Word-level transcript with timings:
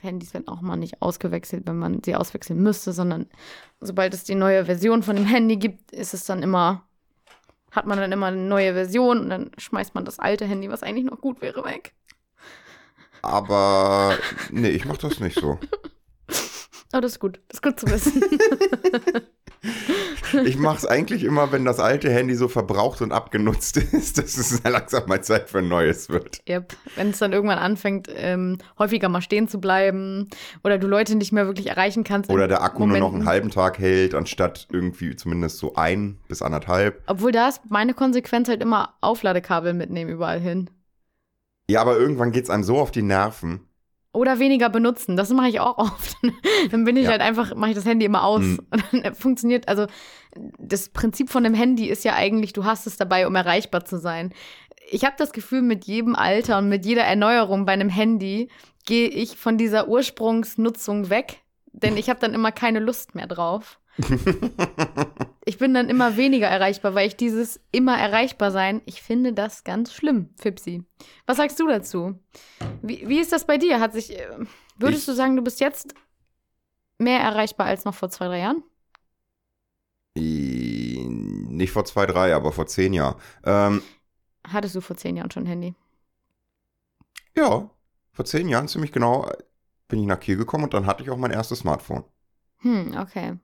Handys 0.00 0.34
werden 0.34 0.48
auch 0.48 0.60
mal 0.60 0.76
nicht 0.76 1.02
ausgewechselt, 1.02 1.66
wenn 1.66 1.78
man 1.78 2.02
sie 2.04 2.14
auswechseln 2.14 2.62
müsste, 2.62 2.92
sondern 2.92 3.26
sobald 3.80 4.14
es 4.14 4.24
die 4.24 4.34
neue 4.34 4.64
Version 4.64 5.02
von 5.02 5.16
dem 5.16 5.26
Handy 5.26 5.56
gibt, 5.56 5.92
ist 5.92 6.14
es 6.14 6.24
dann 6.24 6.42
immer, 6.42 6.86
hat 7.70 7.86
man 7.86 7.98
dann 7.98 8.12
immer 8.12 8.26
eine 8.26 8.36
neue 8.36 8.74
Version 8.74 9.20
und 9.20 9.30
dann 9.30 9.50
schmeißt 9.58 9.94
man 9.94 10.04
das 10.04 10.18
alte 10.18 10.44
Handy, 10.44 10.70
was 10.70 10.82
eigentlich 10.82 11.06
noch 11.06 11.20
gut 11.20 11.40
wäre, 11.40 11.64
weg. 11.64 11.94
Aber 13.22 14.16
nee, 14.50 14.70
ich 14.70 14.84
mach 14.84 14.98
das 14.98 15.20
nicht 15.20 15.38
so. 15.38 15.58
Oh, 16.92 17.00
das 17.00 17.12
ist 17.12 17.18
gut. 17.18 17.40
Das 17.48 17.56
ist 17.56 17.62
gut 17.62 17.80
zu 17.80 17.86
wissen. 17.88 18.22
Ich 20.44 20.58
mache 20.58 20.78
es 20.78 20.86
eigentlich 20.86 21.24
immer, 21.24 21.52
wenn 21.52 21.64
das 21.64 21.80
alte 21.80 22.10
Handy 22.10 22.34
so 22.34 22.48
verbraucht 22.48 23.02
und 23.02 23.12
abgenutzt 23.12 23.76
ist, 23.92 24.18
dass 24.18 24.36
es 24.36 24.62
langsam 24.62 25.08
mal 25.08 25.22
Zeit 25.22 25.50
für 25.50 25.58
ein 25.58 25.68
neues 25.68 26.08
wird. 26.08 26.40
yep. 26.48 26.74
Wenn 26.94 27.10
es 27.10 27.18
dann 27.18 27.32
irgendwann 27.32 27.58
anfängt, 27.58 28.08
ähm, 28.14 28.58
häufiger 28.78 29.08
mal 29.08 29.20
stehen 29.20 29.48
zu 29.48 29.60
bleiben 29.60 30.28
oder 30.64 30.78
du 30.78 30.86
Leute 30.86 31.16
nicht 31.16 31.32
mehr 31.32 31.46
wirklich 31.46 31.68
erreichen 31.68 32.04
kannst. 32.04 32.30
Oder 32.30 32.48
der 32.48 32.62
Akku 32.62 32.86
nur 32.86 32.98
noch 32.98 33.08
Momenten. 33.08 33.20
einen 33.22 33.28
halben 33.28 33.50
Tag 33.50 33.78
hält, 33.78 34.14
anstatt 34.14 34.68
irgendwie 34.70 35.16
zumindest 35.16 35.58
so 35.58 35.74
ein 35.74 36.18
bis 36.28 36.42
anderthalb. 36.42 37.02
Obwohl 37.06 37.32
da 37.32 37.48
ist 37.48 37.60
meine 37.68 37.94
Konsequenz 37.94 38.48
halt 38.48 38.62
immer 38.62 38.94
Aufladekabel 39.00 39.74
mitnehmen 39.74 40.10
überall 40.10 40.40
hin. 40.40 40.70
Ja, 41.68 41.80
aber 41.80 41.98
irgendwann 41.98 42.30
geht's 42.32 42.50
einem 42.50 42.62
so 42.62 42.78
auf 42.78 42.90
die 42.90 43.02
Nerven. 43.02 43.68
Oder 44.16 44.38
weniger 44.38 44.68
benutzen. 44.70 45.16
Das 45.16 45.30
mache 45.30 45.48
ich 45.48 45.60
auch 45.60 45.78
oft. 45.78 46.16
dann 46.70 46.84
bin 46.84 46.96
ich 46.96 47.04
Ja. 47.04 47.10
halt 47.10 47.20
einfach, 47.20 47.54
mache 47.54 47.70
ich 47.70 47.76
das 47.76 47.84
Handy 47.84 48.06
immer 48.06 48.24
aus. 48.24 48.42
Hm. 48.42 48.60
Und 48.70 48.84
dann 49.04 49.14
funktioniert, 49.14 49.68
also 49.68 49.86
das 50.58 50.88
Prinzip 50.88 51.30
von 51.30 51.44
dem 51.44 51.54
Handy 51.54 51.86
ist 51.88 52.04
ja 52.04 52.14
eigentlich, 52.14 52.52
du 52.52 52.64
hast 52.64 52.86
es 52.86 52.96
dabei, 52.96 53.26
um 53.26 53.34
erreichbar 53.34 53.84
zu 53.84 53.98
sein. 53.98 54.32
Ich 54.90 55.04
habe 55.04 55.14
das 55.18 55.32
Gefühl, 55.32 55.62
mit 55.62 55.84
jedem 55.86 56.14
Alter 56.14 56.58
und 56.58 56.68
mit 56.68 56.84
jeder 56.86 57.02
Erneuerung 57.02 57.64
bei 57.66 57.72
einem 57.72 57.88
Handy 57.88 58.48
gehe 58.84 59.08
ich 59.08 59.36
von 59.36 59.58
dieser 59.58 59.88
Ursprungsnutzung 59.88 61.10
weg, 61.10 61.38
denn 61.72 61.96
ich 61.96 62.08
habe 62.08 62.20
dann 62.20 62.34
immer 62.34 62.52
keine 62.52 62.78
Lust 62.80 63.14
mehr 63.14 63.26
drauf. 63.26 63.78
Ich 65.48 65.58
bin 65.58 65.74
dann 65.74 65.88
immer 65.88 66.16
weniger 66.16 66.48
erreichbar, 66.48 66.96
weil 66.96 67.06
ich 67.06 67.14
dieses 67.16 67.60
immer 67.70 67.96
erreichbar 67.96 68.50
sein, 68.50 68.82
ich 68.84 69.00
finde 69.00 69.32
das 69.32 69.62
ganz 69.62 69.92
schlimm, 69.94 70.30
Fipsi. 70.40 70.82
Was 71.26 71.36
sagst 71.36 71.60
du 71.60 71.68
dazu? 71.68 72.18
Wie, 72.82 73.08
wie 73.08 73.18
ist 73.20 73.32
das 73.32 73.46
bei 73.46 73.58
dir? 73.58 73.80
Hat 73.80 73.92
sich, 73.92 74.18
äh, 74.18 74.28
würdest 74.78 75.02
Ich- 75.02 75.06
du 75.06 75.14
sagen, 75.14 75.36
du 75.36 75.42
bist 75.42 75.60
jetzt 75.60 75.94
mehr 76.98 77.20
erreichbar 77.20 77.66
als 77.66 77.84
noch 77.84 77.94
vor 77.94 78.10
zwei, 78.10 78.26
drei 78.28 78.38
Jahren? 78.40 78.62
Nicht 80.16 81.72
vor 81.72 81.84
zwei, 81.84 82.06
drei, 82.06 82.34
aber 82.34 82.52
vor 82.52 82.66
zehn 82.66 82.92
Jahren. 82.92 83.16
Ähm, 83.44 83.82
Hattest 84.48 84.74
du 84.74 84.80
vor 84.80 84.96
zehn 84.96 85.16
Jahren 85.18 85.30
schon 85.30 85.42
ein 85.42 85.48
Handy? 85.48 85.74
ja, 87.36 87.70
vor 88.12 88.24
zehn 88.24 88.48
Jahren 88.48 88.66
ziemlich 88.68 88.90
genau 88.92 89.30
bin 89.88 90.00
ich 90.00 90.06
nach 90.06 90.18
Kiel 90.20 90.36
gekommen 90.36 90.64
und 90.64 90.74
dann 90.74 90.86
hatte 90.86 91.02
ich 91.04 91.10
auch 91.10 91.16
mein 91.16 91.30
erstes 91.30 91.60
Smartphone. 91.60 92.04
Hm, 92.62 92.94
okay. 92.98 93.38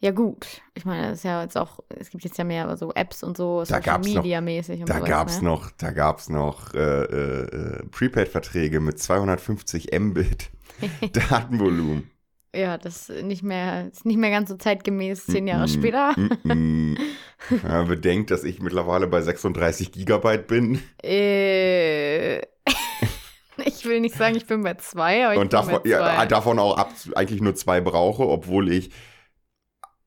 Ja, 0.00 0.10
gut. 0.10 0.46
Ich 0.74 0.84
meine, 0.84 1.08
das 1.08 1.18
ist 1.18 1.24
ja 1.24 1.42
jetzt 1.42 1.56
auch, 1.56 1.80
es 1.88 2.10
gibt 2.10 2.22
jetzt 2.24 2.36
ja 2.36 2.44
mehr 2.44 2.76
so 2.76 2.92
Apps 2.92 3.22
und 3.22 3.36
so, 3.36 3.60
Da 3.60 3.64
Social 3.64 3.98
Media 4.00 4.40
mäßig 4.40 4.80
und 4.82 4.88
Da 4.88 4.96
sowas, 4.96 5.08
gab's 5.08 5.40
ne? 5.40 5.48
noch, 5.48 5.70
da 5.78 5.90
gab's 5.90 6.28
noch 6.28 6.74
äh, 6.74 6.78
äh, 6.78 7.42
äh, 7.44 7.86
Prepaid-Verträge 7.86 8.80
mit 8.80 8.98
250 8.98 9.98
Mbit 9.98 10.50
Datenvolumen. 11.12 12.10
Ja, 12.54 12.78
das 12.78 13.10
ist 13.10 13.22
nicht 13.24 13.42
mehr, 13.42 13.88
ist 13.88 14.06
nicht 14.06 14.16
mehr 14.16 14.30
ganz 14.30 14.48
so 14.48 14.56
zeitgemäß, 14.56 15.26
zehn 15.26 15.46
Jahre 15.46 15.66
Mm, 15.66 15.68
später. 15.68 16.12
mm. 16.44 16.96
Ja, 17.62 17.82
bedenkt, 17.82 18.30
dass 18.30 18.44
ich 18.44 18.60
mittlerweile 18.60 19.06
bei 19.06 19.20
36 19.20 19.92
Gigabyte 19.92 20.46
bin 20.46 20.80
Äh, 21.02 22.38
ich 23.64 23.84
will 23.84 24.00
nicht 24.00 24.16
sagen, 24.16 24.36
ich 24.36 24.46
bin 24.46 24.62
bei 24.62 24.74
zwei, 24.74 25.24
aber 25.24 25.34
ich 25.34 25.40
und 25.40 25.50
bin 25.50 25.50
davon, 25.50 25.80
bei 25.82 25.90
ja, 25.90 25.98
zwei. 26.00 26.26
davon 26.26 26.58
auch 26.58 26.76
ab, 26.76 26.92
eigentlich 27.14 27.40
nur 27.42 27.54
zwei 27.54 27.80
brauche, 27.80 28.26
obwohl 28.26 28.70
ich 28.72 28.90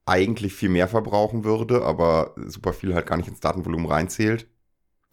eigentlich 0.09 0.53
viel 0.53 0.69
mehr 0.69 0.87
verbrauchen 0.87 1.43
würde, 1.43 1.83
aber 1.83 2.33
super 2.47 2.73
viel 2.73 2.93
halt 2.93 3.05
gar 3.07 3.17
nicht 3.17 3.29
ins 3.29 3.39
Datenvolumen 3.39 3.85
reinzählt. 3.85 4.47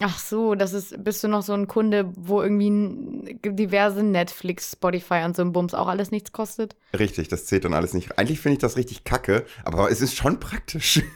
Ach 0.00 0.18
so, 0.18 0.54
das 0.54 0.74
ist, 0.74 1.02
bist 1.02 1.24
du 1.24 1.28
noch 1.28 1.42
so 1.42 1.54
ein 1.54 1.68
Kunde, 1.68 2.12
wo 2.16 2.42
irgendwie 2.42 2.68
diverse 3.42 4.02
Netflix, 4.02 4.72
Spotify 4.72 5.22
und 5.24 5.34
so 5.34 5.42
ein 5.42 5.52
Bums 5.52 5.72
auch 5.72 5.88
alles 5.88 6.10
nichts 6.10 6.32
kostet? 6.32 6.76
Richtig, 6.98 7.28
das 7.28 7.46
zählt 7.46 7.64
dann 7.64 7.72
alles 7.72 7.94
nicht. 7.94 8.18
Eigentlich 8.18 8.40
finde 8.40 8.54
ich 8.54 8.60
das 8.60 8.76
richtig 8.76 9.04
kacke, 9.04 9.46
aber 9.64 9.90
es 9.90 10.02
ist 10.02 10.14
schon 10.14 10.38
praktisch. 10.40 11.02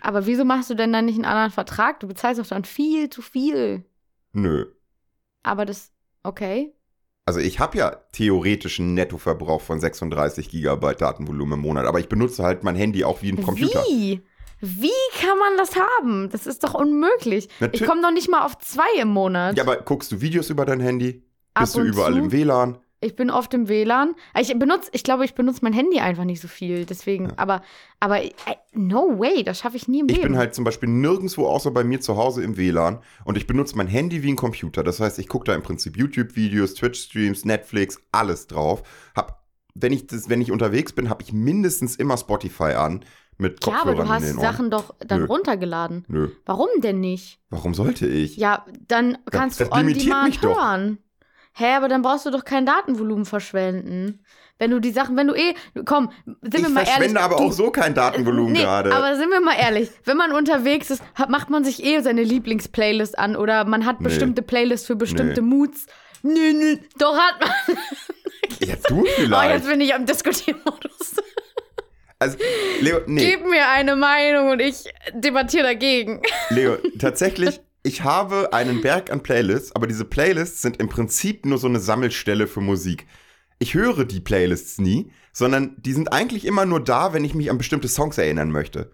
Aber 0.00 0.26
wieso 0.26 0.44
machst 0.44 0.70
du 0.70 0.74
denn 0.74 0.92
dann 0.92 1.04
nicht 1.04 1.14
einen 1.14 1.24
anderen 1.24 1.52
Vertrag? 1.52 2.00
Du 2.00 2.08
bezahlst 2.08 2.40
doch 2.40 2.46
dann 2.48 2.64
viel 2.64 3.10
zu 3.10 3.22
viel. 3.22 3.84
Nö. 4.32 4.66
Aber 5.44 5.64
das, 5.64 5.92
okay. 6.24 6.74
Also 7.24 7.38
ich 7.38 7.60
habe 7.60 7.78
ja 7.78 7.96
theoretisch 8.12 8.80
einen 8.80 8.94
Nettoverbrauch 8.94 9.60
von 9.60 9.78
36 9.78 10.48
Gigabyte 10.50 11.00
Datenvolumen 11.00 11.54
im 11.54 11.60
Monat, 11.60 11.86
aber 11.86 12.00
ich 12.00 12.08
benutze 12.08 12.42
halt 12.42 12.64
mein 12.64 12.74
Handy 12.74 13.04
auch 13.04 13.22
wie 13.22 13.30
ein 13.30 13.42
Computer. 13.42 13.82
Wie? 13.88 14.20
Wie 14.60 14.90
kann 15.20 15.38
man 15.38 15.56
das 15.56 15.70
haben? 15.76 16.30
Das 16.30 16.46
ist 16.46 16.62
doch 16.64 16.74
unmöglich. 16.74 17.48
Natür- 17.60 17.74
Ich 17.74 17.84
komme 17.84 18.02
doch 18.02 18.12
nicht 18.12 18.28
mal 18.28 18.44
auf 18.44 18.58
zwei 18.58 18.86
im 19.00 19.08
Monat. 19.08 19.56
Ja, 19.56 19.62
aber 19.64 19.76
guckst 19.78 20.10
du 20.12 20.20
Videos 20.20 20.50
über 20.50 20.64
dein 20.64 20.80
Handy? 20.80 21.24
Ab 21.54 21.64
Bist 21.64 21.76
du 21.76 21.80
überall 21.82 22.12
zu. 22.12 22.18
im 22.18 22.32
WLAN? 22.32 22.78
Ich 23.02 23.16
bin 23.16 23.30
oft 23.30 23.52
im 23.52 23.68
WLAN. 23.68 24.14
Ich 24.40 24.56
benutze, 24.58 24.88
ich 24.92 25.02
glaube, 25.02 25.24
ich 25.24 25.34
benutze 25.34 25.60
mein 25.62 25.72
Handy 25.72 25.98
einfach 25.98 26.24
nicht 26.24 26.40
so 26.40 26.48
viel. 26.48 26.86
Deswegen, 26.86 27.32
aber, 27.36 27.62
aber 28.00 28.22
äh, 28.22 28.30
no 28.72 29.18
way, 29.18 29.42
das 29.42 29.58
schaffe 29.58 29.76
ich 29.76 29.88
nie 29.88 30.00
im 30.00 30.08
Ich 30.08 30.16
Leben. 30.16 30.28
bin 30.28 30.38
halt 30.38 30.54
zum 30.54 30.64
Beispiel 30.64 30.88
nirgendwo 30.88 31.46
außer 31.46 31.70
bei 31.72 31.82
mir 31.84 32.00
zu 32.00 32.16
Hause 32.16 32.42
im 32.42 32.56
WLAN 32.56 33.00
und 33.24 33.36
ich 33.36 33.46
benutze 33.46 33.76
mein 33.76 33.88
Handy 33.88 34.22
wie 34.22 34.30
ein 34.32 34.36
Computer. 34.36 34.82
Das 34.84 35.00
heißt, 35.00 35.18
ich 35.18 35.28
gucke 35.28 35.44
da 35.46 35.54
im 35.54 35.62
Prinzip 35.62 35.96
YouTube-Videos, 35.96 36.74
Twitch-Streams, 36.74 37.44
Netflix, 37.44 38.00
alles 38.12 38.46
drauf. 38.46 38.82
Hab, 39.16 39.42
wenn 39.74 39.92
ich, 39.92 40.06
das, 40.06 40.28
wenn 40.28 40.40
ich 40.40 40.52
unterwegs 40.52 40.92
bin, 40.92 41.10
habe 41.10 41.22
ich 41.22 41.32
mindestens 41.32 41.96
immer 41.96 42.16
Spotify 42.16 42.74
an 42.74 43.04
mit 43.38 43.64
ja, 43.66 43.72
aber 43.72 43.94
Kopfhörern 43.94 44.06
du 44.06 44.12
hast 44.12 44.24
die. 44.36 44.40
Sachen 44.40 44.70
doch 44.70 44.94
dann 45.00 45.20
Nö. 45.22 45.26
runtergeladen. 45.26 46.04
Nö, 46.06 46.28
Warum 46.46 46.68
denn 46.78 47.00
nicht? 47.00 47.40
warum 47.50 47.74
sollte 47.74 48.06
ich? 48.06 48.36
Ja, 48.36 48.64
dann 48.86 49.18
kannst 49.30 49.60
das 49.60 49.68
du 49.70 49.74
on 49.74 49.80
limitiert 49.80 50.06
demand 50.06 50.28
mich 50.28 50.38
doch. 50.40 50.56
Hä, 51.54 51.74
aber 51.76 51.88
dann 51.88 52.02
brauchst 52.02 52.24
du 52.26 52.30
doch 52.30 52.44
kein 52.44 52.64
Datenvolumen 52.66 53.24
verschwenden. 53.26 54.24
Wenn 54.58 54.70
du 54.70 54.78
die 54.80 54.90
Sachen, 54.92 55.16
wenn 55.16 55.26
du 55.26 55.34
eh, 55.34 55.54
komm, 55.84 56.10
sind 56.24 56.54
ich 56.54 56.62
wir 56.62 56.68
mal 56.68 56.80
ehrlich. 56.80 56.90
verschwende 56.94 57.20
aber 57.20 57.36
du, 57.36 57.42
auch 57.44 57.52
so 57.52 57.70
kein 57.70 57.94
Datenvolumen 57.94 58.52
nee, 58.52 58.60
gerade. 58.62 58.92
aber 58.94 59.16
sind 59.16 59.30
wir 59.30 59.40
mal 59.40 59.56
ehrlich, 59.58 59.90
wenn 60.04 60.16
man 60.16 60.32
unterwegs 60.32 60.90
ist, 60.90 61.02
hat, 61.14 61.30
macht 61.30 61.50
man 61.50 61.64
sich 61.64 61.82
eh 61.84 62.00
seine 62.00 62.22
Lieblingsplaylist 62.22 63.18
an 63.18 63.34
oder 63.36 63.64
man 63.64 63.84
hat 63.86 64.00
Nee. 64.00 64.04
bestimmte 64.04 64.42
Playlists 64.42 64.86
für 64.86 64.94
bestimmte 64.96 65.42
Nee. 65.42 65.48
Moods. 65.48 65.86
Nö, 66.22 66.52
nö, 66.52 66.76
doch 66.98 67.16
hat 67.18 67.40
man. 67.40 67.76
Ja, 68.60 68.74
du 68.88 69.00
Oh, 69.00 69.04
jetzt 69.04 69.14
vielleicht. 69.16 69.66
bin 69.66 69.80
ich 69.80 69.94
am 69.94 70.06
Diskutiermodus. 70.06 71.16
also, 72.18 72.38
Leo, 72.80 73.00
nee, 73.06 73.30
Gib 73.32 73.44
mir 73.48 73.68
eine 73.68 73.96
Meinung 73.96 74.50
und 74.50 74.60
ich 74.60 74.84
debattiere 75.14 75.64
dagegen. 75.64 76.22
Leo, 76.50 76.76
tatsächlich, 77.00 77.60
ich 77.82 78.04
habe 78.04 78.52
einen 78.52 78.80
Berg 78.80 79.10
an 79.10 79.22
Playlists, 79.22 79.74
aber 79.74 79.86
diese 79.86 80.04
Playlists 80.04 80.62
sind 80.62 80.78
im 80.78 80.88
Prinzip 80.88 81.44
nur 81.46 81.58
so 81.58 81.66
eine 81.66 81.80
Sammelstelle 81.80 82.46
für 82.46 82.60
Musik. 82.60 83.06
Ich 83.58 83.74
höre 83.74 84.04
die 84.04 84.20
Playlists 84.20 84.78
nie, 84.78 85.12
sondern 85.32 85.76
die 85.80 85.92
sind 85.92 86.12
eigentlich 86.12 86.44
immer 86.44 86.64
nur 86.64 86.82
da, 86.82 87.12
wenn 87.12 87.24
ich 87.24 87.34
mich 87.34 87.50
an 87.50 87.58
bestimmte 87.58 87.88
Songs 87.88 88.18
erinnern 88.18 88.50
möchte. 88.50 88.92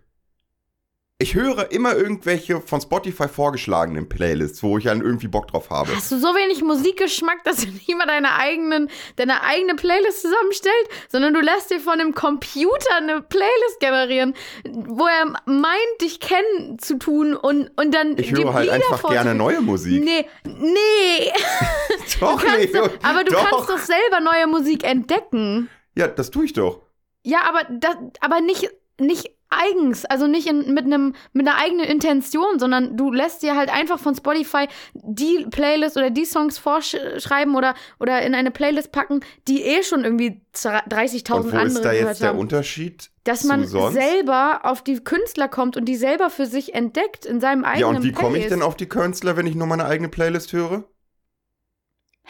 Ich 1.21 1.35
höre 1.35 1.73
immer 1.73 1.97
irgendwelche 1.97 2.61
von 2.61 2.81
Spotify 2.81 3.27
vorgeschlagenen 3.27 4.09
Playlists, 4.09 4.63
wo 4.63 4.79
ich 4.79 4.85
dann 4.85 5.01
irgendwie 5.01 5.27
Bock 5.27 5.49
drauf 5.49 5.69
habe. 5.69 5.91
Hast 5.97 6.13
du 6.13 6.19
so 6.21 6.29
wenig 6.29 6.63
Musikgeschmack, 6.63 7.43
dass 7.43 7.57
du 7.57 7.73
nicht 7.73 7.93
mal 7.97 8.07
deine, 8.07 8.37
eigenen, 8.37 8.89
deine 9.17 9.43
eigene 9.43 9.75
Playlist 9.75 10.23
zusammenstellst, 10.23 10.89
sondern 11.09 11.35
du 11.35 11.41
lässt 11.41 11.73
dir 11.73 11.81
von 11.81 11.95
einem 11.95 12.15
Computer 12.15 12.95
eine 12.99 13.21
Playlist 13.21 13.81
generieren, 13.81 14.35
wo 14.65 15.09
er 15.09 15.25
meint, 15.45 16.01
dich 16.01 16.21
kennen 16.21 16.79
zu 16.79 16.99
tun 17.01 17.35
und, 17.35 17.69
und 17.77 17.93
dann 17.93 18.17
Ich 18.17 18.31
höre 18.31 18.55
halt 18.55 18.67
Lieder 18.67 18.77
einfach 18.77 19.11
gerne 19.11 19.35
neue 19.35 19.61
Musik. 19.61 20.05
Nee, 20.05 20.25
nee. 20.45 21.33
doch, 22.21 22.41
du, 22.41 22.91
aber 23.03 23.25
du 23.25 23.33
doch. 23.33 23.45
kannst 23.45 23.69
doch 23.69 23.79
selber 23.79 24.21
neue 24.21 24.47
Musik 24.47 24.85
entdecken. 24.85 25.69
Ja, 25.97 26.07
das 26.07 26.31
tue 26.31 26.45
ich 26.45 26.53
doch. 26.53 26.83
Ja, 27.25 27.41
aber, 27.49 27.65
das, 27.69 27.97
aber 28.21 28.41
nicht, 28.41 28.71
nicht 29.01 29.33
eigens, 29.51 30.05
also 30.05 30.27
nicht 30.27 30.47
in, 30.47 30.75
mit, 30.75 30.85
einem, 30.85 31.15
mit 31.33 31.47
einer 31.49 31.59
eigenen 31.59 31.87
Intention, 31.87 32.59
sondern 32.59 32.97
du 32.97 33.13
lässt 33.13 33.43
dir 33.43 33.57
halt 33.57 33.73
einfach 33.73 33.99
von 33.99 34.15
Spotify 34.15 34.69
die 34.95 35.47
Playlist 35.51 35.97
oder 35.97 36.11
die 36.11 36.25
Songs 36.25 36.59
vorschreiben 36.59 37.57
oder, 37.57 37.75
oder 37.99 38.23
in 38.23 38.35
eine 38.35 38.51
Playlist 38.51 38.93
packen, 38.93 39.21
die 39.47 39.63
eh 39.63 39.83
schon 39.83 40.05
irgendwie 40.05 40.43
30.000 40.55 41.33
Und 41.33 41.53
wo 41.53 41.57
andere 41.57 41.67
ist 41.67 41.85
da 41.85 41.93
gehört 41.93 42.09
jetzt 42.09 42.23
der 42.23 42.29
haben. 42.31 42.39
Unterschied 42.39 43.11
Dass 43.25 43.45
man 43.45 43.67
sonst? 43.67 43.95
selber 43.95 44.61
auf 44.65 44.83
die 44.83 45.03
Künstler 45.03 45.49
kommt 45.49 45.77
und 45.77 45.87
die 45.87 45.97
selber 45.97 46.31
für 46.31 46.47
sich 46.47 46.75
entdeckt 46.75 47.25
in 47.25 47.41
seinem 47.41 47.65
eigenen 47.65 47.81
Ja, 47.81 47.99
und 47.99 48.05
wie 48.05 48.13
komme 48.13 48.39
ich 48.39 48.49
denn 48.49 48.63
auf 48.63 48.77
die 48.77 48.89
Künstler, 48.89 49.37
wenn 49.37 49.47
ich 49.47 49.55
nur 49.55 49.67
meine 49.67 49.87
eigene 49.87 50.09
Playlist 50.09 50.53
höre? 50.53 50.85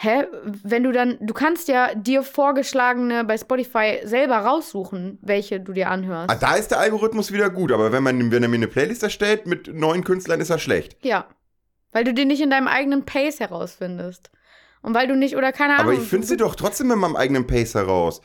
Hä? 0.01 0.27
Wenn 0.63 0.83
du 0.83 0.93
dann, 0.93 1.17
du 1.19 1.33
kannst 1.33 1.67
ja 1.67 1.93
dir 1.93 2.23
vorgeschlagene 2.23 3.25
bei 3.25 3.37
Spotify 3.37 3.99
selber 4.05 4.37
raussuchen, 4.37 5.19
welche 5.21 5.59
du 5.59 5.73
dir 5.73 5.89
anhörst. 5.89 6.29
Ah, 6.29 6.35
da 6.35 6.55
ist 6.55 6.71
der 6.71 6.79
Algorithmus 6.79 7.33
wieder 7.33 7.49
gut, 7.49 7.73
aber 7.73 7.91
wenn, 7.91 8.03
man, 8.03 8.31
wenn 8.31 8.41
er 8.41 8.47
mir 8.47 8.55
eine 8.55 8.69
Playlist 8.69 9.03
erstellt 9.03 9.45
mit 9.45 9.67
neuen 9.73 10.05
Künstlern, 10.05 10.39
ist 10.39 10.51
er 10.51 10.57
schlecht. 10.57 10.95
Ja. 11.03 11.27
Weil 11.91 12.05
du 12.05 12.13
den 12.13 12.29
nicht 12.29 12.39
in 12.39 12.49
deinem 12.49 12.69
eigenen 12.69 13.03
Pace 13.03 13.41
herausfindest. 13.41 14.31
Und 14.81 14.93
weil 14.93 15.05
du 15.05 15.17
nicht, 15.17 15.35
oder 15.35 15.51
keine 15.51 15.73
Ahnung. 15.73 15.91
Aber 15.91 16.01
ich 16.01 16.07
finde 16.07 16.27
sie 16.27 16.37
doch 16.37 16.55
trotzdem 16.55 16.89
in 16.91 16.99
meinem 16.99 17.17
eigenen 17.17 17.45
Pace 17.45 17.75
heraus. 17.75 18.21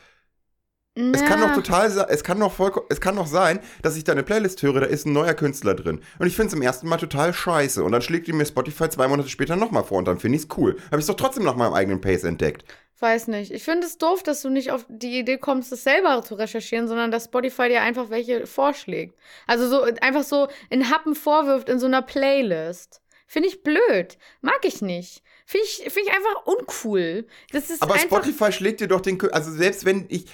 Es 0.96 1.24
kann 1.24 1.40
doch 1.40 1.54
total, 1.54 2.06
es 2.08 2.22
kann 2.22 2.38
doch 2.38 2.52
vollkommen, 2.52 2.86
es 2.88 3.00
kann 3.00 3.16
doch 3.16 3.26
sein, 3.26 3.58
dass 3.82 3.96
ich 3.96 4.04
da 4.04 4.12
eine 4.12 4.22
Playlist 4.22 4.62
höre, 4.62 4.80
da 4.80 4.86
ist 4.86 5.06
ein 5.06 5.12
neuer 5.12 5.34
Künstler 5.34 5.74
drin. 5.74 6.00
Und 6.20 6.26
ich 6.28 6.36
finde 6.36 6.48
es 6.48 6.54
im 6.54 6.62
ersten 6.62 6.88
Mal 6.88 6.98
total 6.98 7.34
scheiße. 7.34 7.82
Und 7.82 7.90
dann 7.90 8.00
schlägt 8.00 8.28
die 8.28 8.32
mir 8.32 8.46
Spotify 8.46 8.88
zwei 8.88 9.08
Monate 9.08 9.28
später 9.28 9.56
nochmal 9.56 9.82
vor 9.82 9.98
und 9.98 10.06
dann 10.06 10.20
finde 10.20 10.36
ich 10.36 10.44
es 10.44 10.56
cool. 10.56 10.76
Habe 10.86 10.98
ich 10.98 11.02
es 11.02 11.06
doch 11.06 11.16
trotzdem 11.16 11.42
nach 11.42 11.56
meinem 11.56 11.74
eigenen 11.74 12.00
Pace 12.00 12.22
entdeckt. 12.22 12.64
Weiß 13.00 13.26
nicht. 13.26 13.50
Ich 13.50 13.64
finde 13.64 13.88
es 13.88 13.98
doof, 13.98 14.22
dass 14.22 14.40
du 14.40 14.50
nicht 14.50 14.70
auf 14.70 14.86
die 14.88 15.18
Idee 15.18 15.36
kommst, 15.36 15.72
das 15.72 15.82
selber 15.82 16.22
zu 16.22 16.36
recherchieren, 16.36 16.86
sondern 16.86 17.10
dass 17.10 17.24
Spotify 17.24 17.68
dir 17.68 17.82
einfach 17.82 18.08
welche 18.10 18.46
vorschlägt. 18.46 19.18
Also 19.48 19.68
so 19.68 19.82
einfach 20.00 20.22
so 20.22 20.46
in 20.70 20.90
Happen 20.90 21.16
vorwirft 21.16 21.68
in 21.68 21.80
so 21.80 21.86
einer 21.86 22.02
Playlist. 22.02 23.00
Finde 23.26 23.48
ich 23.48 23.64
blöd. 23.64 24.16
Mag 24.42 24.60
ich 24.62 24.80
nicht. 24.80 25.24
Finde 25.44 25.66
ich, 25.66 25.92
find 25.92 26.06
ich 26.06 26.12
einfach 26.12 26.46
uncool. 26.46 27.26
Das 27.50 27.68
ist 27.68 27.82
Aber. 27.82 27.98
Spotify 27.98 28.52
schlägt 28.52 28.80
dir 28.80 28.86
doch 28.86 29.00
den, 29.00 29.20
also 29.32 29.50
selbst 29.50 29.84
wenn 29.84 30.06
ich 30.08 30.26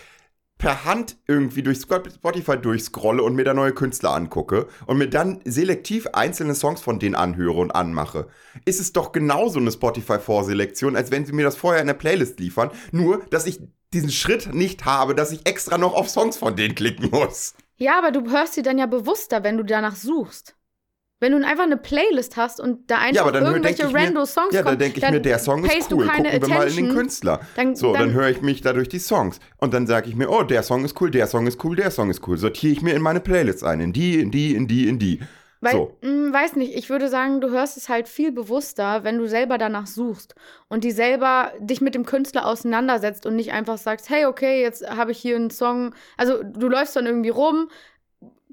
per 0.61 0.85
Hand 0.85 1.17
irgendwie 1.27 1.63
durch 1.63 1.81
Spotify 1.81 2.57
durchscrolle 2.59 3.23
und 3.23 3.35
mir 3.35 3.45
da 3.45 3.55
neue 3.55 3.73
Künstler 3.73 4.13
angucke 4.13 4.69
und 4.87 4.99
mir 4.99 5.09
dann 5.09 5.41
selektiv 5.45 6.07
einzelne 6.13 6.55
Songs 6.55 6.83
von 6.83 6.99
denen 6.99 7.15
anhöre 7.15 7.59
und 7.59 7.71
anmache, 7.73 8.29
ist 8.67 8.79
es 8.79 8.93
doch 8.93 9.11
genauso 9.11 9.59
eine 9.59 9.73
Spotify-Vorselektion, 9.73 10.97
als 10.97 11.11
wenn 11.11 11.25
sie 11.25 11.33
mir 11.33 11.45
das 11.45 11.57
vorher 11.57 11.81
in 11.81 11.87
der 11.87 11.95
Playlist 11.95 12.39
liefern. 12.39 12.71
Nur, 12.93 13.25
dass 13.31 13.47
ich 13.47 13.59
diesen 13.95 14.11
Schritt 14.11 14.55
nicht 14.55 14.85
habe, 14.85 15.15
dass 15.15 15.33
ich 15.33 15.49
extra 15.49 15.79
noch 15.79 15.95
auf 15.95 16.11
Songs 16.11 16.37
von 16.37 16.55
denen 16.55 16.75
klicken 16.75 17.09
muss. 17.11 17.55
Ja, 17.77 17.97
aber 17.99 18.13
du 18.13 18.31
hörst 18.31 18.53
sie 18.53 18.63
dann 18.63 18.77
ja 18.77 18.85
bewusster, 18.87 19.43
wenn 19.43 19.57
du 19.57 19.65
danach 19.65 19.97
suchst. 19.97 20.55
Wenn 21.21 21.33
du 21.33 21.47
einfach 21.47 21.65
eine 21.65 21.77
Playlist 21.77 22.37
hast 22.39 22.61
und 22.61 22.91
da 22.91 22.97
einfach 22.99 23.31
dann 23.31 23.43
hör- 23.45 23.51
irgendwelche 23.53 23.77
denk 23.83 23.89
ich 23.91 23.95
mir- 23.95 24.01
rando 24.07 24.25
Songs 24.25 24.55
Ja, 24.55 24.63
dann 24.63 24.79
denke 24.79 24.99
ich 25.05 25.11
mir, 25.11 25.21
der 25.21 25.39
Song 25.39 25.65
ist 25.65 25.93
cool. 25.93 26.07
Gucken 26.07 26.25
wir 26.25 26.31
mal 26.31 26.35
in 26.35 26.41
den 26.41 26.53
Attention. 26.53 26.95
Künstler. 26.97 27.41
Dann, 27.57 27.77
So, 27.77 27.93
dann, 27.93 28.09
dann 28.09 28.13
höre 28.15 28.29
ich 28.31 28.41
mich 28.41 28.63
dadurch 28.63 28.89
die 28.89 28.99
Songs. 28.99 29.39
Und 29.59 29.75
dann 29.75 29.87
sage 29.87 30.09
ich 30.09 30.17
mir, 30.17 30.31
oh, 30.31 30.43
der 30.43 30.63
Song 30.63 30.85
ist 30.85 30.99
cool, 31.01 31.11
der 31.11 31.27
Song 31.27 31.47
ist 31.47 31.63
cool, 31.63 31.77
der 31.77 31.91
Song 31.91 32.09
ist 32.11 32.27
cool. 32.27 32.39
Sortiere 32.39 32.73
ich 32.73 32.81
mir 32.83 32.95
in 32.95 33.03
meine 33.03 33.21
Playlist 33.21 33.63
ein. 33.65 33.81
In 33.81 33.93
die, 33.93 34.19
in 34.19 34.31
die, 34.31 34.55
in 34.55 34.67
die, 34.67 34.89
in 34.89 34.99
die. 34.99 35.21
Weil, 35.63 35.73
so. 35.73 35.95
mh, 36.01 36.33
weiß 36.33 36.57
nicht, 36.57 36.75
ich 36.75 36.89
würde 36.89 37.09
sagen, 37.11 37.43
du 37.43 37.51
hörst 37.51 37.77
es 37.77 37.91
halt 37.91 38.09
viel 38.09 38.33
bewusster, 38.33 39.05
wenn 39.05 39.19
du 39.19 39.29
selber 39.29 39.59
danach 39.59 39.87
suchst 39.87 40.35
und 40.71 40.85
die 40.85 40.91
selber 40.91 41.53
dich 41.61 41.83
mit 41.83 41.95
dem 41.95 42.07
Künstler 42.07 42.47
auseinandersetzt 42.47 43.27
und 43.27 43.37
nicht 43.37 43.53
einfach 43.53 43.77
sagst, 43.77 44.09
hey, 44.09 44.25
okay, 44.25 44.63
jetzt 44.63 44.89
habe 44.89 45.13
ich 45.13 45.19
hier 45.19 45.37
einen 45.37 45.51
Song. 45.51 45.95
Also 46.17 46.43
du 46.43 46.67
läufst 46.71 46.97
dann 46.97 47.05
irgendwie 47.05 47.29
rum, 47.29 47.69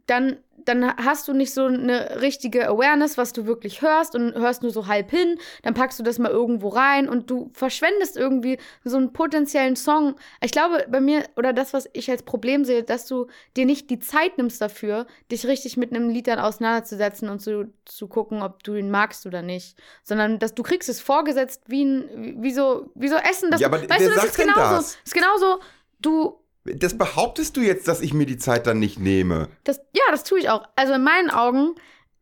dann, 0.08 0.38
dann 0.66 0.96
hast 0.98 1.28
du 1.28 1.34
nicht 1.34 1.54
so 1.54 1.66
eine 1.66 2.20
richtige 2.22 2.68
Awareness, 2.68 3.18
was 3.18 3.32
du 3.32 3.46
wirklich 3.46 3.82
hörst 3.82 4.16
und 4.16 4.34
hörst 4.36 4.64
nur 4.64 4.72
so 4.72 4.88
halb 4.88 5.12
hin, 5.12 5.38
dann 5.64 5.74
packst 5.74 6.00
du 6.00 6.04
das 6.04 6.18
mal 6.18 6.32
irgendwo 6.32 6.70
rein 6.70 7.08
und 7.08 7.30
du 7.30 7.52
verschwendest 7.54 8.18
irgendwie 8.18 8.58
so 8.84 8.98
einen 8.98 9.14
potenziellen 9.14 9.76
Song. 9.76 10.16
Ich 10.42 10.52
glaube, 10.52 10.86
bei 10.90 11.00
mir, 11.00 11.24
oder 11.36 11.54
das, 11.54 11.74
was 11.74 11.90
ich 11.94 12.10
als 12.10 12.24
Problem 12.24 12.66
sehe, 12.66 12.84
dass 12.84 13.06
du 13.06 13.28
dir 13.56 13.66
nicht 13.66 13.90
die 13.90 14.00
Zeit 14.00 14.38
nimmst 14.38 14.62
dafür, 14.62 15.08
dich 15.32 15.46
richtig 15.46 15.78
mit 15.78 15.92
einem 15.94 16.10
Lied 16.10 16.28
dann 16.28 16.40
auseinanderzusetzen 16.40 17.30
und 17.30 17.40
zu, 17.42 17.72
zu 17.86 18.08
gucken, 18.08 18.42
ob 18.42 18.64
du 18.64 18.76
ihn 18.76 18.90
magst 18.92 19.26
oder 19.26 19.42
nicht. 19.42 19.78
Sondern 20.04 20.40
dass 20.40 20.54
du 20.56 20.64
kriegst 20.64 20.90
es 20.90 21.00
vorgesetzt 21.02 21.64
wie 21.68 21.84
ein, 21.86 22.42
wie 22.42 22.52
so, 22.52 22.92
wie 22.96 23.10
so 23.10 23.16
Essen. 23.18 23.52
Das, 23.52 23.62
Ja, 23.62 23.68
aber 23.68 23.82
weißt 23.82 23.90
wer 23.90 24.00
du, 24.00 24.06
das 24.06 24.16
sagt 24.16 24.32
ist 24.32 24.38
genauso. 24.38 24.76
das? 24.76 24.98
ist 25.06 25.14
genauso, 25.14 25.60
du 26.00 26.40
Das 26.76 26.98
behauptest 26.98 27.58
du 27.58 27.62
jetzt, 27.62 27.88
dass 27.88 28.02
ich 28.02 28.14
mir 28.14 28.26
die 28.26 28.38
Zeit 28.38 28.68
dann 28.68 28.80
nicht 28.80 29.00
nehme. 29.00 29.50
Das, 29.64 29.78
ja, 29.94 30.04
das 30.12 30.24
tue 30.24 30.40
ich 30.40 30.50
auch. 30.50 30.64
Also 30.76 30.94
in 30.94 31.04
meinen 31.04 31.30
Augen 31.30 31.76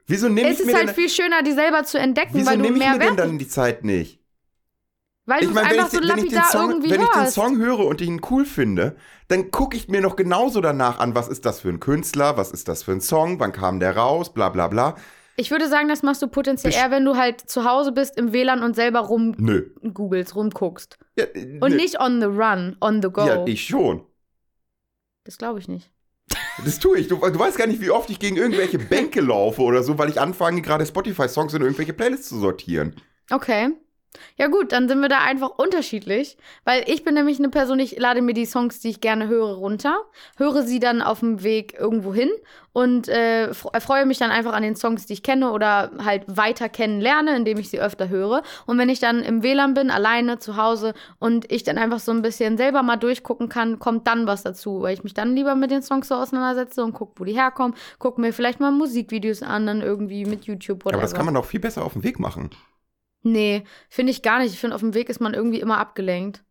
Wieso 0.08 0.30
nehme 0.30 0.50
ist 0.50 0.56
ich 0.56 0.62
es 0.62 0.66
mir 0.68 0.78
halt 0.78 0.90
denn, 0.90 0.96
viel 0.96 1.10
schöner, 1.10 1.42
die 1.42 1.52
selber 1.52 1.84
zu 1.84 1.98
entdecken, 1.98 2.34
wieso 2.34 2.46
weil 2.46 2.58
du 2.58 2.64
nehme 2.64 2.78
ich 2.78 2.84
mehr 2.84 2.94
mir 2.94 3.00
denn 3.00 3.18
dann 3.18 3.38
die 3.40 3.48
Zeit 3.48 3.84
nicht? 3.84 4.20
weil 5.26 5.42
du 5.42 5.50
Ich 5.50 5.56
wenn, 5.56 5.66
einfach 5.66 5.88
ich, 5.88 5.94
so 5.94 6.00
lapidar 6.00 6.52
Song, 6.52 6.70
irgendwie 6.70 6.92
wenn 6.92 7.02
ich 7.02 7.10
den 7.10 7.22
hörst. 7.22 7.34
Song 7.34 7.58
höre 7.58 7.80
und 7.80 8.02
ihn 8.02 8.22
cool 8.30 8.46
finde, 8.46 8.96
dann 9.28 9.52
gucke 9.52 9.76
ich 9.76 9.88
mir 9.88 10.02
noch 10.02 10.16
genauso 10.16 10.62
danach 10.62 11.00
an, 11.00 11.16
was 11.16 11.28
ist 11.28 11.46
das 11.46 11.62
für 11.62 11.70
ein 11.70 11.80
Künstler, 11.80 12.38
was 12.38 12.52
ist 12.52 12.68
das 12.68 12.84
für 12.84 12.92
ein 12.92 13.02
Song, 13.02 13.40
wann 13.40 13.52
kam 13.52 13.80
der 13.80 13.98
raus, 13.98 14.34
bla 14.34 14.50
bla 14.50 14.68
bla. 14.68 14.96
Ich 15.38 15.52
würde 15.52 15.68
sagen, 15.68 15.90
das 15.90 16.02
machst 16.02 16.22
du 16.22 16.28
potenziell 16.28 16.74
eher, 16.74 16.92
wenn 16.92 17.04
du 17.04 17.18
halt 17.18 17.42
zu 17.42 17.66
Hause 17.66 17.92
bist 17.92 18.18
im 18.18 18.32
WLAN 18.32 18.64
und 18.64 18.76
selber 18.76 19.00
rumgoogelst, 19.00 20.36
rumguckst. 20.36 20.98
Ja, 21.18 21.26
äh, 21.26 21.60
Und 21.60 21.76
nicht 21.76 22.00
on 22.00 22.22
the 22.22 22.28
run, 22.28 22.78
on 22.80 23.02
the 23.02 23.10
go. 23.10 23.26
Ja, 23.26 23.46
ich 23.46 23.66
schon. 23.66 24.06
Das 25.26 25.38
glaube 25.38 25.60
ich 25.60 25.68
nicht. 25.68 25.92
Das 26.64 26.80
tue 26.80 27.00
ich. 27.00 27.10
Du, 27.10 27.18
du 27.18 27.38
weißt 27.38 27.58
gar 27.58 27.68
nicht, 27.68 27.82
wie 27.82 27.90
oft 27.90 28.10
ich 28.10 28.20
gegen 28.20 28.38
irgendwelche 28.38 28.80
Bänke 28.80 29.20
laufe 29.20 29.62
oder 29.62 29.84
so, 29.84 29.98
weil 29.98 30.10
ich 30.10 30.22
anfange, 30.22 30.62
gerade 30.62 30.86
Spotify-Songs 30.86 31.54
in 31.54 31.62
irgendwelche 31.62 31.94
Playlists 31.94 32.30
zu 32.30 32.40
sortieren. 32.40 32.96
Okay. 33.30 33.72
Ja 34.38 34.48
gut, 34.48 34.72
dann 34.72 34.88
sind 34.88 35.00
wir 35.02 35.10
da 35.10 35.20
einfach 35.20 35.50
unterschiedlich, 35.58 36.38
weil 36.64 36.84
ich 36.88 37.04
bin 37.04 37.14
nämlich 37.16 37.40
eine 37.40 37.50
Person, 37.50 37.80
ich 37.80 37.98
lade 38.00 38.22
mir 38.22 38.34
die 38.34 38.46
Songs, 38.46 38.80
die 38.80 38.90
ich 38.90 39.02
gerne 39.02 39.28
höre, 39.28 39.56
runter, 39.56 39.98
höre 40.38 40.64
sie 40.64 40.80
dann 40.80 41.02
auf 41.02 41.20
dem 41.20 41.44
Weg 41.44 41.74
irgendwo 41.80 42.14
hin 42.14 42.30
und 42.74 43.08
äh, 43.08 43.50
fr- 43.52 43.74
erfreue 43.74 44.06
mich 44.06 44.18
dann 44.18 44.32
einfach 44.32 44.54
an 44.54 44.64
den 44.64 44.76
Songs, 44.76 45.06
die 45.06 45.14
ich 45.14 45.24
kenne 45.24 45.52
oder 45.52 45.92
halt 46.04 46.24
weiter 46.28 46.68
kennenlerne, 46.68 47.36
indem 47.36 47.58
ich 47.58 47.70
sie 47.70 47.80
öfter 47.80 48.10
höre. 48.10 48.44
Und 48.66 48.78
wenn 48.78 48.90
ich 48.90 49.00
dann 49.00 49.22
im 49.24 49.44
WLAN 49.44 49.74
bin, 49.74 49.90
alleine 49.90 50.40
zu 50.40 50.58
Hause 50.58 50.94
und 51.20 51.50
ich 51.52 51.64
dann 51.64 51.78
einfach 51.78 52.00
so 52.00 52.12
ein 52.12 52.22
bisschen 52.22 52.58
selber 52.58 52.84
mal 52.84 52.98
durchgucken 52.98 53.48
kann, 53.48 53.80
kommt 53.80 54.08
dann 54.08 54.28
was 54.28 54.44
dazu, 54.44 54.82
weil 54.82 54.94
ich 54.94 55.04
mich 55.04 55.14
dann 55.14 55.36
lieber 55.36 55.56
mit 55.56 55.72
den 55.72 55.82
Songs 55.82 56.10
so 56.10 56.16
auseinandersetze 56.16 56.84
und 56.84 56.92
gucke, 56.94 57.14
wo 57.18 57.24
die 57.24 57.34
herkommen, 57.34 57.76
gucke 58.00 58.20
mir 58.20 58.34
vielleicht 58.34 58.60
mal 58.60 58.72
Musikvideos 58.72 59.42
an, 59.42 59.66
dann 59.68 59.82
irgendwie 59.82 60.26
mit 60.26 60.44
YouTube 60.46 60.86
oder 60.86 60.96
Aber 60.96 61.02
das 61.04 61.14
kann 61.14 61.26
man 61.26 61.34
doch 61.34 61.46
viel 61.46 61.62
besser 61.62 61.86
auf 61.86 61.94
dem 61.94 62.04
Weg 62.04 62.20
machen. 62.20 62.50
Nee, 63.26 63.64
finde 63.90 64.12
ich 64.12 64.22
gar 64.22 64.38
nicht. 64.38 64.54
Ich 64.54 64.60
finde, 64.60 64.76
auf 64.76 64.82
dem 64.82 64.94
Weg 64.94 65.10
ist 65.10 65.20
man 65.20 65.34
irgendwie 65.34 65.60
immer 65.60 65.80
abgelenkt. 65.80 66.44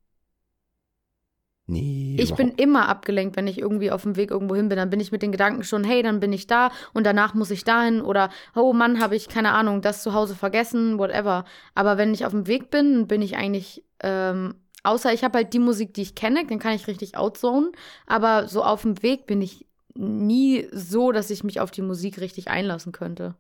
Nee. 1.66 2.16
Ich 2.18 2.34
bin 2.34 2.50
immer 2.56 2.88
abgelenkt, 2.88 3.36
wenn 3.36 3.46
ich 3.46 3.58
irgendwie 3.58 3.92
auf 3.92 4.02
dem 4.02 4.16
Weg 4.16 4.32
irgendwo 4.32 4.56
hin 4.56 4.68
bin. 4.68 4.76
Dann 4.76 4.90
bin 4.90 4.98
ich 4.98 5.12
mit 5.12 5.22
den 5.22 5.30
Gedanken 5.30 5.62
schon, 5.62 5.84
hey, 5.84 6.02
dann 6.02 6.18
bin 6.18 6.32
ich 6.32 6.48
da 6.48 6.72
und 6.92 7.06
danach 7.06 7.32
muss 7.34 7.52
ich 7.52 7.62
dahin 7.62 8.02
oder 8.02 8.28
oh 8.56 8.72
Mann, 8.72 9.00
habe 9.00 9.14
ich 9.14 9.28
keine 9.28 9.52
Ahnung, 9.52 9.82
das 9.82 10.02
zu 10.02 10.14
Hause 10.14 10.34
vergessen, 10.34 10.98
whatever. 10.98 11.44
Aber 11.76 11.96
wenn 11.96 12.12
ich 12.12 12.26
auf 12.26 12.32
dem 12.32 12.48
Weg 12.48 12.70
bin, 12.70 13.06
bin 13.06 13.22
ich 13.22 13.36
eigentlich, 13.36 13.84
ähm, 14.02 14.56
außer 14.82 15.12
ich 15.12 15.22
habe 15.22 15.38
halt 15.38 15.52
die 15.54 15.60
Musik, 15.60 15.94
die 15.94 16.02
ich 16.02 16.16
kenne, 16.16 16.44
dann 16.44 16.58
kann 16.58 16.74
ich 16.74 16.88
richtig 16.88 17.16
outzonen. 17.16 17.70
Aber 18.08 18.48
so 18.48 18.64
auf 18.64 18.82
dem 18.82 19.00
Weg 19.00 19.26
bin 19.26 19.40
ich 19.40 19.64
nie 19.94 20.66
so, 20.72 21.12
dass 21.12 21.30
ich 21.30 21.44
mich 21.44 21.60
auf 21.60 21.70
die 21.70 21.82
Musik 21.82 22.20
richtig 22.20 22.48
einlassen 22.48 22.90
könnte. 22.90 23.36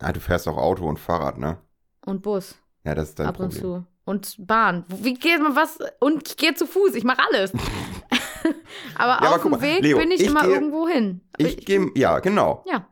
Ah, 0.00 0.12
du 0.12 0.20
fährst 0.20 0.46
auch 0.48 0.56
Auto 0.56 0.86
und 0.86 0.98
Fahrrad, 0.98 1.38
ne? 1.38 1.58
Und 2.06 2.22
Bus. 2.22 2.56
Ja, 2.84 2.94
das 2.94 3.10
ist 3.10 3.18
dein 3.18 3.26
ab 3.26 3.36
Problem. 3.36 3.50
und 3.50 3.60
zu. 3.60 3.86
Und 4.04 4.46
Bahn. 4.46 4.84
Wie 4.88 5.14
geht 5.14 5.42
man 5.42 5.54
was? 5.56 5.78
Und 6.00 6.28
ich 6.28 6.36
gehe 6.36 6.54
zu 6.54 6.66
Fuß. 6.66 6.94
Ich 6.94 7.04
mache 7.04 7.20
alles. 7.30 7.52
aber 8.94 9.22
Ja, 9.24 9.34
auf 9.36 9.42
dem 9.42 9.60
Weg 9.60 9.82
Leo, 9.82 9.98
bin 9.98 10.10
ich, 10.10 10.20
ich 10.20 10.28
immer 10.28 10.42
gehe- 10.42 10.54
irgendwo 10.54 10.88
hin. 10.88 11.20
Ich 11.36 11.58
gehe, 11.66 11.90
ja, 11.94 12.18
genau. 12.20 12.64
Ja. 12.66 12.86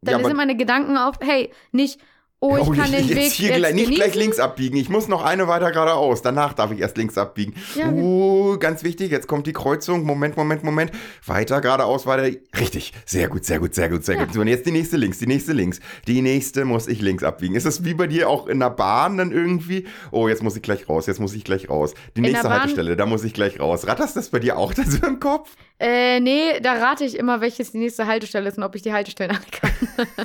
Dann 0.00 0.20
ja, 0.20 0.26
sind 0.26 0.36
meine 0.36 0.56
Gedanken 0.56 0.96
auf, 0.96 1.16
hey, 1.20 1.52
nicht, 1.72 2.00
oh, 2.40 2.56
ich 2.56 2.62
Oh, 2.68 2.72
kann 2.72 2.90
den 2.92 3.06
jetzt 3.08 3.16
Weg 3.16 3.32
hier 3.32 3.54
gleich, 3.56 3.74
nicht 3.74 3.94
gleich 3.94 4.14
links 4.14 4.38
abbiegen. 4.38 4.76
Ich 4.76 4.88
muss 4.88 5.08
noch 5.08 5.24
eine 5.24 5.48
weiter 5.48 5.70
geradeaus. 5.72 6.22
Danach 6.22 6.52
darf 6.52 6.70
ich 6.72 6.80
erst 6.80 6.96
links 6.96 7.16
abbiegen. 7.18 7.54
Ja, 7.74 7.88
uh, 7.90 8.58
ganz 8.58 8.82
wichtig, 8.84 9.10
jetzt 9.10 9.26
kommt 9.26 9.46
die 9.46 9.52
Kreuzung. 9.52 10.04
Moment, 10.04 10.36
Moment, 10.36 10.62
Moment. 10.64 10.92
Weiter 11.24 11.60
geradeaus, 11.60 12.06
weiter. 12.06 12.36
Richtig. 12.58 12.92
Sehr 13.04 13.28
gut, 13.28 13.44
sehr 13.44 13.58
gut, 13.58 13.74
sehr 13.74 13.88
gut, 13.88 14.04
sehr 14.04 14.16
Ja. 14.16 14.24
gut. 14.24 14.34
So, 14.34 14.40
und 14.40 14.48
jetzt 14.48 14.66
die 14.66 14.72
nächste 14.72 14.96
links, 14.96 15.18
die 15.18 15.26
nächste 15.26 15.52
links. 15.52 15.80
Die 16.06 16.22
nächste 16.22 16.64
muss 16.64 16.88
ich 16.88 17.00
links 17.00 17.24
abbiegen. 17.24 17.54
Ist 17.54 17.66
das 17.66 17.84
wie 17.84 17.94
bei 17.94 18.06
dir 18.06 18.28
auch 18.28 18.46
in 18.46 18.60
der 18.60 18.70
Bahn 18.70 19.16
dann 19.16 19.32
irgendwie? 19.32 19.86
Oh, 20.10 20.28
jetzt 20.28 20.42
muss 20.42 20.56
ich 20.56 20.62
gleich 20.62 20.88
raus, 20.88 21.06
jetzt 21.06 21.20
muss 21.20 21.34
ich 21.34 21.44
gleich 21.44 21.68
raus. 21.70 21.94
Die 22.16 22.20
In 22.20 22.26
nächste 22.30 22.48
Haltestelle, 22.50 22.96
da 22.96 23.06
muss 23.06 23.24
ich 23.24 23.34
gleich 23.34 23.58
raus. 23.60 23.86
Ratterst 23.86 24.16
das 24.16 24.28
bei 24.30 24.38
dir 24.38 24.56
auch 24.58 24.74
dann 24.74 24.90
so 24.90 25.06
im 25.06 25.20
Kopf? 25.20 25.50
Äh, 25.78 26.20
nee, 26.20 26.60
da 26.60 26.74
rate 26.74 27.04
ich 27.04 27.18
immer, 27.18 27.40
welches 27.40 27.72
die 27.72 27.78
nächste 27.78 28.06
Haltestelle 28.06 28.48
ist 28.48 28.56
und 28.58 28.64
ob 28.64 28.74
ich 28.74 28.82
die 28.82 28.92
Haltestellen 28.92 29.30
alle 29.36 29.46
kann. 29.50 29.70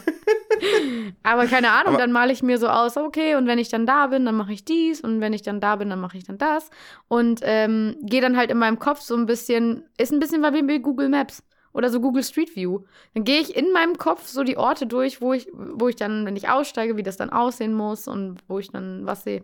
Aber 1.24 1.46
keine 1.48 1.72
Ahnung, 1.72 1.94
Aber- 1.94 1.98
dann 1.98 2.12
male 2.12 2.32
ich 2.32 2.44
mir 2.44 2.58
so 2.58 2.68
aus, 2.68 2.98
okay, 2.98 3.36
und 3.36 3.48
wenn 3.48 3.60
ich 3.60 3.70
dann 3.70 3.86
da 3.86 4.08
bin, 4.08 4.26
dann 4.26 4.36
mache 4.36 4.54
ich 4.54 4.66
dies 4.66 5.02
und 5.02 5.22
wenn 5.22 5.34
ich 5.34 5.42
dann 5.42 5.60
da 5.60 5.76
bin, 5.76 5.90
dann 5.90 6.00
mache 6.00 6.18
ich 6.18 6.24
dann 6.26 6.38
das. 6.38 6.70
Und 7.08 7.42
ähm, 7.44 7.96
gehe 8.04 8.22
dann 8.22 8.38
halt 8.38 8.52
in 8.52 8.58
meinem 8.58 8.80
Kopf 8.80 9.02
so 9.02 9.16
ein 9.16 9.26
bisschen, 9.26 9.84
ist 9.98 10.12
ein 10.12 10.20
bisschen 10.20 10.42
wie 10.68 10.80
Google 10.80 11.10
Maps 11.10 11.44
oder 11.74 11.90
so 11.90 12.02
Google 12.02 12.24
Street 12.24 12.56
View. 12.56 12.82
Dann 13.14 13.24
gehe 13.24 13.40
ich 13.40 13.56
in 13.56 13.72
meinem 13.72 13.98
Kopf 13.98 14.28
so 14.28 14.44
die 14.44 14.58
Orte 14.58 14.88
durch, 14.88 15.22
wo 15.22 15.34
ich, 15.34 15.48
wo 15.54 15.88
ich 15.88 15.96
dann, 15.96 16.26
wenn 16.26 16.36
ich 16.36 16.50
aussteige, 16.50 16.98
wie 16.98 17.04
das 17.04 17.18
dann 17.18 17.30
aussehen 17.30 17.74
muss 17.74 18.08
und 18.08 18.40
wo 18.48 18.60
ich 18.60 18.70
dann 18.72 19.06
was 19.06 19.24
sehe. 19.24 19.44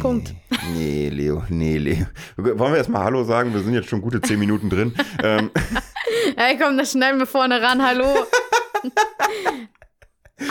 Punkt. 0.00 0.34
Nee, 0.74 1.08
Leo, 1.08 1.44
nee, 1.48 1.78
Leo. 1.78 2.06
Wollen 2.36 2.72
wir 2.72 2.78
erstmal 2.78 3.04
Hallo 3.04 3.24
sagen? 3.24 3.52
Wir 3.52 3.60
sind 3.60 3.74
jetzt 3.74 3.88
schon 3.88 4.00
gute 4.00 4.20
zehn 4.20 4.38
Minuten 4.38 4.70
drin. 4.70 4.94
ähm, 5.22 5.50
Ey, 6.36 6.58
komm, 6.58 6.76
das 6.76 6.92
schneiden 6.92 7.18
wir 7.18 7.26
vorne 7.26 7.60
ran. 7.60 7.84
Hallo. 7.84 8.06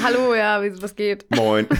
Hallo, 0.03 0.33
ja, 0.33 0.61
was 0.81 0.95
geht? 0.95 1.25
Moin. 1.35 1.67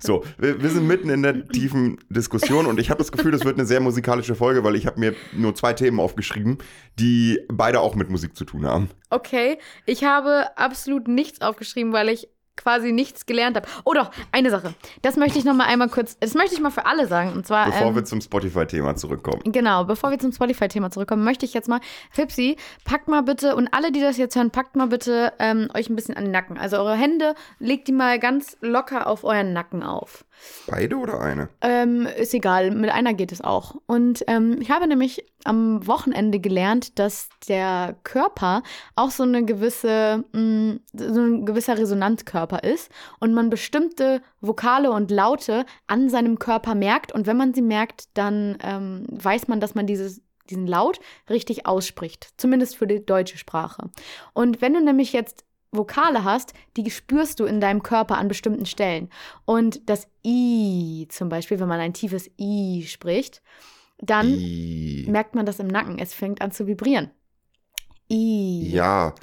So, 0.00 0.24
wir, 0.38 0.62
wir 0.62 0.70
sind 0.70 0.86
mitten 0.86 1.08
in 1.10 1.22
der 1.22 1.46
tiefen 1.48 1.98
Diskussion 2.08 2.66
und 2.66 2.78
ich 2.80 2.88
habe 2.90 2.98
das 2.98 3.10
Gefühl, 3.12 3.32
das 3.32 3.44
wird 3.44 3.58
eine 3.58 3.66
sehr 3.66 3.80
musikalische 3.80 4.34
Folge, 4.34 4.62
weil 4.64 4.76
ich 4.76 4.86
habe 4.86 4.98
mir 4.98 5.14
nur 5.32 5.54
zwei 5.54 5.72
Themen 5.72 5.98
aufgeschrieben, 6.00 6.58
die 6.98 7.40
beide 7.48 7.80
auch 7.80 7.94
mit 7.94 8.08
Musik 8.08 8.36
zu 8.36 8.44
tun 8.44 8.64
haben. 8.64 8.90
Okay, 9.10 9.58
ich 9.86 10.04
habe 10.04 10.56
absolut 10.56 11.08
nichts 11.08 11.40
aufgeschrieben, 11.40 11.92
weil 11.92 12.08
ich 12.08 12.28
quasi 12.58 12.92
nichts 12.92 13.24
gelernt 13.24 13.56
habe. 13.56 13.66
Oh 13.84 13.94
doch, 13.94 14.10
eine 14.32 14.50
Sache. 14.50 14.74
Das 15.02 15.16
möchte 15.16 15.38
ich 15.38 15.44
noch 15.44 15.54
mal 15.54 15.64
einmal 15.64 15.88
kurz, 15.88 16.18
das 16.18 16.34
möchte 16.34 16.54
ich 16.54 16.60
mal 16.60 16.70
für 16.70 16.84
alle 16.84 17.06
sagen. 17.06 17.32
Und 17.32 17.46
zwar, 17.46 17.66
Bevor 17.66 17.88
ähm, 17.88 17.94
wir 17.94 18.04
zum 18.04 18.20
Spotify-Thema 18.20 18.96
zurückkommen. 18.96 19.40
Genau, 19.44 19.84
bevor 19.84 20.10
wir 20.10 20.18
zum 20.18 20.32
Spotify-Thema 20.32 20.90
zurückkommen, 20.90 21.24
möchte 21.24 21.46
ich 21.46 21.54
jetzt 21.54 21.68
mal, 21.68 21.80
Fipsi, 22.10 22.56
packt 22.84 23.08
mal 23.08 23.22
bitte, 23.22 23.56
und 23.56 23.68
alle, 23.72 23.92
die 23.92 24.00
das 24.00 24.18
jetzt 24.18 24.36
hören, 24.36 24.50
packt 24.50 24.76
mal 24.76 24.88
bitte 24.88 25.32
ähm, 25.38 25.68
euch 25.74 25.88
ein 25.88 25.96
bisschen 25.96 26.16
an 26.16 26.24
den 26.24 26.32
Nacken. 26.32 26.58
Also 26.58 26.76
eure 26.76 26.96
Hände, 26.96 27.34
legt 27.58 27.88
die 27.88 27.92
mal 27.92 28.18
ganz 28.18 28.56
locker 28.60 29.06
auf 29.06 29.24
euren 29.24 29.52
Nacken 29.52 29.82
auf. 29.82 30.24
Beide 30.66 30.96
oder 30.96 31.20
eine? 31.20 31.48
Ähm, 31.60 32.06
ist 32.06 32.34
egal, 32.34 32.70
mit 32.70 32.90
einer 32.90 33.14
geht 33.14 33.32
es 33.32 33.40
auch. 33.40 33.76
Und 33.86 34.24
ähm, 34.26 34.58
ich 34.60 34.70
habe 34.70 34.86
nämlich 34.86 35.24
am 35.44 35.86
Wochenende 35.86 36.40
gelernt, 36.40 36.98
dass 36.98 37.28
der 37.48 37.96
Körper 38.02 38.62
auch 38.96 39.10
so 39.10 39.22
eine 39.22 39.44
gewisse, 39.44 40.24
mh, 40.32 40.78
so 40.94 41.20
ein 41.20 41.46
gewisser 41.46 41.78
Resonanzkörper 41.78 42.64
ist 42.64 42.90
und 43.20 43.34
man 43.34 43.50
bestimmte 43.50 44.20
Vokale 44.40 44.90
und 44.90 45.10
Laute 45.10 45.64
an 45.86 46.08
seinem 46.08 46.38
Körper 46.38 46.74
merkt. 46.74 47.12
Und 47.12 47.26
wenn 47.26 47.36
man 47.36 47.54
sie 47.54 47.62
merkt, 47.62 48.08
dann 48.14 48.58
ähm, 48.62 49.06
weiß 49.10 49.48
man, 49.48 49.60
dass 49.60 49.74
man 49.74 49.86
dieses 49.86 50.22
diesen 50.50 50.66
Laut 50.66 50.98
richtig 51.28 51.66
ausspricht, 51.66 52.30
zumindest 52.38 52.76
für 52.76 52.86
die 52.86 53.04
deutsche 53.04 53.36
Sprache. 53.36 53.90
Und 54.32 54.62
wenn 54.62 54.72
du 54.72 54.80
nämlich 54.82 55.12
jetzt 55.12 55.44
Vokale 55.70 56.24
hast, 56.24 56.54
die 56.76 56.90
spürst 56.90 57.40
du 57.40 57.44
in 57.44 57.60
deinem 57.60 57.82
Körper 57.82 58.16
an 58.16 58.28
bestimmten 58.28 58.64
Stellen. 58.64 59.10
Und 59.44 59.88
das 59.88 60.08
I 60.24 61.06
zum 61.10 61.28
Beispiel, 61.28 61.60
wenn 61.60 61.68
man 61.68 61.80
ein 61.80 61.92
tiefes 61.92 62.30
I 62.38 62.86
spricht, 62.86 63.42
dann 63.98 64.28
I. 64.28 65.06
merkt 65.08 65.34
man 65.34 65.46
das 65.46 65.58
im 65.58 65.66
Nacken. 65.66 65.98
Es 65.98 66.14
fängt 66.14 66.40
an 66.40 66.52
zu 66.52 66.66
vibrieren. 66.66 67.10
I. 68.10 68.70
Ja, 68.70 69.14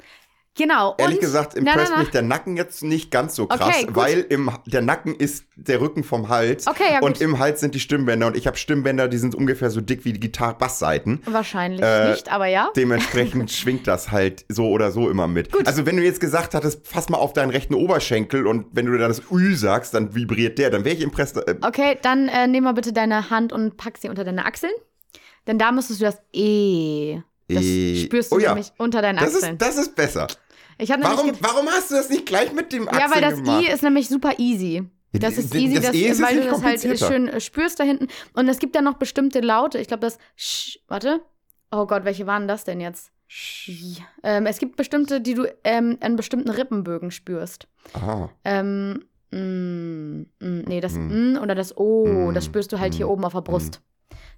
Genau. 0.56 0.94
ehrlich 0.98 1.16
und, 1.16 1.20
gesagt 1.20 1.52
na, 1.56 1.62
na, 1.62 1.70
impresst 1.72 1.92
na. 1.94 1.98
mich 2.00 2.10
der 2.10 2.22
Nacken 2.22 2.56
jetzt 2.56 2.82
nicht 2.82 3.10
ganz 3.10 3.34
so 3.36 3.46
krass, 3.46 3.60
Okay, 3.60 3.86
weil 3.90 4.20
im, 4.28 4.50
der 4.66 4.80
Nacken 4.82 5.14
ist 5.14 5.44
der 5.56 5.80
Rücken 5.80 6.02
vom 6.02 6.28
Hals 6.28 6.66
Okay, 6.66 6.84
ja, 6.94 7.00
und 7.00 7.14
gut. 7.14 7.20
im 7.20 7.38
Hals 7.38 7.60
sind 7.60 7.74
die 7.74 7.80
Stimmbänder 7.80 8.26
und 8.28 8.36
ich 8.36 8.46
habe 8.46 8.56
Stimmbänder, 8.56 9.08
die 9.08 9.18
sind 9.18 9.34
ungefähr 9.34 9.70
so 9.70 9.80
dick 9.80 10.04
wie 10.04 10.12
die 10.14 10.20
Gitarre-Bassseiten. 10.20 11.20
Wahrscheinlich 11.26 11.82
Äh, 11.82 12.10
nicht, 12.10 12.30
aber 12.32 12.46
ja. 12.46 12.70
Dementsprechend 12.74 13.50
schwingt 13.52 13.86
das 13.86 14.10
halt 14.10 14.44
so 14.48 14.68
oder 14.70 14.90
so 14.92 15.10
immer 15.10 15.28
mit. 15.28 15.52
Gut. 15.52 15.66
Also 15.66 15.84
wenn 15.86 15.96
du 15.96 16.02
jetzt 16.02 16.20
gesagt 16.20 16.54
hattest, 16.54 16.86
fass 16.86 17.08
mal 17.08 17.18
auf 17.18 17.32
deinen 17.34 17.50
rechten 17.50 17.74
Oberschenkel 17.74 18.46
und 18.46 18.66
wenn 18.72 18.86
du 18.86 18.96
dann 18.96 19.08
das 19.08 19.22
Ü 19.30 19.54
sagst, 19.56 19.92
dann 19.94 20.14
vibriert 20.14 20.58
der, 20.58 20.70
dann 20.70 20.84
wäre 20.84 20.94
ich 20.96 21.02
impressed. 21.02 21.36
Äh, 21.48 21.56
Okay, 21.62 21.98
dann 22.02 22.28
äh, 22.28 22.46
nimm 22.46 22.64
mal 22.64 22.72
bitte 22.72 22.92
deine 22.92 23.30
Hand 23.30 23.52
und 23.52 23.76
pack 23.76 23.98
sie 23.98 24.08
unter 24.08 24.24
deine 24.24 24.44
Achseln. 24.46 24.72
Denn 25.46 25.58
da 25.58 25.70
müsstest 25.72 26.00
du 26.00 26.04
das 26.06 26.18
E. 26.32 27.18
Das 27.48 27.62
E. 27.62 28.04
spürst 28.06 28.32
du 28.32 28.36
Oh 28.36 28.38
ja. 28.40 28.48
nämlich 28.54 28.72
unter 28.78 29.00
deinen 29.02 29.18
das, 29.18 29.34
Achseln. 29.36 29.52
ist, 29.54 29.62
das 29.62 29.76
ist 29.78 29.94
besser. 29.94 30.26
Ich 30.78 30.90
Warum, 30.90 31.32
warum 31.40 31.68
hast 31.68 31.90
du 31.90 31.94
das 31.94 32.10
nicht 32.10 32.26
gleich 32.26 32.52
mit 32.52 32.72
dem 32.72 32.88
Achseln 32.88 33.00
Ja, 33.02 33.14
weil 33.14 33.22
das 33.22 33.36
gemacht? 33.36 33.64
I 33.64 33.72
ist 33.72 33.82
nämlich 33.82 34.08
super 34.08 34.38
easy. 34.38 34.84
Das 35.12 35.38
ist 35.38 35.54
easy, 35.54 35.74
das 35.76 35.86
das, 35.86 35.94
E 35.94 36.06
ist 36.08 36.22
weil 36.22 36.42
du 36.42 36.50
das 36.50 36.62
halt 36.62 36.98
schön 36.98 37.28
äh, 37.28 37.40
spürst 37.40 37.80
da 37.80 37.84
hinten. 37.84 38.08
Und 38.34 38.48
es 38.48 38.58
gibt 38.58 38.74
ja 38.74 38.82
noch 38.82 38.94
bestimmte 38.94 39.40
Laute. 39.40 39.78
Ich 39.78 39.88
glaube, 39.88 40.02
das 40.02 40.18
Sch, 40.36 40.78
warte. 40.88 41.20
Oh 41.70 41.86
Gott, 41.86 42.04
welche 42.04 42.26
waren 42.26 42.48
das 42.48 42.64
denn 42.64 42.80
jetzt? 42.80 43.12
Sch. 43.26 44.00
Ähm, 44.22 44.46
es 44.46 44.58
gibt 44.58 44.76
bestimmte, 44.76 45.20
die 45.20 45.34
du 45.34 45.46
ähm, 45.64 45.98
an 46.00 46.16
bestimmten 46.16 46.50
Rippenbögen 46.50 47.10
spürst. 47.10 47.66
Aha. 47.94 48.30
Ähm, 48.44 49.04
mm, 49.30 50.26
mm, 50.40 50.62
nee, 50.66 50.80
das 50.80 50.92
Mm. 50.94 51.32
mm 51.34 51.38
oder 51.42 51.54
das 51.54 51.76
O, 51.76 52.06
Mm, 52.06 52.34
das 52.34 52.44
spürst 52.44 52.72
du 52.72 52.78
halt 52.78 52.94
hier 52.94 53.06
mm, 53.06 53.10
oben 53.10 53.24
auf 53.24 53.32
der 53.32 53.40
Brust. 53.40 53.80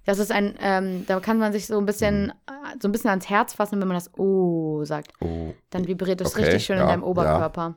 Das 0.09 0.17
ist 0.17 0.31
ein, 0.31 0.55
ähm, 0.59 1.05
da 1.07 1.19
kann 1.19 1.37
man 1.37 1.51
sich 1.53 1.67
so 1.67 1.77
ein 1.77 1.85
bisschen, 1.85 2.27
Mm. 2.27 2.29
äh, 2.29 2.77
so 2.81 2.87
ein 2.87 2.91
bisschen 2.91 3.11
ans 3.11 3.29
Herz 3.29 3.53
fassen, 3.53 3.79
wenn 3.79 3.87
man 3.87 3.95
das 3.95 4.11
O 4.17 4.83
sagt. 4.83 5.11
Oh. 5.21 5.53
Dann 5.69 5.87
vibriert 5.87 6.19
das 6.19 6.33
Okay, 6.33 6.45
richtig 6.45 6.65
schön 6.65 6.77
in 6.77 6.81
ja, 6.83 6.87
deinem 6.89 7.03
Oberkörper. 7.03 7.75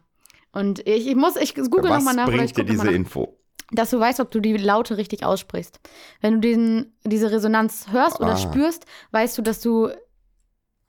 Und 0.52 0.78
ich, 0.86 1.08
ich 1.08 1.14
muss, 1.14 1.36
ich 1.36 1.54
google 1.54 1.90
Was 1.90 1.98
nochmal 1.98 2.14
nach, 2.14 2.28
oder 2.28 2.42
ich 2.42 2.54
bringt 2.54 2.70
dir 2.70 2.72
diese 2.72 2.90
Info? 2.90 3.36
dass 3.74 3.90
du 3.90 3.98
weißt, 4.00 4.20
ob 4.20 4.30
du 4.30 4.40
die 4.40 4.56
Laute 4.56 4.96
richtig 4.96 5.24
aussprichst. 5.24 5.78
Wenn 6.22 6.34
du 6.34 6.40
diesen, 6.40 6.94
diese 7.04 7.30
Resonanz 7.30 7.86
hörst 7.90 8.20
oder 8.20 8.32
Ah. 8.32 8.36
spürst, 8.36 8.84
weißt 9.12 9.36
du, 9.36 9.42
dass 9.42 9.60
du 9.60 9.88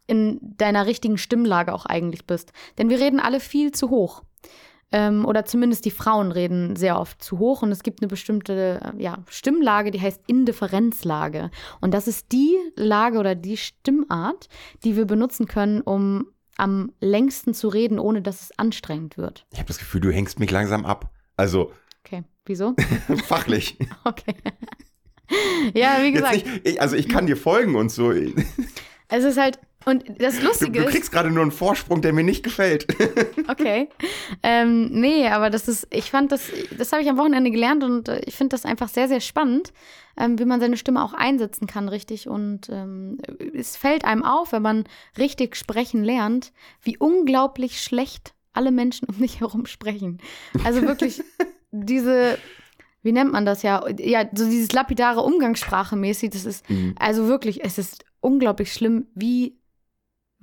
in 0.08 0.40
deiner 0.42 0.86
richtigen 0.86 1.18
Stimmlage 1.18 1.74
auch 1.74 1.86
eigentlich 1.86 2.26
bist. 2.28 2.52
Denn 2.78 2.90
wir 2.90 3.00
reden 3.00 3.20
alle 3.20 3.40
viel 3.40 3.72
zu 3.72 3.90
hoch. 3.90 4.24
Ähm, 4.94 5.26
oder 5.26 5.44
zumindest 5.44 5.84
die 5.84 5.92
Frauen 5.92 6.32
reden 6.32 6.78
sehr 6.78 6.98
oft 6.98 7.22
zu 7.22 7.40
hoch 7.40 7.64
und 7.64 7.72
es 7.72 7.84
gibt 7.84 8.02
eine 8.02 8.08
bestimmte 8.08 8.94
ja, 8.98 9.18
Stimmlage, 9.28 9.92
die 9.92 10.00
heißt 10.00 10.22
Indifferenzlage. 10.28 11.52
Und 11.82 11.94
das 11.94 12.08
ist 12.08 12.32
die 12.32 12.56
Lage 12.76 13.18
oder 13.18 13.36
die 13.36 13.58
Stimmart, 13.58 14.48
die 14.86 14.96
wir 14.96 15.06
benutzen 15.06 15.48
können, 15.48 15.82
um 15.82 16.28
am 16.56 16.92
längsten 17.02 17.54
zu 17.54 17.68
reden, 17.68 18.00
ohne 18.00 18.22
dass 18.22 18.42
es 18.42 18.60
anstrengend 18.60 19.18
wird. 19.18 19.46
Ich 19.52 19.58
habe 19.58 19.68
das 19.68 19.80
Gefühl, 19.80 20.02
du 20.02 20.12
hängst 20.12 20.40
mich 20.40 20.52
langsam 20.52 20.86
ab. 20.86 21.10
Also 21.36 21.72
Okay, 22.06 22.24
wieso? 22.46 22.76
fachlich. 23.26 23.78
Okay. 24.04 24.36
ja, 25.74 26.00
wie 26.02 26.12
gesagt, 26.12 26.34
nicht, 26.34 26.68
ich, 26.68 26.82
also 26.82 26.96
ich 26.96 27.08
kann 27.08 27.28
dir 27.28 27.38
folgen 27.38 27.76
und 27.76 27.90
so. 27.90 28.12
Es 28.12 29.24
ist 29.24 29.38
halt, 29.38 29.60
und 29.86 30.04
das 30.20 30.42
Lustige 30.42 30.80
du 30.80 30.86
ist, 30.86 30.92
kriegst 30.92 31.12
gerade 31.12 31.30
nur 31.32 31.42
einen 31.42 31.52
Vorsprung, 31.52 32.02
der 32.02 32.14
mir 32.14 32.24
nicht 32.24 32.44
gefällt. 32.44 32.88
okay, 33.48 33.90
ähm, 34.42 34.90
nee, 34.92 35.28
aber 35.28 35.50
das 35.50 35.68
ist, 35.68 35.88
ich 35.92 36.12
fand 36.12 36.32
das, 36.32 36.50
das 36.78 36.92
habe 36.92 37.02
ich 37.02 37.10
am 37.10 37.18
Wochenende 37.18 37.52
gelernt 37.52 37.84
und 37.84 38.08
äh, 38.10 38.22
ich 38.26 38.36
finde 38.36 38.54
das 38.54 38.66
einfach 38.66 38.90
sehr, 38.90 39.08
sehr 39.08 39.20
spannend, 39.22 39.74
ähm, 40.18 40.38
wie 40.40 40.46
man 40.46 40.60
seine 40.60 40.78
Stimme 40.78 41.04
auch 41.04 41.14
einsetzen 41.14 41.68
kann, 41.68 41.90
richtig. 41.90 42.28
Und 42.28 42.70
ähm, 42.70 43.18
es 43.54 43.76
fällt 43.78 44.06
einem 44.06 44.24
auf, 44.24 44.52
wenn 44.52 44.62
man 44.62 44.84
richtig 45.18 45.56
sprechen 45.56 46.04
lernt, 46.04 46.52
wie 46.82 46.98
unglaublich 46.98 47.82
schlecht 47.82 48.34
alle 48.54 48.72
Menschen 48.72 49.08
um 49.10 49.18
dich 49.18 49.40
herum 49.40 49.66
sprechen. 49.66 50.20
Also 50.64 50.84
wirklich 50.84 51.24
diese, 51.72 52.38
wie 53.02 53.12
nennt 53.12 53.32
man 53.32 53.46
das 53.46 53.64
ja? 53.64 53.84
Ja, 53.98 54.26
so 54.34 54.46
dieses 54.46 54.72
lapidare 54.72 55.22
Umgangssprache 55.22 55.96
mäßig, 55.96 56.30
das 56.30 56.46
ist, 56.46 56.70
Mhm. 56.70 56.94
also 57.00 57.28
wirklich, 57.28 57.64
es 57.66 57.78
ist 57.80 58.06
unglaublich 58.22 58.72
schlimm, 58.72 59.08
wie, 59.16 59.58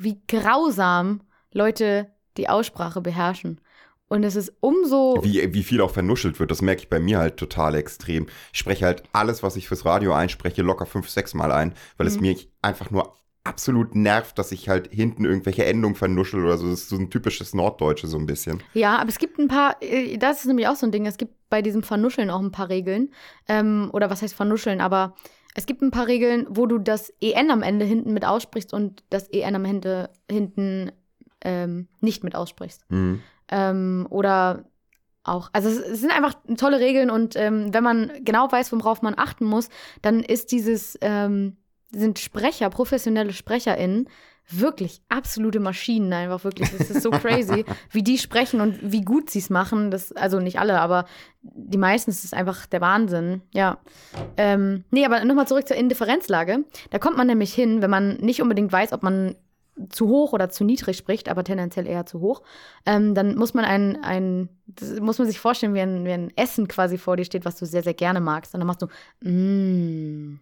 wie 0.03 0.21
grausam 0.29 1.21
Leute 1.53 2.09
die 2.37 2.49
Aussprache 2.49 3.01
beherrschen. 3.01 3.61
Und 4.09 4.25
es 4.25 4.35
ist 4.35 4.53
umso. 4.61 5.21
Wie, 5.23 5.55
wie 5.55 5.63
viel 5.63 5.81
auch 5.81 5.93
vernuschelt 5.93 6.41
wird, 6.41 6.51
das 6.51 6.63
merke 6.63 6.83
ich 6.83 6.89
bei 6.89 6.99
mir 6.99 7.19
halt 7.19 7.37
total 7.37 7.77
extrem. 7.77 8.27
Ich 8.53 8.59
spreche 8.59 8.85
halt 8.87 9.05
alles, 9.13 9.43
was 9.45 9.55
ich 9.57 9.69
fürs 9.69 9.85
Radio 9.85 10.13
einspreche, 10.15 10.63
locker 10.63 10.87
fünf, 10.87 11.09
sechs 11.09 11.33
Mal 11.35 11.53
ein, 11.53 11.75
weil 11.97 12.09
es 12.09 12.17
Mhm. 12.17 12.23
mir 12.23 12.37
einfach 12.61 12.91
nur 12.91 13.15
absolut 13.45 13.95
nervt, 13.95 14.37
dass 14.39 14.51
ich 14.53 14.69
halt 14.69 14.89
hinten 14.93 15.25
irgendwelche 15.25 15.65
Endungen 15.65 15.95
vernuschel 15.95 16.45
oder 16.45 16.59
so. 16.59 16.69
Das 16.69 16.81
ist 16.81 16.89
so 16.89 16.97
ein 16.97 17.09
typisches 17.11 17.55
Norddeutsche 17.55 18.07
so 18.09 18.19
ein 18.19 18.27
bisschen. 18.27 18.63
Ja, 18.75 18.99
aber 18.99 19.09
es 19.11 19.19
gibt 19.19 19.39
ein 19.39 19.49
paar, 19.49 19.77
äh, 19.81 20.19
das 20.19 20.41
ist 20.41 20.47
nämlich 20.47 20.67
auch 20.67 20.77
so 20.77 20.87
ein 20.87 20.93
Ding, 20.93 21.07
es 21.07 21.17
gibt 21.17 21.35
bei 21.49 21.63
diesem 21.63 21.83
Vernuscheln 21.85 22.31
auch 22.31 22.41
ein 22.41 22.53
paar 22.53 22.69
Regeln. 22.69 23.13
Ähm, 23.49 23.91
oder 23.93 24.11
was 24.11 24.23
heißt 24.23 24.35
Vernuscheln, 24.35 24.81
aber 24.81 25.15
es 25.55 25.67
gibt 25.67 25.83
ein 25.83 25.91
paar 25.91 26.07
Regeln, 26.07 26.47
wo 26.49 26.67
du 26.67 26.79
das 26.79 27.13
EN 27.21 27.51
am 27.51 27.63
Ende 27.63 27.85
hinten 27.85 28.13
mit 28.13 28.25
aussprichst 28.25 28.73
und 28.73 29.03
das 29.11 29.29
EN 29.29 29.57
am 29.57 29.65
Ende 29.65 30.11
hinten 30.31 30.93
ähm, 31.43 31.89
nicht 32.01 32.23
mit 32.23 32.35
aussprichst. 32.35 32.85
Mhm. 32.91 33.23
Ähm, 33.49 34.07
oder 34.11 34.65
auch, 35.25 35.51
also 35.53 35.69
es, 35.69 36.01
sind 36.01 36.13
einfach 36.13 36.35
tolle 36.57 36.81
Regeln 36.81 37.11
und 37.11 37.37
ähm, 37.37 37.75
wenn 37.75 37.85
man 37.85 38.13
genau 38.23 38.51
weiß, 38.51 38.73
worauf 38.73 39.03
man 39.03 39.15
achten 39.17 39.45
muss, 39.45 39.69
dann 40.03 40.21
ist 40.21 40.53
dieses, 40.53 40.99
ähm, 41.01 41.57
sind 41.91 42.19
Sprecher, 42.19 42.71
professionelle 42.71 43.33
SprecherInnen, 43.33 44.09
wirklich 44.51 45.01
absolute 45.09 45.61
Maschinen, 45.61 46.13
einfach 46.13 46.45
wirklich. 46.45 46.71
Das 46.77 46.91
ist 46.91 47.03
so 47.03 47.11
crazy, 47.11 47.65
wie 47.91 48.03
die 48.03 48.19
sprechen 48.19 48.61
und 48.61 48.79
wie 48.83 49.03
gut 49.03 49.31
sie 49.31 49.39
es 49.39 49.51
machen. 49.51 49.91
Das, 49.91 50.13
also 50.13 50.41
nicht 50.41 50.59
alle, 50.59 50.81
aber 50.81 51.07
die 51.43 51.79
meisten 51.79 52.11
ist 52.11 52.35
einfach 52.35 52.67
der 52.67 52.81
Wahnsinn. 52.81 53.43
Ja. 53.53 53.79
Ähm, 54.37 54.85
nee, 54.91 55.05
aber 55.05 55.25
nochmal 55.25 55.49
zurück 55.49 55.67
zur 55.67 55.77
Indifferenzlage. 55.77 56.65
Da 56.91 56.99
kommt 56.99 57.17
man 57.17 57.27
nämlich 57.27 57.55
hin, 57.55 57.83
wenn 57.83 57.91
man 57.91 58.17
nicht 58.17 58.43
unbedingt 58.43 58.73
weiß, 58.73 58.93
ob 58.93 59.03
man 59.03 59.37
zu 59.89 60.09
hoch 60.09 60.33
oder 60.33 60.51
zu 60.51 60.65
niedrig 60.65 60.97
spricht, 60.97 61.29
aber 61.29 61.45
tendenziell 61.45 61.87
eher 61.87 62.05
zu 62.05 62.21
hoch, 62.21 62.43
ähm, 62.85 63.15
dann 63.15 63.37
muss 63.37 63.55
man 63.55 63.65
ein, 63.65 64.03
ein 64.03 64.49
muss 65.01 65.19
man 65.19 65.27
sich 65.27 65.41
vorstellen, 65.41 65.75
wie 65.75 65.81
ein, 65.81 66.05
wie 66.05 66.13
ein 66.13 66.33
Essen 66.37 66.69
quasi 66.69 66.99
vor 66.99 67.17
dir 67.17 67.25
steht, 67.25 67.45
was 67.45 67.57
du 67.57 67.67
sehr, 67.67 67.83
sehr 67.83 67.95
gerne 67.95 68.21
magst. 68.21 68.55
Und 68.55 68.61
dann 68.61 68.67
machst 68.67 68.83
du 68.83 69.29
mm. 69.29 70.41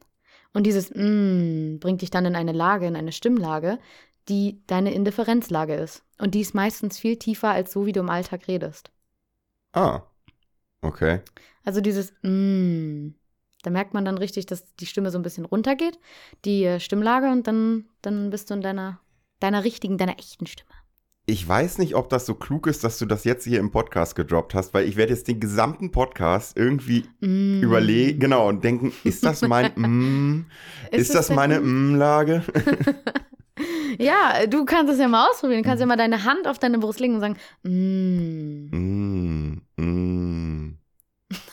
Und 0.52 0.64
dieses 0.64 0.90
mm 0.90 1.78
bringt 1.78 2.02
dich 2.02 2.10
dann 2.10 2.26
in 2.26 2.36
eine 2.36 2.52
Lage, 2.52 2.86
in 2.86 2.96
eine 2.96 3.12
Stimmlage, 3.12 3.78
die 4.28 4.62
deine 4.66 4.92
Indifferenzlage 4.92 5.74
ist. 5.74 6.02
Und 6.18 6.34
die 6.34 6.40
ist 6.40 6.54
meistens 6.54 6.98
viel 6.98 7.16
tiefer 7.16 7.50
als 7.50 7.72
so, 7.72 7.86
wie 7.86 7.92
du 7.92 8.00
im 8.00 8.10
Alltag 8.10 8.48
redest. 8.48 8.90
Ah. 9.72 10.02
Okay. 10.80 11.20
Also 11.64 11.80
dieses 11.80 12.12
mm. 12.22 13.10
Da 13.62 13.70
merkt 13.70 13.92
man 13.92 14.04
dann 14.04 14.18
richtig, 14.18 14.46
dass 14.46 14.74
die 14.76 14.86
Stimme 14.86 15.10
so 15.10 15.18
ein 15.18 15.22
bisschen 15.22 15.44
runtergeht, 15.44 15.98
die 16.44 16.64
äh, 16.64 16.80
Stimmlage, 16.80 17.30
und 17.30 17.46
dann, 17.46 17.88
dann 18.02 18.30
bist 18.30 18.50
du 18.50 18.54
in 18.54 18.62
deiner, 18.62 19.00
deiner 19.40 19.64
richtigen, 19.64 19.98
deiner 19.98 20.18
echten 20.18 20.46
Stimme. 20.46 20.70
Ich 21.30 21.46
weiß 21.46 21.76
nicht, 21.76 21.94
ob 21.94 22.08
das 22.08 22.24
so 22.24 22.34
klug 22.34 22.66
ist, 22.66 22.84
dass 22.84 22.98
du 22.98 23.04
das 23.04 23.24
jetzt 23.24 23.44
hier 23.44 23.60
im 23.60 23.70
Podcast 23.70 24.16
gedroppt 24.16 24.54
hast, 24.54 24.72
weil 24.72 24.88
ich 24.88 24.96
werde 24.96 25.12
jetzt 25.12 25.28
den 25.28 25.40
gesamten 25.40 25.90
Podcast 25.90 26.56
irgendwie 26.56 27.04
Mm. 27.20 27.60
überlegen, 27.62 28.18
genau, 28.18 28.48
und 28.48 28.64
denken, 28.64 28.94
ist 29.04 29.26
das 29.26 29.42
mein 29.42 29.70
mm, 29.76 30.46
ist, 30.90 31.10
es 31.10 31.14
das 31.14 31.28
meine 31.28 31.60
mm? 31.60 31.92
mm-Lage? 31.92 32.42
Ja, 33.98 34.46
du 34.46 34.64
kannst 34.64 34.92
es 34.92 35.00
ja 35.00 35.08
mal 35.08 35.28
ausprobieren. 35.28 35.64
Du 35.64 35.68
kannst 35.68 35.80
ja 35.80 35.86
mal 35.86 35.96
deine 35.96 36.22
Hand 36.24 36.46
auf 36.46 36.60
deine 36.60 36.78
Brust 36.78 37.00
legen 37.00 37.14
und 37.14 37.20
sagen, 37.20 37.36
mm. 37.64 38.70
Mm, 38.70 39.62
mm. 39.76 40.78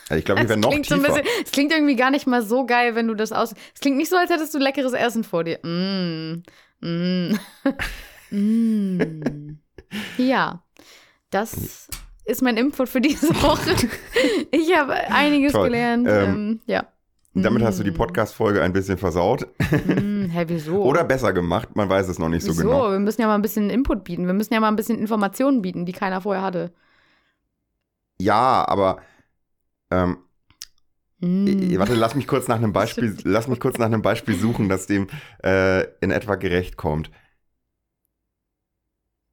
Also 0.07 0.19
ich 0.19 0.25
glaube, 0.25 0.41
ich 0.43 0.47
wäre 0.49 0.59
noch 0.59 0.71
so 0.71 0.77
tiefer. 0.77 0.95
ein 0.95 1.01
bisschen, 1.01 1.23
es 1.43 1.51
klingt 1.51 1.73
irgendwie 1.73 1.95
gar 1.95 2.11
nicht 2.11 2.27
mal 2.27 2.43
so 2.43 2.65
geil, 2.65 2.93
wenn 2.95 3.07
du 3.07 3.15
das 3.15 3.31
aus. 3.31 3.55
Es 3.73 3.81
klingt 3.81 3.97
nicht 3.97 4.09
so, 4.09 4.15
als 4.15 4.29
hättest 4.29 4.53
du 4.53 4.59
leckeres 4.59 4.93
Essen 4.93 5.23
vor 5.23 5.43
dir. 5.43 5.59
Mm. 5.63 6.43
Mm. 6.79 7.39
mm. 8.29 9.59
Ja, 10.17 10.63
das 11.29 11.87
ist 12.25 12.41
mein 12.41 12.57
Input 12.57 12.89
für 12.89 13.01
diese 13.01 13.29
Woche. 13.41 13.75
Ich 14.51 14.75
habe 14.75 14.93
einiges 14.93 15.51
Toll. 15.53 15.65
gelernt. 15.69 16.07
Ähm, 16.09 16.23
Ähm, 16.25 16.59
ja. 16.65 16.85
Damit 17.37 17.63
hast 17.63 17.79
du 17.79 17.83
die 17.83 17.91
Mm. 17.91 17.95
Podcast-Folge 17.95 18.61
ein 18.63 18.71
bisschen 18.71 18.97
versaut. 18.97 19.45
Mm, 19.69 20.27
hä, 20.29 20.45
wieso? 20.47 20.81
Oder 20.85 21.03
besser 21.03 21.33
gemacht, 21.33 21.75
man 21.75 21.89
weiß 21.89 22.07
es 22.07 22.17
noch 22.17 22.29
nicht 22.29 22.45
wieso? 22.45 22.53
so 22.53 22.61
genau. 22.63 22.91
Wir 22.91 22.99
müssen 22.99 23.19
ja 23.21 23.27
mal 23.27 23.35
ein 23.35 23.41
bisschen 23.41 23.69
Input 23.69 24.05
bieten. 24.05 24.25
Wir 24.25 24.33
müssen 24.33 24.53
ja 24.53 24.61
mal 24.61 24.69
ein 24.69 24.77
bisschen 24.77 24.97
Informationen 24.97 25.61
bieten, 25.61 25.85
die 25.85 25.91
keiner 25.91 26.21
vorher 26.21 26.41
hatte. 26.43 26.71
Ja, 28.21 28.65
aber 28.67 28.99
ähm, 29.91 30.17
äh, 31.21 31.77
warte, 31.77 31.95
lass 31.95 32.15
mich 32.15 32.27
kurz 32.27 32.47
nach 32.47 32.55
einem 32.55 32.71
Beispiel, 32.71 33.17
lass 33.25 33.47
mich 33.49 33.59
kurz 33.59 33.77
nach 33.77 33.87
einem 33.87 34.01
Beispiel 34.01 34.35
suchen, 34.35 34.69
das 34.69 34.87
dem 34.87 35.07
äh, 35.43 35.83
in 35.99 36.11
etwa 36.11 36.35
gerecht 36.35 36.77
kommt. 36.77 37.11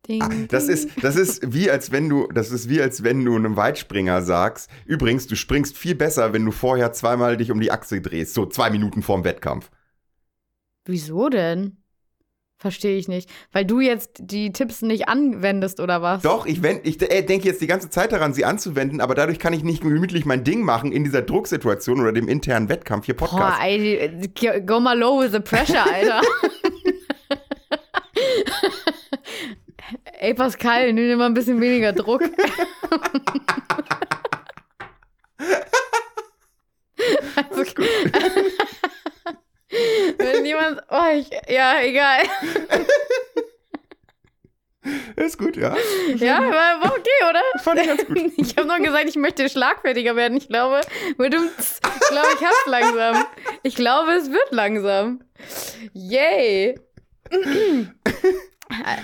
Ding, 0.08 0.20
Ah, 0.22 0.30
das 0.48 0.66
ding. 0.66 0.74
ist, 0.74 0.88
das 1.00 1.14
ist 1.16 1.52
wie 1.54 1.70
als 1.70 1.92
wenn 1.92 2.08
du, 2.08 2.26
das 2.34 2.50
ist 2.50 2.68
wie 2.68 2.82
als 2.82 3.04
wenn 3.04 3.24
du 3.24 3.36
einem 3.36 3.56
Weitspringer 3.56 4.22
sagst, 4.22 4.68
übrigens, 4.84 5.28
du 5.28 5.36
springst 5.36 5.78
viel 5.78 5.94
besser, 5.94 6.32
wenn 6.32 6.44
du 6.44 6.50
vorher 6.50 6.92
zweimal 6.92 7.36
dich 7.36 7.52
um 7.52 7.60
die 7.60 7.70
Achse 7.70 8.00
drehst, 8.00 8.34
so 8.34 8.46
zwei 8.46 8.70
Minuten 8.70 9.02
vorm 9.02 9.22
Wettkampf. 9.24 9.70
Wieso 10.86 11.28
denn? 11.28 11.76
Verstehe 12.58 12.96
ich 12.96 13.06
nicht. 13.08 13.28
Weil 13.52 13.64
du 13.64 13.80
jetzt 13.80 14.18
die 14.20 14.52
Tipps 14.52 14.82
nicht 14.82 15.08
anwendest 15.08 15.78
oder 15.80 16.00
was? 16.02 16.22
Doch, 16.22 16.46
ich, 16.46 16.62
wend, 16.62 16.86
ich 16.86 17.00
äh, 17.02 17.22
denke 17.22 17.46
jetzt 17.48 17.60
die 17.60 17.66
ganze 17.66 17.90
Zeit 17.90 18.12
daran, 18.12 18.34
sie 18.34 18.44
anzuwenden, 18.44 19.00
aber 19.00 19.14
dadurch 19.16 19.38
kann 19.40 19.52
ich 19.52 19.64
nicht 19.64 19.82
gemütlich 19.82 20.24
mein 20.26 20.44
Ding 20.44 20.62
machen 20.62 20.92
in 20.92 21.02
dieser 21.04 21.22
Drucksituation 21.22 22.00
oder 22.00 22.12
dem 22.12 22.28
internen 22.28 22.68
Wettkampf 22.68 23.06
hier 23.06 23.16
Boah, 23.16 23.28
Podcast. 23.28 23.60
ey, 23.62 24.28
go- 24.40 24.60
go 24.64 24.80
mal 24.80 24.96
low 24.98 25.20
with 25.20 25.32
the 25.32 25.40
pressure, 25.40 25.84
Alter. 25.92 26.20
ey, 30.22 30.34
Pascal, 30.34 30.92
nimm 30.92 31.08
dir 31.08 31.16
mal 31.16 31.26
ein 31.26 31.34
bisschen 31.34 31.60
weniger 31.60 31.92
Druck. 31.92 32.22
also, 37.36 37.64
wenn 40.18 40.44
jemand, 40.44 40.82
oh, 40.90 41.04
ich, 41.14 41.28
ja, 41.48 41.80
egal. 41.82 42.20
Ist 45.16 45.38
gut, 45.38 45.56
ja. 45.56 45.76
Ja, 46.16 46.40
war, 46.40 46.92
okay, 46.92 47.10
oder? 47.28 47.40
Fand 47.62 47.80
ich 47.80 47.86
ganz 47.86 48.04
gut. 48.06 48.18
Ich 48.36 48.56
habe 48.56 48.66
noch 48.66 48.78
gesagt, 48.78 49.08
ich 49.08 49.16
möchte 49.16 49.48
schlagfertiger 49.48 50.16
werden. 50.16 50.36
Ich 50.36 50.48
glaube, 50.48 50.80
mit 51.18 51.32
dem 51.32 51.48
Z- 51.58 51.80
ich 52.00 52.08
glaube, 52.08 52.28
ich 52.34 52.44
hab's 52.44 52.66
langsam. 52.66 53.24
Ich 53.62 53.74
glaube, 53.76 54.12
es 54.12 54.30
wird 54.30 54.50
langsam. 54.50 55.22
Yay. 55.92 56.78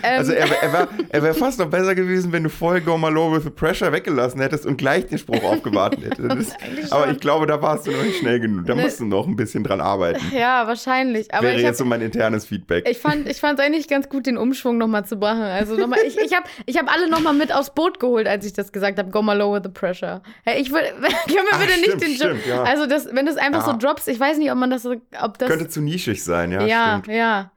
Ähm, 0.03 0.19
Also 0.19 0.33
er, 0.33 0.47
er 0.63 0.73
wäre 0.73 0.89
er 1.09 1.23
wär 1.23 1.35
fast 1.35 1.59
noch 1.59 1.69
besser 1.71 1.95
gewesen, 1.95 2.33
wenn 2.33 2.43
du 2.45 2.51
vorher 2.51 2.81
Go 2.81 2.97
My 2.99 3.09
Low 3.11 3.33
with 3.35 3.45
the 3.45 3.51
Pressure 3.51 3.93
weggelassen 3.93 4.41
hättest 4.41 4.67
und 4.67 4.77
gleich 4.77 5.07
den 5.07 5.19
Spruch 5.19 5.43
aufgewartet 5.43 6.05
hättest. 6.19 6.57
Das, 6.83 6.93
aber 6.93 7.11
ich 7.11 7.19
glaube, 7.21 7.47
da 7.47 7.61
warst 7.63 7.87
du 7.87 7.93
noch 7.93 8.03
nicht 8.03 8.19
schnell 8.19 8.41
genug. 8.41 8.67
Da 8.67 8.75
Ne. 8.75 8.83
musst 8.83 9.01
du 9.01 9.05
noch 9.07 9.27
ein 9.27 9.37
bisschen 9.37 9.65
dran 9.65 9.81
arbeiten. 9.81 10.21
ja, 10.37 10.67
wahrscheinlich. 10.67 11.33
Aber 11.33 11.45
Wäre 11.45 11.55
ich, 11.57 11.63
hab, 11.65 11.69
jetzt 11.71 11.79
so 11.79 11.85
mein 11.85 12.01
internes 12.01 12.47
Feedback. 12.47 12.89
ich 12.89 12.99
fand 12.99 13.29
ich 13.29 13.39
fand 13.39 13.61
eigentlich 13.61 13.89
ganz 13.89 14.09
gut, 14.09 14.27
den 14.27 14.37
Umschwung 14.39 14.79
nochmal 14.79 15.05
zu 15.07 15.17
machen. 15.17 15.43
Also 15.43 15.77
nochmal, 15.77 16.01
ich, 16.07 16.17
ich 16.19 16.35
habe 16.35 16.47
ich 16.67 16.77
hab 16.79 16.93
alle 16.93 17.09
nochmal 17.09 17.35
mit 17.35 17.55
aufs 17.55 17.71
Boot 17.75 18.01
geholt, 18.01 18.27
als 18.27 18.45
ich 18.47 18.53
das 18.53 18.73
gesagt 18.73 18.99
habe. 18.99 19.11
Go 19.11 19.23
mal 19.23 19.37
low 19.37 19.53
with 19.55 19.63
the 19.65 19.71
pressure. 19.71 20.23
Hey, 20.45 20.61
ich 20.61 20.73
will, 20.73 20.81
können 20.91 21.11
wir 21.29 21.43
Ach, 21.53 21.59
bitte 21.61 21.73
stimmt, 21.73 22.01
nicht 22.09 22.21
den 22.23 22.29
Job. 22.31 22.37
ja. 22.49 22.63
Also 22.63 22.87
das, 22.87 23.09
wenn 23.13 23.27
du 23.27 23.33
es 23.33 23.39
einfach 23.39 23.67
Ja. 23.67 23.73
so 23.73 23.79
droppst, 23.79 24.09
ich 24.09 24.19
weiß 24.21 24.39
nicht, 24.39 24.51
ob 24.51 24.59
man 24.59 24.71
das 24.71 24.83
so, 24.83 24.95
ob 25.23 25.39
das. 25.39 25.49
Könnte 25.49 25.69
zu 25.69 25.81
nischig 25.81 26.23
sein, 26.23 26.53
ja, 26.53 26.63
ja, 26.65 27.01
stimmt. 27.03 27.17
ja. 27.17 27.51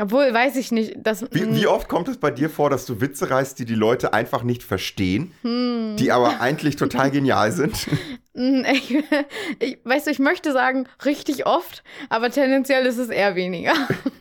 Obwohl, 0.00 0.32
weiß 0.32 0.56
ich 0.56 0.72
nicht. 0.72 0.94
Das, 1.02 1.24
Wie, 1.30 1.54
wie 1.54 1.66
oft 1.66 1.88
kommt 1.88 2.08
es 2.08 2.16
bei 2.16 2.30
dir 2.30 2.48
vor, 2.50 2.70
dass 2.70 2.86
du 2.86 3.00
Witze 3.00 3.30
reißt, 3.30 3.58
die 3.58 3.64
die 3.64 3.74
Leute 3.74 4.12
einfach 4.12 4.42
nicht 4.42 4.62
verstehen, 4.62 5.32
Hm. 5.42 5.96
die 5.98 6.10
aber 6.12 6.40
eigentlich 6.40 6.76
total 6.76 7.10
genial 7.10 7.52
sind? 7.52 7.86
Mm, 8.32 8.62
Ich, 8.72 8.94
ich, 9.58 9.78
weißt 9.82 10.06
du, 10.06 10.12
ich 10.12 10.20
möchte 10.20 10.52
sagen, 10.52 10.86
richtig 11.04 11.46
oft, 11.46 11.82
aber 12.10 12.30
tendenziell 12.30 12.86
ist 12.86 12.96
es 12.96 13.08
eher 13.08 13.34
weniger. 13.34 13.72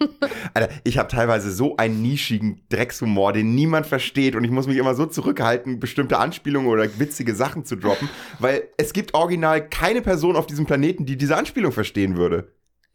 Alter, 0.56 0.74
ich 0.84 0.98
habe 0.98 1.08
teilweise 1.10 1.52
so 1.52 1.78
einen 1.78 2.02
nischigen 2.02 2.60
Dreckshumor, 2.70 3.34
den 3.34 3.54
niemand 3.54 3.86
versteht 3.86 4.36
und 4.36 4.44
ich 4.44 4.50
muss 4.50 4.66
mich 4.66 4.78
immer 4.78 4.96
so 4.96 5.06
zurückhalten, 5.06 5.80
bestimmte 5.80 6.18
Anspielungen 6.18 6.70
oder 6.72 6.88
witzige 6.98 7.36
Sachen 7.36 7.66
zu 7.66 7.76
droppen, 7.76 8.10
weil 8.40 8.64
es 8.78 8.94
gibt 8.94 9.14
original 9.14 9.70
keine 9.70 10.02
Person 10.02 10.36
auf 10.36 10.48
diesem 10.48 10.66
Planeten, 10.66 11.06
die 11.06 11.16
diese 11.16 11.38
Anspielung 11.38 11.72
verstehen 11.72 12.18
würde. 12.18 12.52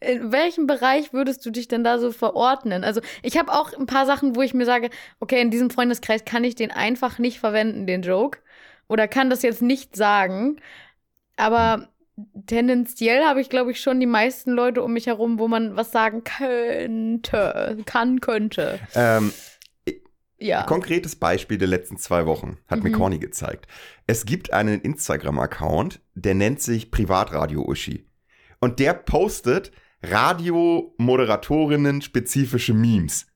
In 0.06 0.32
welchem 0.32 0.66
Bereich 0.66 1.12
würdest 1.12 1.44
du 1.46 1.50
dich 1.50 1.68
denn 1.68 1.84
da 1.84 1.98
so 1.98 2.12
verordnen? 2.12 2.84
Also, 2.84 3.00
ich 3.22 3.38
habe 3.38 3.52
auch 3.52 3.72
ein 3.72 3.86
paar 3.86 4.06
Sachen, 4.06 4.36
wo 4.36 4.42
ich 4.42 4.54
mir 4.54 4.66
sage, 4.66 4.90
okay, 5.20 5.40
in 5.40 5.50
diesem 5.50 5.70
Freundeskreis 5.70 6.24
kann 6.24 6.44
ich 6.44 6.54
den 6.54 6.70
einfach 6.70 7.18
nicht 7.18 7.38
verwenden, 7.40 7.86
den 7.86 8.02
Joke. 8.02 8.38
Oder 8.88 9.08
kann 9.08 9.30
das 9.30 9.42
jetzt 9.42 9.62
nicht 9.62 9.96
sagen. 9.96 10.60
Aber 11.36 11.88
tendenziell 12.46 13.24
habe 13.24 13.40
ich, 13.40 13.48
glaube 13.48 13.70
ich, 13.70 13.80
schon 13.80 13.98
die 13.98 14.06
meisten 14.06 14.52
Leute 14.52 14.82
um 14.82 14.92
mich 14.92 15.06
herum, 15.06 15.38
wo 15.38 15.48
man 15.48 15.76
was 15.76 15.90
sagen 15.90 16.22
könnte. 16.24 17.78
Kann, 17.86 18.20
könnte. 18.20 18.78
Ähm, 18.94 19.32
Ja. 20.38 20.64
Konkretes 20.64 21.16
Beispiel 21.16 21.56
der 21.58 21.68
letzten 21.68 21.96
zwei 21.96 22.26
Wochen 22.26 22.58
hat 22.68 22.82
mir 22.82 22.90
Mhm. 22.90 22.94
Corny 22.94 23.18
gezeigt. 23.18 23.66
Es 24.06 24.26
gibt 24.26 24.52
einen 24.52 24.80
Instagram-Account, 24.80 26.00
der 26.14 26.34
nennt 26.34 26.60
sich 26.60 26.90
Privatradio 26.90 27.62
Uschi. 27.62 28.04
Und 28.60 28.78
der 28.78 28.92
postet 28.94 29.70
Radiomoderatorinnen 30.10 32.02
spezifische 32.02 32.74
Memes. 32.74 33.26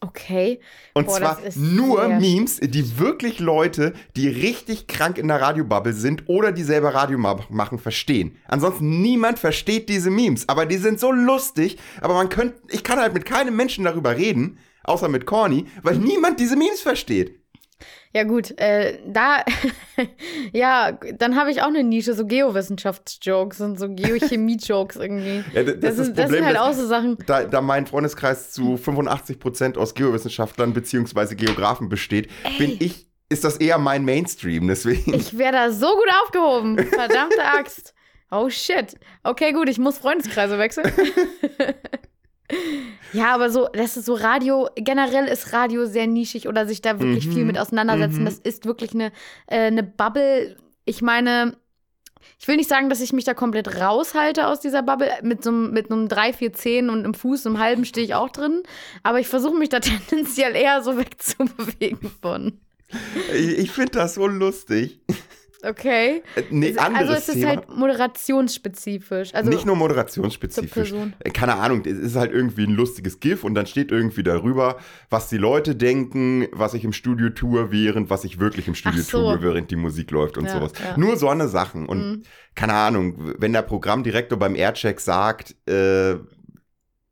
Okay. 0.00 0.60
Und 0.92 1.06
Boah, 1.06 1.16
zwar 1.16 1.38
nur 1.54 2.06
sehr 2.06 2.20
Memes, 2.20 2.60
die 2.60 2.98
wirklich 2.98 3.38
Leute, 3.38 3.94
die 4.16 4.28
richtig 4.28 4.86
krank 4.86 5.16
in 5.16 5.28
der 5.28 5.40
Radiobubble 5.40 5.94
sind 5.94 6.24
oder 6.28 6.52
die 6.52 6.62
selber 6.62 6.92
Radio 6.94 7.16
ma- 7.16 7.40
machen, 7.48 7.78
verstehen. 7.78 8.36
Ansonsten 8.46 9.00
niemand 9.00 9.38
versteht 9.38 9.88
diese 9.88 10.10
Memes, 10.10 10.48
aber 10.48 10.66
die 10.66 10.76
sind 10.76 11.00
so 11.00 11.10
lustig, 11.10 11.78
aber 12.02 12.14
man 12.14 12.28
könnte, 12.28 12.60
ich 12.70 12.84
kann 12.84 12.98
halt 12.98 13.14
mit 13.14 13.24
keinem 13.24 13.56
Menschen 13.56 13.84
darüber 13.84 14.16
reden, 14.16 14.58
außer 14.82 15.08
mit 15.08 15.24
Corny, 15.24 15.64
weil 15.82 15.96
niemand 15.96 16.38
diese 16.38 16.56
Memes 16.56 16.82
versteht. 16.82 17.40
Ja, 18.14 18.22
gut, 18.22 18.56
äh, 18.60 19.00
da, 19.06 19.44
ja, 20.52 20.92
dann 21.18 21.34
habe 21.36 21.50
ich 21.50 21.62
auch 21.62 21.66
eine 21.66 21.82
Nische, 21.82 22.14
so 22.14 22.24
Geowissenschaftsjokes 22.26 23.60
und 23.60 23.78
so 23.78 23.88
Geochemie-Jokes 23.88 24.96
irgendwie. 24.96 25.42
Ja, 25.52 25.64
das, 25.64 25.80
Das, 25.80 25.98
ist 25.98 26.06
sind, 26.06 26.06
das 26.06 26.06
das 26.06 26.06
sind 26.06 26.16
Problem, 26.26 26.44
halt 26.44 26.58
auch 26.58 26.72
so 26.72 26.86
Sachen. 26.86 27.18
da, 27.26 27.42
da 27.44 27.60
mein 27.60 27.86
Freundeskreis 27.86 28.52
zu 28.52 28.74
85% 28.76 29.76
aus 29.76 29.94
Geowissenschaftlern 29.94 30.72
bzw. 30.72 31.34
Geografen 31.34 31.88
besteht, 31.88 32.28
bin 32.58 32.76
ich, 32.78 33.08
ist 33.28 33.42
das 33.42 33.56
eher 33.56 33.78
mein 33.78 34.04
Mainstream, 34.04 34.68
deswegen. 34.68 35.12
Ich 35.14 35.36
wäre 35.36 35.52
da 35.52 35.70
so 35.72 35.88
gut 35.88 36.08
aufgehoben. 36.22 36.78
Verdammte 36.86 37.42
Axt. 37.44 37.94
Oh 38.30 38.48
shit. 38.48 38.94
Okay, 39.24 39.52
gut, 39.52 39.68
ich 39.68 39.78
muss 39.78 39.98
Freundeskreise 39.98 40.56
wechseln. 40.58 40.90
Ja, 43.12 43.34
aber 43.34 43.50
so, 43.50 43.68
das 43.72 43.96
ist 43.96 44.06
so 44.06 44.14
Radio, 44.14 44.68
generell 44.76 45.26
ist 45.26 45.52
Radio 45.52 45.86
sehr 45.86 46.06
nischig 46.06 46.48
oder 46.48 46.66
sich 46.66 46.82
da 46.82 46.98
wirklich 47.00 47.26
Mhm, 47.26 47.32
viel 47.32 47.44
mit 47.44 47.58
auseinandersetzen. 47.58 48.20
mhm. 48.20 48.24
Das 48.24 48.38
ist 48.38 48.66
wirklich 48.66 48.92
eine, 48.94 49.12
äh, 49.46 49.66
eine 49.66 49.82
Bubble. 49.82 50.56
Ich 50.84 51.00
meine, 51.02 51.56
ich 52.40 52.48
will 52.48 52.56
nicht 52.56 52.68
sagen, 52.68 52.88
dass 52.88 53.00
ich 53.00 53.12
mich 53.12 53.24
da 53.24 53.34
komplett 53.34 53.80
raushalte 53.80 54.46
aus 54.48 54.60
dieser 54.60 54.82
Bubble. 54.82 55.10
Mit 55.22 55.44
so 55.44 55.50
einem, 55.50 55.70
mit 55.72 55.90
einem 55.90 56.08
3, 56.08 56.32
4, 56.32 56.52
10 56.52 56.90
und 56.90 57.04
im 57.04 57.14
Fuß, 57.14 57.46
im 57.46 57.58
halben 57.58 57.84
stehe 57.84 58.04
ich 58.04 58.14
auch 58.14 58.30
drin. 58.30 58.62
Aber 59.02 59.20
ich 59.20 59.28
versuche 59.28 59.54
mich 59.56 59.68
da 59.68 59.80
tendenziell 60.08 60.56
eher 60.56 60.82
so 60.82 60.98
wegzubewegen 60.98 62.10
von. 62.20 62.60
Ich, 63.34 63.58
ich 63.58 63.70
finde 63.70 63.92
das 63.92 64.14
so 64.14 64.26
lustig. 64.26 65.00
Okay. 65.66 66.22
Äh, 66.36 66.42
Nee, 66.50 66.76
also 66.76 67.12
es 67.12 67.28
ist 67.28 67.34
Thema. 67.34 67.48
halt 67.48 67.68
moderationsspezifisch. 67.68 69.34
Also 69.34 69.50
nicht 69.50 69.64
nur 69.66 69.76
moderationsspezifisch. 69.76 70.92
Äh, 71.20 71.30
Keine 71.30 71.56
Ahnung, 71.56 71.82
es 71.84 71.98
ist 71.98 72.16
halt 72.16 72.32
irgendwie 72.32 72.64
ein 72.64 72.72
lustiges 72.74 73.20
GIF 73.20 73.44
und 73.44 73.54
dann 73.54 73.66
steht 73.66 73.90
irgendwie 73.90 74.22
darüber, 74.22 74.78
was 75.10 75.28
die 75.28 75.36
Leute 75.38 75.74
denken, 75.76 76.46
was 76.52 76.74
ich 76.74 76.84
im 76.84 76.92
Studio 76.92 77.30
tue, 77.30 77.70
während 77.70 78.10
was 78.10 78.24
ich 78.24 78.38
wirklich 78.38 78.68
im 78.68 78.74
Studio 78.74 79.02
so. 79.02 79.18
tue, 79.32 79.42
während 79.42 79.70
die 79.70 79.76
Musik 79.76 80.10
läuft 80.10 80.36
und 80.38 80.44
Ja, 80.46 80.50
sowas. 80.52 80.72
ja. 80.82 80.96
Nur 80.98 81.16
so 81.16 81.28
eine 81.28 81.48
Sachen. 81.48 81.86
Und 81.86 81.98
Mhm. 81.98 82.22
keine 82.54 82.74
Ahnung, 82.74 83.34
wenn 83.38 83.52
der 83.52 83.62
Programmdirektor 83.62 84.38
beim 84.38 84.54
Aircheck 84.54 85.00
sagt, 85.00 85.54
äh, 85.68 86.16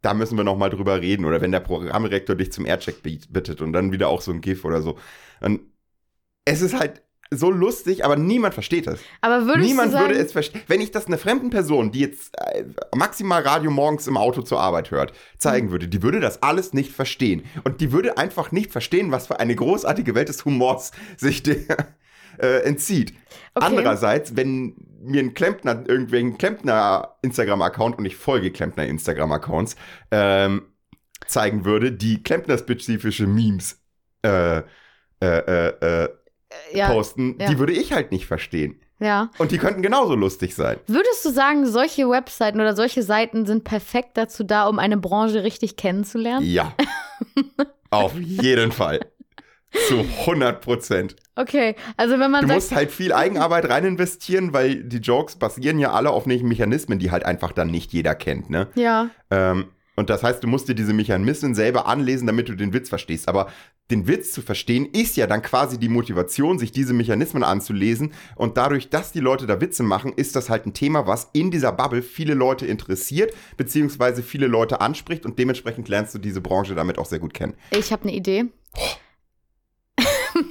da 0.02 0.14
müssen 0.14 0.36
wir 0.36 0.42
noch 0.44 0.56
mal 0.58 0.68
drüber 0.70 1.00
reden. 1.00 1.24
Oder 1.24 1.40
wenn 1.40 1.52
der 1.52 1.60
Programmdirektor 1.60 2.34
dich 2.34 2.52
zum 2.52 2.66
Aircheck 2.66 3.02
bittet 3.02 3.60
und 3.60 3.72
dann 3.72 3.92
wieder 3.92 4.08
auch 4.08 4.20
so 4.20 4.32
ein 4.32 4.40
GIF 4.40 4.64
oder 4.64 4.82
so. 4.82 4.98
Und 5.40 5.60
es 6.44 6.60
ist 6.60 6.76
halt 6.78 7.02
so 7.36 7.50
lustig, 7.50 8.04
aber 8.04 8.16
niemand 8.16 8.54
versteht 8.54 8.86
es. 8.86 9.00
Aber 9.20 9.46
würdest 9.46 9.68
Niemand 9.68 9.88
du 9.88 9.92
sagen, 9.92 10.08
würde 10.08 10.20
es 10.20 10.32
verstehen. 10.32 10.62
Wenn 10.68 10.80
ich 10.80 10.90
das 10.90 11.06
einer 11.06 11.18
fremden 11.18 11.50
Person, 11.50 11.90
die 11.92 12.00
jetzt 12.00 12.34
äh, 12.38 12.64
maximal 12.94 13.42
Radio 13.42 13.70
morgens 13.70 14.06
im 14.06 14.16
Auto 14.16 14.42
zur 14.42 14.60
Arbeit 14.60 14.90
hört, 14.90 15.12
zeigen 15.38 15.66
Mhm. 15.66 15.72
würde, 15.72 15.88
die 15.88 16.02
würde 16.02 16.20
das 16.20 16.42
alles 16.42 16.72
nicht 16.72 16.92
verstehen. 16.92 17.44
Und 17.64 17.80
die 17.80 17.92
würde 17.92 18.18
einfach 18.18 18.52
nicht 18.52 18.72
verstehen, 18.72 19.10
was 19.12 19.26
für 19.26 19.40
eine 19.40 19.54
großartige 19.54 20.14
Welt 20.14 20.28
des 20.28 20.44
Humors 20.44 20.92
sich 21.16 21.42
der 21.42 21.56
äh, 22.38 22.62
entzieht. 22.64 23.14
Okay. 23.54 23.66
Andererseits, 23.66 24.36
wenn 24.36 24.74
mir 25.02 25.20
ein 25.20 25.34
Klempner, 25.34 25.84
irgendwelchen 25.86 26.38
Klempner 26.38 27.16
Instagram-Account 27.22 27.98
und 27.98 28.04
ich 28.04 28.16
folge 28.16 28.50
Klempner 28.50 28.86
Instagram-Accounts, 28.86 29.76
ähm, 30.10 30.62
zeigen 31.26 31.64
würde, 31.64 31.92
die 31.92 32.22
Klempner-spezifische 32.22 33.26
Memes 33.26 33.80
äh, 34.22 34.58
äh, 34.58 34.62
äh, 35.22 35.68
äh, 36.04 36.08
ja, 36.72 36.90
posten, 36.90 37.36
ja. 37.38 37.48
die 37.48 37.58
würde 37.58 37.72
ich 37.72 37.92
halt 37.92 38.12
nicht 38.12 38.26
verstehen. 38.26 38.80
ja. 38.98 39.30
Und 39.38 39.52
die 39.52 39.58
könnten 39.58 39.82
genauso 39.82 40.14
lustig 40.14 40.54
sein. 40.54 40.78
Würdest 40.86 41.24
du 41.24 41.30
sagen, 41.30 41.66
solche 41.66 42.08
Webseiten 42.08 42.60
oder 42.60 42.74
solche 42.76 43.02
Seiten 43.02 43.46
sind 43.46 43.64
perfekt 43.64 44.10
dazu 44.16 44.44
da, 44.44 44.66
um 44.66 44.78
eine 44.78 44.96
Branche 44.96 45.42
richtig 45.42 45.76
kennenzulernen? 45.76 46.46
Ja. 46.46 46.74
Auf 47.90 48.14
jeden 48.18 48.72
Fall. 48.72 49.00
Zu 49.88 50.00
100 50.26 50.60
Prozent. 50.60 51.16
Okay, 51.34 51.76
also 51.96 52.18
wenn 52.18 52.30
man 52.30 52.42
Du 52.42 52.48
sagt, 52.48 52.54
musst 52.56 52.74
halt 52.74 52.90
viel 52.90 53.12
Eigenarbeit 53.12 53.68
rein 53.70 53.84
investieren, 53.86 54.52
weil 54.52 54.84
die 54.84 54.98
Jokes 54.98 55.36
basieren 55.36 55.78
ja 55.78 55.92
alle 55.92 56.10
auf 56.10 56.26
nicht 56.26 56.44
Mechanismen, 56.44 56.98
die 56.98 57.10
halt 57.10 57.24
einfach 57.24 57.52
dann 57.52 57.70
nicht 57.70 57.90
jeder 57.92 58.14
kennt, 58.14 58.50
ne? 58.50 58.68
ja, 58.74 59.08
Ähm, 59.30 59.68
und 59.94 60.08
das 60.10 60.22
heißt, 60.22 60.42
du 60.42 60.48
musst 60.48 60.68
dir 60.68 60.74
diese 60.74 60.92
Mechanismen 60.94 61.54
selber 61.54 61.86
anlesen, 61.86 62.26
damit 62.26 62.48
du 62.48 62.54
den 62.54 62.72
Witz 62.72 62.88
verstehst. 62.88 63.28
Aber 63.28 63.48
den 63.90 64.06
Witz 64.06 64.32
zu 64.32 64.42
verstehen, 64.42 64.86
ist 64.86 65.16
ja 65.16 65.26
dann 65.26 65.42
quasi 65.42 65.78
die 65.78 65.88
Motivation, 65.88 66.58
sich 66.58 66.72
diese 66.72 66.94
Mechanismen 66.94 67.42
anzulesen. 67.42 68.12
Und 68.36 68.56
dadurch, 68.56 68.88
dass 68.88 69.12
die 69.12 69.20
Leute 69.20 69.46
da 69.46 69.60
Witze 69.60 69.82
machen, 69.82 70.12
ist 70.14 70.34
das 70.36 70.48
halt 70.48 70.66
ein 70.66 70.74
Thema, 70.74 71.06
was 71.06 71.28
in 71.32 71.50
dieser 71.50 71.72
Bubble 71.72 72.02
viele 72.02 72.34
Leute 72.34 72.66
interessiert, 72.66 73.34
beziehungsweise 73.56 74.22
viele 74.22 74.46
Leute 74.46 74.80
anspricht. 74.80 75.26
Und 75.26 75.38
dementsprechend 75.38 75.88
lernst 75.88 76.14
du 76.14 76.18
diese 76.18 76.40
Branche 76.40 76.74
damit 76.74 76.98
auch 76.98 77.06
sehr 77.06 77.18
gut 77.18 77.34
kennen. 77.34 77.54
ich 77.70 77.92
habe 77.92 78.04
eine 78.04 78.14
Idee. 78.14 78.46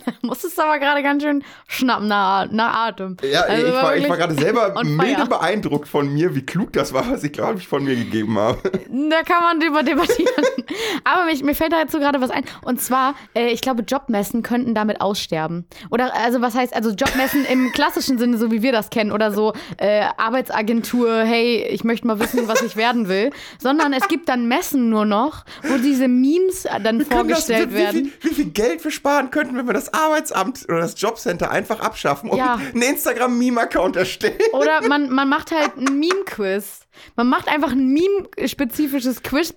Musstest 0.22 0.60
aber 0.60 0.80
gerade 0.80 1.04
ganz 1.04 1.24
schön 1.24 1.44
schnappen 1.68 2.08
nach, 2.08 2.50
nach 2.52 2.88
Atem. 2.88 3.18
Ja, 3.24 3.42
Also 3.42 3.68
ich, 3.68 3.74
war, 3.74 3.96
ich 3.96 4.10
war 4.10 4.18
gerade 4.18 4.36
selber 4.36 4.74
fire. 4.98 5.26
beeindruckt 5.28 5.88
von 5.88 6.12
mir, 6.14 6.36
wie 6.36 6.46
klug 6.46 6.74
das 6.74 6.94
war, 6.94 7.10
was 7.12 7.24
ich, 7.24 7.32
glaube 7.32 7.60
ich, 7.60 7.68
von 7.68 7.84
mir 7.84 7.96
gegeben 7.96 8.38
habe. 8.38 8.60
Da 8.64 9.24
kann 9.24 9.44
man 9.44 9.60
drüber 9.60 9.84
debattieren. 9.84 10.46
Aber 11.04 11.26
mich, 11.26 11.44
mir 11.44 11.56
fällt 11.56 11.74
dazu 11.74 12.00
gerade 12.00 12.22
was 12.22 12.32
ein. 12.32 12.44
Und 12.64 12.82
zwar, 12.82 13.16
äh, 13.36 13.50
ich 13.52 13.62
glaube, 13.62 13.84
Jobmessen 13.84 14.44
könnten 14.44 14.76
damit 14.76 15.02
aussterben. 15.02 15.66
Oder, 15.90 16.16
also, 16.16 16.42
was 16.42 16.56
heißt, 16.56 16.76
also 16.76 16.92
Jobmessen 16.92 17.46
im 17.46 17.72
klassischen 17.72 18.18
Sinne, 18.18 18.38
so 18.38 18.52
wie 18.52 18.62
wir 18.62 18.72
das 18.72 18.90
kennen. 18.90 19.12
Oder 19.12 19.32
so 19.32 19.54
äh, 19.78 20.06
Arbeitsagentur, 20.18 21.24
hey, 21.24 21.66
ich 21.70 21.84
möchte 21.84 22.08
mal 22.08 22.20
wissen, 22.20 22.48
was 22.48 22.62
ich 22.62 22.76
werden 22.76 23.08
will. 23.08 23.32
Sondern 23.60 23.94
es 23.94 24.08
gibt 24.08 24.30
dann 24.30 24.48
Messen 24.48 24.90
nur 24.90 25.06
noch, 25.06 25.46
wo 25.64 25.78
diese 25.78 26.08
Memes 26.08 26.68
dann 26.84 27.00
Wir 27.00 27.06
vorgestellt 27.06 27.68
das, 27.68 27.74
wie, 27.74 27.78
werden. 27.78 28.12
Wie, 28.22 28.30
wie 28.30 28.34
viel 28.34 28.50
Geld 28.50 28.84
wir 28.84 28.92
sparen 28.92 29.32
könnten, 29.32 29.56
wenn 29.58 29.68
wir 29.68 29.74
das 29.74 29.91
Arbeitsamt 29.94 30.66
oder 30.70 30.80
das 30.80 31.00
Jobcenter 31.00 31.52
einfach 31.52 31.80
abschaffen 31.80 32.30
und 32.30 32.38
Ja. 32.38 32.56
einen 32.56 32.82
Instagram-Meme-Account 32.82 33.96
erstellen. 33.96 34.40
Oder 34.54 34.82
man, 34.88 35.10
man 35.10 35.30
macht 35.30 35.52
halt 35.52 35.78
ein 35.78 36.00
Meme-Quiz. 36.00 36.82
Man 37.16 37.28
macht 37.28 37.48
einfach 37.48 37.72
ein 37.72 37.88
Meme-spezifisches 37.94 39.24
Quiz, 39.24 39.54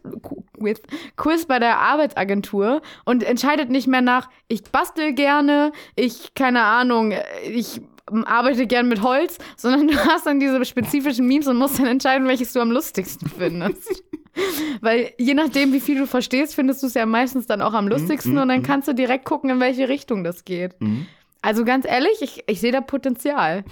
Quiz, 0.59 0.81
Quiz 1.17 1.47
bei 1.47 1.59
der 1.59 1.79
Arbeitsagentur 1.79 2.83
und 3.05 3.23
entscheidet 3.23 3.71
nicht 3.71 3.87
mehr 3.87 4.01
nach, 4.03 4.29
ich 4.49 4.63
bastel 4.65 5.13
gerne, 5.15 5.73
ich, 5.97 6.35
keine 6.35 6.63
Ahnung, 6.63 7.13
ich 7.43 7.81
arbeite 8.27 8.67
gern 8.67 8.89
mit 8.89 9.03
Holz, 9.03 9.39
sondern 9.57 9.89
du 9.89 9.97
hast 9.97 10.27
dann 10.27 10.39
diese 10.41 10.63
spezifischen 10.65 11.27
Memes 11.27 11.47
und 11.49 11.57
musst 11.57 11.79
dann 11.79 11.87
entscheiden, 11.87 12.29
welches 12.29 12.53
du 12.53 12.61
am 12.61 12.71
lustigsten 12.71 13.29
findest. 13.29 14.03
Weil 14.81 15.13
je 15.19 15.35
nachdem, 15.35 15.73
wie 15.73 15.81
viel 15.81 15.99
du 15.99 16.07
verstehst, 16.07 16.55
findest 16.55 16.83
du 16.83 16.87
es 16.87 16.95
ja 16.95 17.07
meistens 17.07 17.47
dann 17.47 17.63
auch 17.63 17.75
am 17.75 17.89
lustigsten 17.89 18.35
mm, 18.35 18.39
und 18.39 18.49
dann 18.49 18.61
mm. 18.61 18.65
kannst 18.65 18.89
du 18.89 18.93
direkt 18.93 19.25
gucken, 19.25 19.51
in 19.51 19.61
welche 19.61 19.89
Richtung 19.89 20.25
das 20.25 20.45
geht. 20.45 20.81
Mhm. 20.81 21.07
Also 21.43 21.65
ganz 21.65 21.87
ehrlich, 21.87 22.21
ich, 22.21 22.45
ich 22.47 22.61
sehe 22.61 22.73
da 22.73 22.81
Potenzial. 22.81 23.65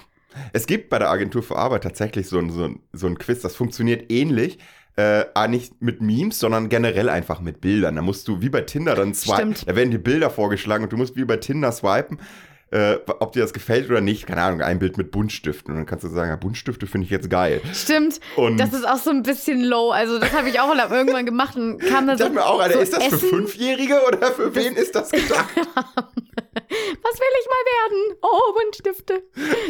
Es 0.52 0.66
gibt 0.66 0.88
bei 0.88 0.98
der 0.98 1.10
Agentur 1.10 1.42
für 1.42 1.56
Arbeit 1.56 1.82
tatsächlich 1.82 2.28
so 2.28 2.38
ein, 2.38 2.50
so 2.50 2.64
ein, 2.64 2.80
so 2.92 3.06
ein 3.06 3.18
Quiz, 3.18 3.40
das 3.40 3.56
funktioniert 3.56 4.10
ähnlich. 4.10 4.58
Äh, 4.94 5.24
aber 5.32 5.48
nicht 5.48 5.80
mit 5.80 6.02
Memes, 6.02 6.38
sondern 6.38 6.68
generell 6.68 7.08
einfach 7.08 7.40
mit 7.40 7.62
Bildern. 7.62 7.96
Da 7.96 8.02
musst 8.02 8.28
du 8.28 8.42
wie 8.42 8.50
bei 8.50 8.60
Tinder 8.60 8.94
dann 8.94 9.14
swipen. 9.14 9.54
Da 9.64 9.74
werden 9.74 9.90
dir 9.90 9.98
Bilder 9.98 10.28
vorgeschlagen 10.28 10.84
und 10.84 10.92
du 10.92 10.98
musst 10.98 11.16
wie 11.16 11.24
bei 11.24 11.38
Tinder 11.38 11.72
swipen, 11.72 12.18
äh, 12.72 12.98
ob 13.20 13.32
dir 13.32 13.40
das 13.42 13.52
gefällt 13.52 13.90
oder 13.90 14.00
nicht. 14.00 14.26
Keine 14.26 14.42
Ahnung, 14.42 14.62
ein 14.62 14.78
Bild 14.78 14.96
mit 14.96 15.10
Buntstiften. 15.10 15.72
Und 15.72 15.76
dann 15.76 15.86
kannst 15.86 16.04
du 16.04 16.08
sagen, 16.08 16.30
ja, 16.30 16.36
Buntstifte 16.36 16.86
finde 16.86 17.04
ich 17.04 17.10
jetzt 17.10 17.28
geil. 17.28 17.60
Stimmt. 17.74 18.18
Und 18.36 18.58
Das 18.58 18.72
ist 18.72 18.88
auch 18.88 18.96
so 18.96 19.10
ein 19.10 19.22
bisschen 19.22 19.62
low. 19.62 19.90
Also, 19.90 20.18
das 20.18 20.32
habe 20.32 20.48
ich 20.48 20.58
auch 20.58 20.72
irgendwann 20.90 21.26
gemacht 21.26 21.56
und 21.56 21.78
kam 21.78 22.06
dann 22.06 22.16
ich 22.16 22.22
so. 22.22 22.30
mir 22.30 22.44
auch, 22.44 22.60
Alter, 22.60 22.74
so 22.74 22.80
ist 22.80 22.92
das 22.94 23.04
für 23.04 23.14
Essen? 23.16 23.28
Fünfjährige 23.28 24.00
oder 24.08 24.32
für 24.32 24.54
wen 24.54 24.74
ist 24.74 24.94
das 24.94 25.10
gedacht? 25.10 25.50
Was 25.54 27.18
will 27.20 27.34
ich 27.40 27.48
mal 27.48 27.64
werden? 27.72 28.18
Oh, 28.22 28.52
Buntstifte. 28.54 29.22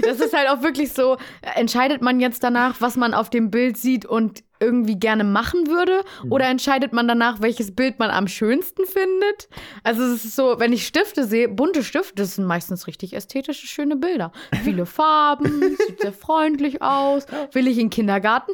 Das 0.02 0.20
ist 0.20 0.32
halt 0.32 0.48
auch 0.48 0.62
wirklich 0.62 0.92
so. 0.92 1.16
Entscheidet 1.56 2.02
man 2.02 2.20
jetzt 2.20 2.44
danach, 2.44 2.80
was 2.80 2.96
man 2.96 3.14
auf 3.14 3.30
dem 3.30 3.50
Bild 3.50 3.76
sieht 3.76 4.06
und 4.06 4.44
irgendwie 4.62 4.98
gerne 4.98 5.24
machen 5.24 5.66
würde? 5.66 6.02
Mhm. 6.24 6.32
Oder 6.32 6.46
entscheidet 6.46 6.92
man 6.92 7.08
danach, 7.08 7.40
welches 7.40 7.74
Bild 7.74 7.98
man 7.98 8.10
am 8.10 8.28
schönsten 8.28 8.86
findet? 8.86 9.48
Also, 9.82 10.02
es 10.02 10.24
ist 10.24 10.36
so, 10.36 10.58
wenn 10.58 10.72
ich 10.72 10.86
Stifte 10.86 11.24
sehe, 11.24 11.48
bunte 11.48 11.82
Stifte, 11.82 12.14
das 12.16 12.36
sind 12.36 12.46
meistens 12.46 12.86
richtig 12.86 13.14
ästhetische, 13.14 13.66
schöne 13.66 13.96
Bilder. 13.96 14.32
Viele 14.64 14.86
Farben, 14.86 15.76
sieht 15.86 16.00
sehr 16.00 16.12
freundlich 16.12 16.80
aus. 16.80 17.26
Will 17.52 17.66
ich 17.66 17.78
in 17.78 17.84
den 17.86 17.90
Kindergarten? 17.90 18.52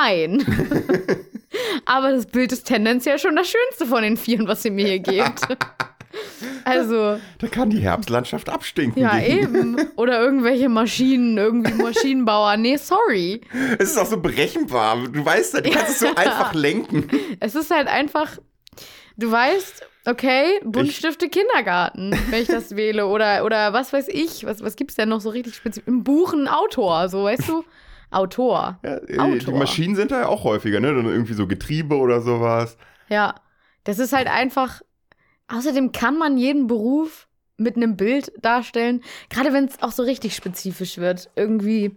Nein. 0.00 0.44
Aber 1.84 2.12
das 2.12 2.26
Bild 2.26 2.52
ist 2.52 2.66
tendenziell 2.66 3.18
schon 3.18 3.36
das 3.36 3.48
Schönste 3.48 3.86
von 3.86 4.02
den 4.02 4.16
vieren, 4.16 4.48
was 4.48 4.64
ihr 4.64 4.70
mir 4.70 4.86
hier 4.86 4.98
gebt. 5.00 5.46
Also, 6.64 7.18
Da 7.38 7.46
kann 7.48 7.70
die 7.70 7.78
Herbstlandschaft 7.80 8.48
abstinken. 8.48 9.02
ja, 9.02 9.18
Die- 9.18 9.26
eben. 9.26 9.76
Oder 9.96 10.20
irgendwelche 10.20 10.68
Maschinen, 10.68 11.36
irgendwie 11.38 11.72
Maschinenbauer. 11.82 12.56
Nee, 12.56 12.76
sorry. 12.76 13.40
Es 13.78 13.90
ist 13.90 13.98
auch 13.98 14.06
so 14.06 14.20
berechenbar. 14.20 14.96
Du 15.10 15.24
weißt 15.24 15.54
ja, 15.54 15.60
du 15.62 15.70
kannst 15.70 15.90
es 15.90 15.98
so 16.00 16.06
einfach 16.14 16.54
lenken. 16.54 17.08
Es 17.40 17.54
ist 17.54 17.70
halt 17.70 17.88
einfach, 17.88 18.38
du 19.16 19.30
weißt, 19.30 19.82
okay, 20.06 20.60
Buntstifte 20.64 21.28
Kindergarten, 21.28 22.12
wenn 22.30 22.42
ich 22.42 22.48
das 22.48 22.76
wähle. 22.76 23.06
Oder, 23.06 23.44
oder 23.44 23.72
was 23.72 23.92
weiß 23.92 24.08
ich, 24.08 24.44
was, 24.44 24.62
was 24.62 24.76
gibt's 24.76 24.94
denn 24.94 25.08
noch 25.08 25.20
so 25.20 25.30
richtig 25.30 25.54
spezifisch? 25.54 25.88
Im 25.88 26.04
Buch 26.04 26.32
ein 26.32 26.48
Autor, 26.48 27.08
so 27.08 27.24
weißt 27.24 27.48
du? 27.48 27.64
Autor. 28.10 28.78
Ja, 28.84 28.96
äh, 28.96 29.06
die 29.06 29.18
Autor. 29.18 29.58
Maschinen 29.58 29.94
sind 29.96 30.10
da 30.12 30.20
ja 30.20 30.28
auch 30.28 30.44
häufiger, 30.44 30.80
ne? 30.80 30.94
Dann 30.94 31.04
irgendwie 31.06 31.34
so 31.34 31.46
Getriebe 31.46 31.96
oder 31.96 32.20
sowas. 32.22 32.76
Ja. 33.08 33.34
Das 33.84 33.98
ist 33.98 34.12
halt 34.14 34.28
einfach. 34.28 34.80
Außerdem 35.48 35.92
kann 35.92 36.18
man 36.18 36.36
jeden 36.38 36.66
Beruf 36.66 37.26
mit 37.56 37.76
einem 37.76 37.96
Bild 37.96 38.32
darstellen, 38.40 39.02
gerade 39.30 39.52
wenn 39.52 39.64
es 39.64 39.82
auch 39.82 39.90
so 39.92 40.02
richtig 40.02 40.36
spezifisch 40.36 40.98
wird. 40.98 41.30
Irgendwie. 41.36 41.96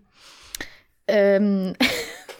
Ähm, 1.08 1.76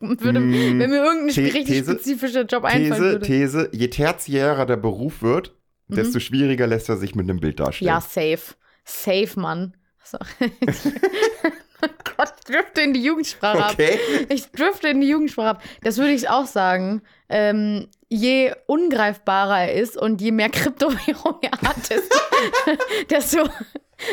würde, 0.00 0.40
Mm, 0.40 0.78
wenn 0.78 0.90
mir 0.90 1.04
irgendein 1.04 1.30
The- 1.34 1.42
richtig 1.44 1.66
These- 1.66 1.92
spezifischer 1.92 2.42
Job 2.44 2.64
einfallen 2.64 2.90
These, 2.92 3.00
würde. 3.00 3.26
These, 3.26 3.68
je 3.72 3.88
tertiärer 3.88 4.64
der 4.66 4.76
Beruf 4.76 5.20
wird, 5.22 5.52
Mhm. 5.88 5.96
desto 5.96 6.20
schwieriger 6.20 6.66
lässt 6.66 6.88
er 6.88 6.96
sich 6.96 7.14
mit 7.14 7.28
einem 7.28 7.40
Bild 7.40 7.60
darstellen. 7.60 7.88
Ja, 7.88 8.00
safe. 8.00 8.54
Safe, 8.84 9.28
Mann. 9.36 9.76
So. 10.02 10.18
oh 11.82 11.88
Gott, 12.16 12.32
ich 12.38 12.44
drifte 12.44 12.80
in 12.82 12.92
die 12.94 13.02
Jugendsprache 13.02 13.64
ab. 13.64 13.72
Okay. 13.72 13.98
Ich 14.28 14.50
drifte 14.50 14.88
in 14.88 15.00
die 15.00 15.08
Jugendsprache 15.08 15.48
ab. 15.48 15.62
Das 15.82 15.98
würde 15.98 16.12
ich 16.12 16.28
auch 16.28 16.46
sagen. 16.46 17.02
Ähm, 17.28 17.88
je 18.14 18.54
ungreifbarer 18.66 19.68
er 19.68 19.74
ist 19.74 19.96
und 19.96 20.20
je 20.20 20.32
mehr 20.32 20.50
Kryptowährung 20.50 21.38
er 21.42 21.68
hat, 21.68 21.76
desto, 23.10 23.48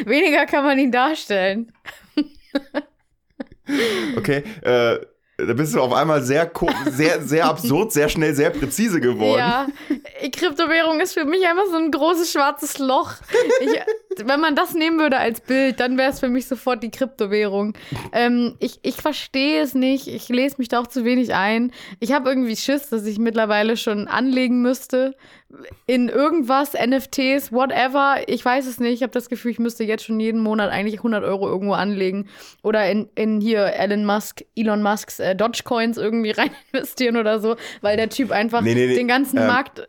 weniger 0.06 0.46
kann 0.46 0.64
man 0.64 0.80
ihn 0.80 0.92
darstellen. 0.92 1.72
Okay. 4.18 4.44
Äh, 4.64 5.00
da 5.46 5.54
bist 5.54 5.74
du 5.74 5.82
auf 5.82 5.94
einmal 5.94 6.22
sehr, 6.22 6.52
sehr, 6.90 7.22
sehr 7.22 7.46
absurd, 7.46 7.92
sehr 7.92 8.10
schnell, 8.10 8.34
sehr 8.34 8.50
präzise 8.50 9.00
geworden. 9.00 9.40
Ja, 9.40 9.68
Kryptowährung 10.32 11.00
ist 11.00 11.14
für 11.14 11.26
mich 11.26 11.46
einfach 11.48 11.66
so 11.70 11.78
ein 11.78 11.92
großes 11.92 12.32
schwarzes 12.32 12.78
Loch. 12.80 13.14
Ich, 13.62 14.26
wenn 14.26 14.40
man 14.40 14.56
das 14.56 14.74
nehmen 14.74 15.00
würde 15.00 15.18
als 15.18 15.42
Bild, 15.42 15.80
dann 15.80 15.98
wäre 15.98 16.12
es 16.12 16.20
für 16.20 16.30
mich 16.30 16.48
sofort 16.48 16.84
die 16.84 16.92
Kryptowährung. 16.92 17.74
Ähm, 18.12 18.56
ich 18.60 18.80
ich 18.84 18.96
verstehe 18.96 19.62
es 19.62 19.74
nicht. 19.74 20.08
Ich 20.08 20.30
lese 20.30 20.56
mich 20.58 20.68
da 20.68 20.80
auch 20.80 20.88
zu 20.88 21.06
wenig 21.06 21.34
ein. 21.34 21.72
Ich 22.00 22.12
habe 22.12 22.30
irgendwie 22.30 22.56
Schiss, 22.56 22.90
dass 22.90 23.06
ich 23.06 23.20
mittlerweile 23.20 23.78
schon 23.78 24.08
anlegen 24.08 24.62
müsste 24.62 25.16
in 25.86 26.10
irgendwas, 26.10 26.74
NFTs, 26.74 27.52
whatever. 27.52 28.18
Ich 28.28 28.44
weiß 28.44 28.66
es 28.68 28.80
nicht. 28.80 28.94
Ich 28.94 29.04
habe 29.04 29.12
das 29.14 29.30
Gefühl, 29.30 29.52
ich 29.52 29.60
müsste 29.60 29.84
jetzt 29.84 30.04
schon 30.06 30.20
jeden 30.20 30.42
Monat 30.42 30.70
eigentlich 30.72 30.98
100 30.98 31.24
Euro 31.24 31.48
irgendwo 31.48 31.74
anlegen 31.74 32.28
oder 32.64 32.90
in, 32.90 33.10
in 33.16 33.42
hier 33.42 33.66
Elon 33.74 34.06
Musk, 34.06 34.44
Elon 34.56 34.82
Musks 34.84 35.20
äh, 35.20 35.36
Dogecoins 35.36 35.98
irgendwie 35.98 36.32
rein 36.38 36.52
investieren 36.72 37.18
oder 37.18 37.40
so, 37.40 37.56
weil 37.82 37.98
der 37.98 38.10
Typ 38.10 38.32
einfach 38.32 38.62
Nee, 38.62 38.74
nee, 38.76 38.88
nee. 38.88 38.96
den 38.96 39.08
ganzen 39.08 39.38
Ähm, 39.38 39.48
Markt 39.48 39.88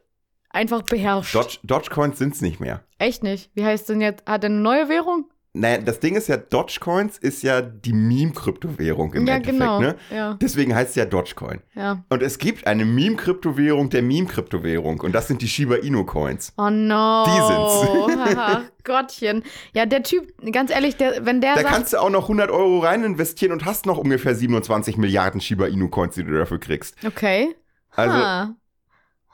einfach 0.51 0.83
beherrscht. 0.83 1.35
Doge, 1.35 1.59
Dogecoins 1.63 2.19
sind 2.19 2.35
es 2.35 2.41
nicht 2.41 2.61
mehr. 2.61 2.83
Echt 2.99 3.23
nicht. 3.23 3.51
Wie 3.55 3.65
heißt 3.65 3.89
denn 3.89 4.01
jetzt? 4.01 4.25
Hat 4.27 4.45
er 4.45 4.51
eine 4.51 4.61
neue 4.61 4.89
Währung? 4.89 5.27
Naja, 5.55 5.79
das 5.79 6.01
Ding 6.01 6.15
ist 6.17 6.29
ja, 6.29 6.39
Dogecoins 6.39 7.19
ist 7.19 7.43
ja 7.43 7.61
die 7.61 7.93
Meme-Kryptowährung 7.93 9.13
im 9.13 9.27
ja, 9.27 9.35
Endeffekt, 9.35 9.59
genau. 9.59 9.81
ne? 9.81 9.97
Ja, 10.11 10.35
Deswegen 10.41 10.75
heißt 10.75 10.91
es 10.91 10.97
ja 10.97 11.05
Dogecoin. 11.05 11.61
ja. 11.75 12.03
Und 12.09 12.23
es 12.23 12.39
gibt 12.39 12.67
eine 12.67 12.85
Meme-Kryptowährung 12.87 13.91
der 13.91 14.03
Meme-Kryptowährung. 14.03 15.01
Und 15.01 15.13
das 15.15 15.29
sind 15.29 15.43
die 15.43 15.49
Shiba 15.49 15.77
Inu-Coins. 15.77 16.55
Oh 16.57 16.71
no. 16.71 17.25
Die 17.27 18.17
sind's. 18.17 18.37
Haha, 18.37 18.63
Gottchen. 18.85 19.43
Ja, 19.75 19.85
der 19.87 20.03
Typ, 20.03 20.33
ganz 20.53 20.71
ehrlich, 20.71 20.97
der, 20.97 21.27
wenn 21.27 21.41
der 21.41 21.55
Da 21.55 21.61
sagt, 21.63 21.75
kannst 21.75 21.93
du 21.93 21.99
auch 21.99 22.11
noch 22.11 22.23
100 22.25 22.51
Euro 22.51 22.79
rein 22.79 23.05
investieren 23.05 23.53
und 23.53 23.65
hast 23.67 23.85
noch 23.87 23.99
ungefähr 23.99 24.35
27 24.35 24.97
Milliarden 24.97 25.41
Shiba 25.41 25.67
Inu-Coins, 25.67 26.15
die 26.15 26.25
du 26.25 26.33
dafür 26.37 26.59
kriegst. 26.61 26.97
okay. 27.07 27.55
Also 27.95 28.15
Ha. 28.15 28.55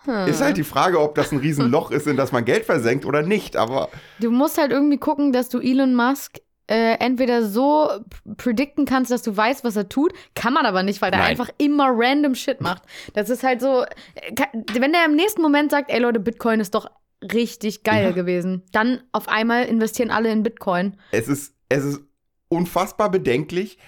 Hm. 0.05 0.29
ist 0.29 0.41
halt 0.41 0.57
die 0.57 0.65
Frage, 0.65 1.01
ob 1.01 1.15
das 1.15 1.33
ein 1.33 1.39
Riesenloch 1.39 1.91
ist, 1.91 2.07
in 2.07 2.17
das 2.17 2.33
man 2.33 2.45
Geld 2.45 2.65
versenkt 2.65 3.05
oder 3.05 3.23
nicht. 3.23 3.57
Aber 3.57 3.89
Du 4.21 4.31
musst 4.31 4.59
halt 4.59 4.71
irgendwie 4.73 4.99
gucken, 4.99 5.33
dass 5.33 5.49
du 5.49 5.59
Elon 5.61 5.95
Musk 5.95 6.39
äh, 6.71 6.95
entweder 6.99 7.45
so 7.45 7.89
predikten 8.37 8.85
kannst, 8.85 9.11
dass 9.11 9.23
du 9.23 9.35
weißt, 9.37 9.65
was 9.65 9.75
er 9.77 9.89
tut. 9.89 10.13
Kann 10.35 10.53
man 10.53 10.67
aber 10.67 10.83
nicht, 10.83 11.01
weil 11.01 11.11
der 11.11 11.21
Nein. 11.21 11.31
einfach 11.31 11.49
immer 11.59 11.89
random 11.93 12.35
Shit 12.35 12.61
macht. 12.61 12.83
Das 13.15 13.31
ist 13.31 13.43
halt 13.43 13.61
so, 13.61 13.85
äh, 13.85 14.45
wenn 14.79 14.93
der 14.93 15.05
im 15.07 15.15
nächsten 15.17 15.41
Moment 15.43 15.71
sagt, 15.71 15.91
ey 15.91 15.99
Leute, 15.99 16.21
Bitcoin 16.21 16.61
ist 16.61 16.75
doch 16.75 16.91
richtig 17.33 17.83
geil 17.83 18.05
Ja. 18.05 18.11
gewesen, 18.13 18.63
dann 18.73 19.03
auf 19.13 19.29
einmal 19.29 19.65
investieren 19.65 20.11
alle 20.11 20.31
in 20.31 20.43
Bitcoin. 20.43 20.97
es 21.11 21.27
ist, 21.27 21.55
es 21.69 21.85
ist 21.85 22.01
unfassbar 22.49 23.11
bedenklich, 23.11 23.79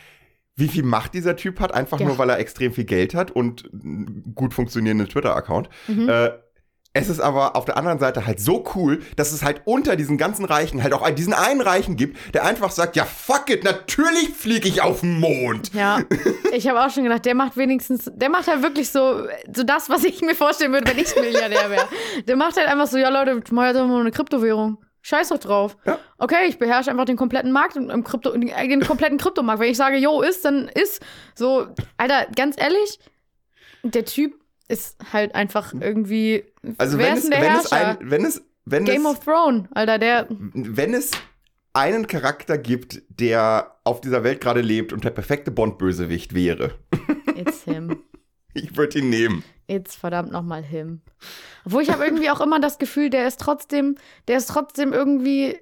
wie 0.60 0.68
viel 0.68 0.84
Macht 0.84 1.14
dieser 1.14 1.34
Typ 1.36 1.58
hat, 1.60 1.74
einfach 1.74 1.98
Ja. 1.98 2.06
nur 2.06 2.18
weil 2.18 2.30
er 2.30 2.38
extrem 2.38 2.72
viel 2.72 2.84
Geld 2.84 3.14
hat 3.14 3.30
und 3.32 3.68
einen 3.72 4.32
gut 4.34 4.54
funktionierenden 4.54 5.08
Twitter-Account. 5.08 5.68
Mhm. 5.88 6.08
Äh, 6.08 6.30
es 6.92 7.08
ist 7.08 7.20
aber 7.20 7.54
auf 7.54 7.64
der 7.66 7.76
anderen 7.76 8.00
Seite 8.00 8.26
halt 8.26 8.40
so 8.40 8.64
cool, 8.74 8.98
dass 9.14 9.30
es 9.30 9.44
halt 9.44 9.62
unter 9.64 9.94
diesen 9.94 10.18
ganzen 10.18 10.44
Reichen 10.44 10.82
halt 10.82 10.92
auch 10.92 11.08
diesen 11.10 11.32
einen 11.32 11.60
Reichen 11.60 11.94
gibt, 11.94 12.18
der 12.34 12.44
einfach 12.44 12.72
sagt, 12.72 12.96
ja 12.96 13.04
fuck 13.04 13.48
it, 13.48 13.62
natürlich 13.62 14.30
fliege 14.30 14.66
ich 14.68 14.82
auf 14.82 15.02
den 15.02 15.20
Mond. 15.20 15.72
Ja, 15.72 16.00
ich 16.52 16.66
habe 16.68 16.84
auch 16.84 16.90
schon 16.90 17.04
gedacht, 17.04 17.24
der 17.26 17.36
macht 17.36 17.56
wenigstens, 17.56 18.10
der 18.12 18.28
macht 18.28 18.48
halt 18.48 18.62
wirklich 18.62 18.90
so, 18.90 19.22
so 19.54 19.62
das, 19.62 19.88
was 19.88 20.02
ich 20.02 20.20
mir 20.22 20.34
vorstellen 20.34 20.72
würde, 20.72 20.90
wenn 20.90 20.98
ich 20.98 21.14
Milliardär 21.14 21.70
wäre. 21.70 21.86
Der 22.26 22.34
macht 22.34 22.56
halt 22.56 22.66
einfach 22.66 22.88
so, 22.88 22.98
ja 22.98 23.08
Leute, 23.08 23.40
ich 23.44 23.52
mache 23.52 23.66
jetzt 23.68 23.76
einfach 23.76 23.88
mal 23.88 24.00
eine 24.00 24.10
Kryptowährung. 24.10 24.78
Scheiß 25.02 25.28
doch 25.28 25.38
drauf. 25.38 25.76
Ja. 25.84 25.98
Okay, 26.18 26.46
ich 26.48 26.58
beherrsche 26.58 26.90
einfach 26.90 27.06
den 27.06 27.16
kompletten 27.16 27.52
Markt, 27.52 27.76
im 27.76 27.88
im 27.90 28.04
Krypto, 28.04 28.30
den 28.36 28.80
kompletten 28.82 29.18
Kryptomarkt. 29.18 29.60
Wenn 29.60 29.70
ich 29.70 29.76
sage, 29.76 29.96
yo, 29.96 30.20
ist, 30.22 30.44
dann 30.44 30.68
ist. 30.68 31.02
So, 31.34 31.68
Alter, 31.96 32.26
ganz 32.36 32.56
ehrlich, 32.58 32.98
der 33.82 34.04
Typ 34.04 34.34
ist 34.68 34.96
halt 35.12 35.34
einfach 35.34 35.72
irgendwie. 35.72 36.44
Also 36.78 36.98
wer 36.98 37.08
wenn 37.08 37.16
ist 37.16 37.24
es, 37.24 37.30
denn 37.30 37.40
der 37.40 37.50
wenn 37.50 37.58
es 37.58 37.72
ein, 37.72 37.96
wenn 38.00 38.24
es, 38.24 38.42
wenn 38.66 38.84
Game 38.84 39.06
es, 39.06 39.12
of 39.12 39.20
Thrones, 39.20 39.68
Alter, 39.72 39.98
der. 39.98 40.26
wenn 40.28 40.94
es 40.94 41.12
einen 41.72 42.06
Charakter 42.06 42.58
gibt, 42.58 43.02
der 43.08 43.76
auf 43.84 44.00
dieser 44.00 44.24
Welt 44.24 44.40
gerade 44.40 44.60
lebt 44.60 44.92
und 44.92 45.04
der 45.04 45.10
perfekte 45.10 45.50
Bond-Bösewicht 45.50 46.34
wäre, 46.34 46.74
It's 47.36 47.64
him. 47.64 48.02
ich 48.54 48.76
würde 48.76 48.98
ihn 48.98 49.10
nehmen. 49.10 49.44
It's 49.66 49.94
verdammt 49.94 50.32
nochmal 50.32 50.62
him. 50.62 51.00
Obwohl 51.64 51.82
ich 51.82 51.90
habe 51.90 52.04
irgendwie 52.04 52.30
auch 52.30 52.40
immer 52.40 52.60
das 52.60 52.78
Gefühl, 52.78 53.10
der 53.10 53.28
ist 53.28 53.40
trotzdem, 53.40 53.96
der 54.26 54.38
ist 54.38 54.48
trotzdem 54.48 54.92
irgendwie, 54.92 55.60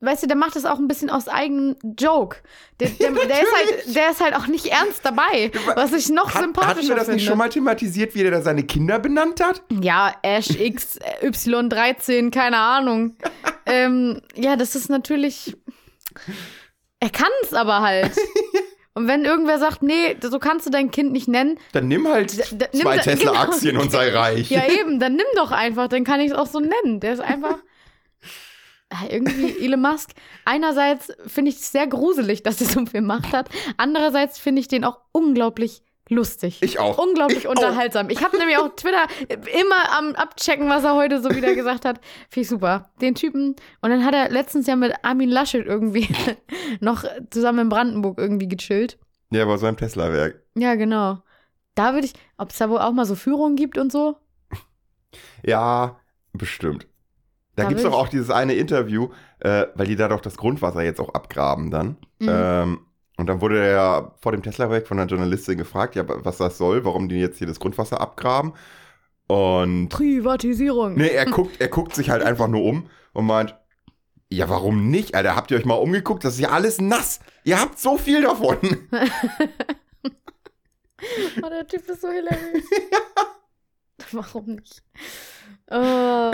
weißt 0.00 0.24
du, 0.24 0.26
der 0.26 0.36
macht 0.36 0.56
das 0.56 0.64
auch 0.64 0.78
ein 0.78 0.88
bisschen 0.88 1.10
aus 1.10 1.28
eigenem 1.28 1.76
Joke. 1.96 2.38
Der, 2.80 2.88
der, 2.88 3.12
der, 3.12 3.22
ist, 3.22 3.54
halt, 3.56 3.94
der 3.94 4.10
ist 4.10 4.20
halt 4.20 4.34
auch 4.34 4.48
nicht 4.48 4.66
ernst 4.66 5.04
dabei, 5.04 5.52
was 5.76 5.92
ich 5.92 6.08
noch 6.08 6.28
Hat, 6.28 6.34
hatten 6.34 6.44
sympathischer 6.46 6.88
wir 6.88 6.96
das 6.96 7.04
finde. 7.04 7.16
nicht 7.18 7.26
schon 7.26 7.38
mal 7.38 7.48
thematisiert, 7.48 8.16
wie 8.16 8.22
der 8.22 8.32
da 8.32 8.42
seine 8.42 8.64
Kinder 8.64 8.98
benannt 8.98 9.40
hat? 9.40 9.62
Ja, 9.80 10.12
Ash 10.22 10.50
X, 10.58 10.96
äh, 10.96 11.28
Y13, 11.28 12.32
keine 12.32 12.58
Ahnung. 12.58 13.16
ähm, 13.66 14.22
ja, 14.34 14.56
das 14.56 14.74
ist 14.74 14.88
natürlich. 14.88 15.56
Er 16.98 17.10
kann 17.10 17.30
es 17.42 17.52
aber 17.52 17.80
halt. 17.82 18.16
Und 18.96 19.08
wenn 19.08 19.26
irgendwer 19.26 19.58
sagt, 19.58 19.82
nee, 19.82 20.16
so 20.22 20.38
kannst 20.38 20.64
du 20.64 20.70
dein 20.70 20.90
Kind 20.90 21.12
nicht 21.12 21.28
nennen, 21.28 21.58
Dann 21.72 21.86
nimm 21.86 22.08
halt 22.08 22.32
D- 22.38 22.56
d- 22.56 22.68
nimm 22.72 22.80
zwei 22.82 22.96
da- 22.96 23.02
Tesla-Aktien 23.02 23.72
genau. 23.72 23.82
und 23.84 23.92
sei 23.92 24.08
reich. 24.10 24.50
Ja, 24.50 24.66
eben, 24.66 24.98
dann 24.98 25.16
nimm 25.16 25.26
doch 25.36 25.50
einfach, 25.50 25.88
dann 25.88 26.02
kann 26.02 26.18
ich 26.20 26.30
es 26.30 26.32
auch 26.36 26.46
so 26.46 26.60
nennen. 26.60 27.00
Der 27.00 27.12
ist 27.12 27.20
einfach. 27.20 27.58
Ah, 28.88 29.04
Irgendwie 29.10 29.58
Elon 29.64 29.82
Musk. 29.82 30.10
Einerseits 30.44 31.12
finde 31.26 31.50
ich 31.50 31.56
es 31.56 31.72
sehr 31.72 31.86
gruselig, 31.86 32.42
dass 32.42 32.60
er 32.60 32.68
so 32.68 32.86
viel 32.86 33.02
Macht 33.02 33.32
hat. 33.32 33.48
Andererseits 33.76 34.38
finde 34.38 34.60
ich 34.60 34.68
den 34.68 34.84
auch 34.84 34.98
unglaublich 35.12 35.82
lustig. 36.08 36.62
Ich 36.62 36.78
auch. 36.78 36.98
Unglaublich 36.98 37.38
Ich 37.38 37.46
auch. 37.46 37.50
unterhaltsam. 37.52 38.10
Ich 38.10 38.22
habe 38.24 38.36
nämlich 38.38 38.58
auch 38.58 38.68
Twitter 38.76 39.06
immer 39.28 39.98
am 39.98 40.14
Abchecken, 40.14 40.68
was 40.68 40.84
er 40.84 40.94
heute 40.94 41.20
so 41.20 41.30
wieder 41.30 41.54
gesagt 41.54 41.84
hat. 41.84 42.00
Finde 42.28 42.42
ich 42.42 42.48
super. 42.48 42.90
Den 43.00 43.14
Typen. 43.14 43.56
Und 43.80 43.90
dann 43.90 44.04
hat 44.04 44.14
er 44.14 44.30
letztens 44.30 44.66
ja 44.66 44.76
mit 44.76 44.94
Armin 45.02 45.28
Laschet 45.30 45.66
irgendwie 45.66 46.08
noch 46.80 47.04
zusammen 47.30 47.60
in 47.60 47.68
Brandenburg 47.68 48.18
irgendwie 48.18 48.48
gechillt. 48.48 48.98
Ja, 49.30 49.44
bei 49.44 49.56
seinem 49.56 49.76
Tesla-Werk. 49.76 50.42
Ja, 50.56 50.74
genau. 50.76 51.18
Da 51.74 51.92
würde 51.92 52.06
ich, 52.06 52.12
ob 52.38 52.50
es 52.50 52.58
da 52.58 52.70
wohl 52.70 52.78
auch 52.78 52.92
mal 52.92 53.04
so 53.04 53.14
Führungen 53.16 53.56
gibt 53.56 53.76
und 53.76 53.90
so. 53.92 54.16
Ja, 55.44 55.98
bestimmt. 56.32 56.86
Da, 57.54 57.62
Da 57.64 57.68
gibt's 57.68 57.84
will 57.84 57.90
doch 57.90 57.98
auch 57.98 58.08
dieses 58.08 58.30
eine 58.30 58.54
Interview, 58.54 59.08
äh, 59.40 59.66
weil 59.74 59.86
die 59.86 59.96
da 59.96 60.08
doch 60.08 60.20
das 60.20 60.36
Grundwasser 60.36 60.82
jetzt 60.82 61.00
auch 61.00 61.14
abgraben 61.14 61.70
dann. 61.70 61.96
Mhm. 62.18 62.28
Ähm, 62.30 62.80
und 63.16 63.26
dann 63.26 63.40
wurde 63.40 63.58
er 63.60 63.70
ja 63.70 64.14
vor 64.20 64.32
dem 64.32 64.42
Tesla-Werk 64.42 64.86
von 64.86 64.98
einer 64.98 65.08
Journalistin 65.08 65.56
gefragt, 65.56 65.94
ja, 65.96 66.04
was 66.06 66.38
das 66.38 66.58
soll, 66.58 66.84
warum 66.84 67.08
die 67.08 67.16
jetzt 67.16 67.38
hier 67.38 67.46
das 67.46 67.60
Grundwasser 67.60 68.00
abgraben. 68.00 68.52
Und 69.26 69.88
Privatisierung. 69.88 70.94
nee, 70.94 71.08
er 71.08 71.26
guckt, 71.26 71.60
er 71.60 71.68
guckt 71.68 71.94
sich 71.94 72.10
halt 72.10 72.22
einfach 72.22 72.46
nur 72.48 72.62
um 72.62 72.88
und 73.12 73.26
meint, 73.26 73.56
ja, 74.28 74.48
warum 74.48 74.90
nicht? 74.90 75.14
Alter, 75.14 75.36
habt 75.36 75.50
ihr 75.50 75.56
euch 75.56 75.64
mal 75.64 75.74
umgeguckt? 75.74 76.24
Das 76.24 76.34
ist 76.34 76.40
ja 76.40 76.50
alles 76.50 76.80
nass. 76.80 77.20
Ihr 77.44 77.60
habt 77.60 77.78
so 77.78 77.96
viel 77.96 78.22
davon. 78.22 78.58
Oh, 81.42 81.48
der 81.48 81.66
Typ 81.66 81.88
ist 81.88 82.00
so 82.00 82.08
hilarious. 82.08 82.64
Warum 84.12 84.46
nicht? 84.46 84.82
Oh. 85.70 86.32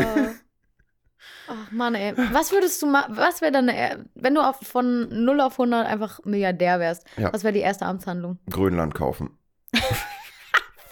Ach 1.48 1.70
Mann, 1.72 1.94
ey. 1.94 2.14
Was 2.33 2.52
würdest 2.52 2.81
du 2.83 2.87
machen? 2.87 3.16
Was 3.16 3.40
wäre 3.40 3.52
deine, 3.52 4.07
wenn 4.14 4.35
du 4.35 4.40
auf, 4.40 4.59
von 4.61 5.09
0 5.24 5.40
auf 5.40 5.55
100 5.55 5.87
einfach 5.87 6.20
Milliardär 6.24 6.78
wärst? 6.81 7.05
Ja. 7.16 7.33
Was 7.33 7.42
wäre 7.44 7.52
die 7.52 7.61
erste 7.61 7.85
Amtshandlung? 7.87 8.38
Grönland 8.50 8.94
kaufen. 8.94 9.31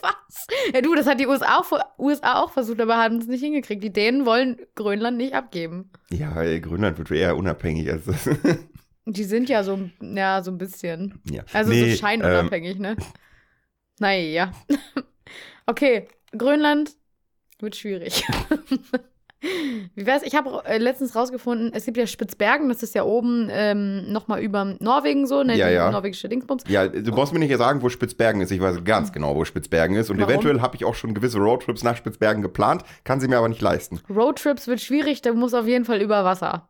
Was? 0.02 0.46
Ja, 0.72 0.80
du, 0.80 0.94
das 0.94 1.06
hat 1.06 1.20
die 1.20 1.26
USA 1.26 1.58
auch, 1.58 1.70
USA 1.98 2.40
auch 2.42 2.50
versucht, 2.50 2.80
aber 2.80 2.96
haben 2.96 3.16
es 3.18 3.26
nicht 3.26 3.42
hingekriegt. 3.42 3.82
Die 3.84 3.92
Dänen 3.92 4.24
wollen 4.26 4.56
Grönland 4.74 5.16
nicht 5.18 5.34
abgeben. 5.34 5.90
Ja, 6.10 6.40
ey, 6.42 6.60
Grönland 6.60 6.98
wird 6.98 7.10
eher 7.10 7.36
unabhängig 7.36 7.90
als 7.90 8.04
das. 8.06 8.28
Die 9.06 9.24
sind 9.24 9.48
ja 9.48 9.64
so, 9.64 9.90
ja, 10.00 10.42
so 10.42 10.50
ein 10.50 10.58
bisschen. 10.58 11.20
ja. 11.30 11.42
Also 11.52 11.70
Nee, 11.70 11.80
so 11.80 11.86
ähm, 11.86 11.96
scheinunabhängig, 11.96 12.78
ne? 12.78 12.96
Naja. 13.98 14.52
Okay, 15.66 16.08
Grönland 16.36 16.92
wird 17.58 17.76
schwierig. 17.76 18.24
Wie 19.42 20.04
wär's? 20.06 20.22
Ich 20.22 20.34
habe 20.34 20.62
äh, 20.66 20.76
letztens 20.76 21.16
rausgefunden, 21.16 21.72
es 21.72 21.86
gibt 21.86 21.96
ja 21.96 22.06
Spitzbergen, 22.06 22.68
das 22.68 22.82
ist 22.82 22.94
ja 22.94 23.04
oben 23.04 23.48
ähm, 23.50 24.12
nochmal 24.12 24.42
über 24.42 24.76
Norwegen 24.80 25.26
so, 25.26 25.42
ne? 25.42 25.56
Ja, 25.56 25.68
die 25.68 25.74
ja. 25.74 25.90
norwegische 25.90 26.28
Dingsbums. 26.28 26.64
Ja, 26.68 26.86
du 26.86 27.10
brauchst 27.10 27.32
mir 27.32 27.38
nicht 27.38 27.56
sagen, 27.56 27.80
wo 27.80 27.88
Spitzbergen 27.88 28.42
ist. 28.42 28.50
Ich 28.50 28.60
weiß 28.60 28.84
ganz 28.84 29.12
genau, 29.12 29.34
wo 29.34 29.44
Spitzbergen 29.44 29.96
ist. 29.96 30.10
Und 30.10 30.18
Warum? 30.18 30.30
eventuell 30.30 30.60
habe 30.60 30.76
ich 30.76 30.84
auch 30.84 30.94
schon 30.94 31.14
gewisse 31.14 31.38
Roadtrips 31.38 31.82
nach 31.82 31.96
Spitzbergen 31.96 32.42
geplant, 32.42 32.82
kann 33.04 33.18
sie 33.20 33.28
mir 33.28 33.38
aber 33.38 33.48
nicht 33.48 33.62
leisten. 33.62 34.00
Roadtrips 34.10 34.66
wird 34.66 34.80
schwierig, 34.80 35.22
da 35.22 35.32
muss 35.32 35.54
auf 35.54 35.66
jeden 35.66 35.86
Fall 35.86 36.02
über 36.02 36.24
Wasser. 36.24 36.68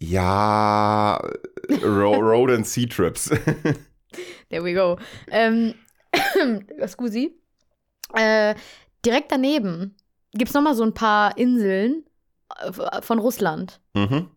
Ja, 0.00 1.16
Ro 1.82 2.14
Road 2.20 2.50
and 2.50 2.66
Sea 2.66 2.86
Trips. 2.86 3.30
There 4.50 4.62
we 4.62 4.74
go. 4.74 4.98
Ähm, 5.30 5.74
Scusi. 6.86 7.40
Äh, 8.14 8.54
direkt 9.04 9.32
daneben 9.32 9.96
gibt 10.34 10.48
es 10.50 10.54
nochmal 10.54 10.74
so 10.74 10.82
ein 10.84 10.94
paar 10.94 11.36
Inseln 11.38 12.04
äh, 12.60 13.00
von 13.02 13.18
Russland. 13.18 13.80
mhm. 13.94 14.28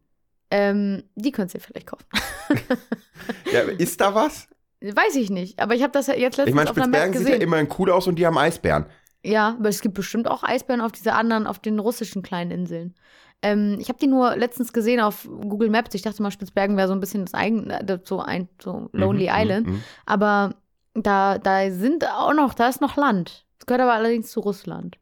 Ähm, 0.50 1.04
die 1.16 1.34
könnt 1.34 1.54
ihr 1.54 1.60
vielleicht 1.60 1.88
kaufen. 1.88 2.06
ja, 3.52 3.62
ist 3.64 4.00
da 4.00 4.16
was? 4.16 4.48
Weiß 4.80 5.16
ich 5.16 5.30
nicht, 5.30 5.60
aber 5.60 5.76
ich 5.76 5.84
habe 5.84 5.92
das 5.92 6.08
ja 6.08 6.14
jetzt 6.14 6.38
letztens 6.38 6.50
Ich 6.50 6.56
meine, 6.56 6.70
auf 6.70 6.78
einer 6.78 6.88
Map 6.88 7.02
Spitzbergen 7.02 7.20
sieht 7.20 7.28
ja 7.28 7.34
gesehen. 7.36 7.42
immerhin 7.48 7.68
cool 7.78 7.92
aus 7.92 8.08
und 8.08 8.16
die 8.16 8.26
haben 8.26 8.38
Eisbären. 8.38 8.86
Ja, 9.26 9.58
aber 9.60 9.68
es 9.68 9.82
gibt 9.82 9.96
bestimmt 9.96 10.28
auch 10.30 10.44
Eisbären 10.44 10.80
auf 10.80 10.94
diese 10.94 11.14
anderen, 11.14 11.48
auf 11.48 11.60
den 11.60 11.80
russischen 11.80 12.22
kleinen 12.22 12.52
Inseln. 12.52 12.96
Ähm, 13.42 13.76
ich 13.80 13.90
habe 13.90 14.00
die 14.00 14.08
nur 14.08 14.38
letztens 14.38 14.72
gesehen 14.72 15.02
auf 15.02 15.28
Google 15.28 15.70
Maps. 15.70 15.94
Ich 15.96 16.02
dachte 16.04 16.22
mal, 16.24 16.32
Spitzbergen 16.32 16.78
wäre 16.78 16.88
so 16.88 16.94
ein 16.94 17.00
bisschen 17.02 17.26
das 17.26 17.34
eigene, 17.34 17.82
äh, 17.82 18.00
so 18.06 18.20
ein 18.22 18.48
so 18.62 18.90
Lonely 18.94 19.26
Mhm, 19.30 19.34
Island. 19.36 19.68
mhm. 19.68 19.84
Aber 20.06 20.56
da, 20.94 21.40
da 21.40 21.70
sind 21.72 22.06
auch 22.08 22.34
noch, 22.34 22.54
da 22.54 22.70
ist 22.70 22.80
noch 22.80 22.96
Land. 22.96 23.46
Das 23.60 23.66
gehört 23.66 23.82
aber 23.82 23.94
allerdings 23.94 24.32
zu 24.32 24.40
Russland. 24.40 24.98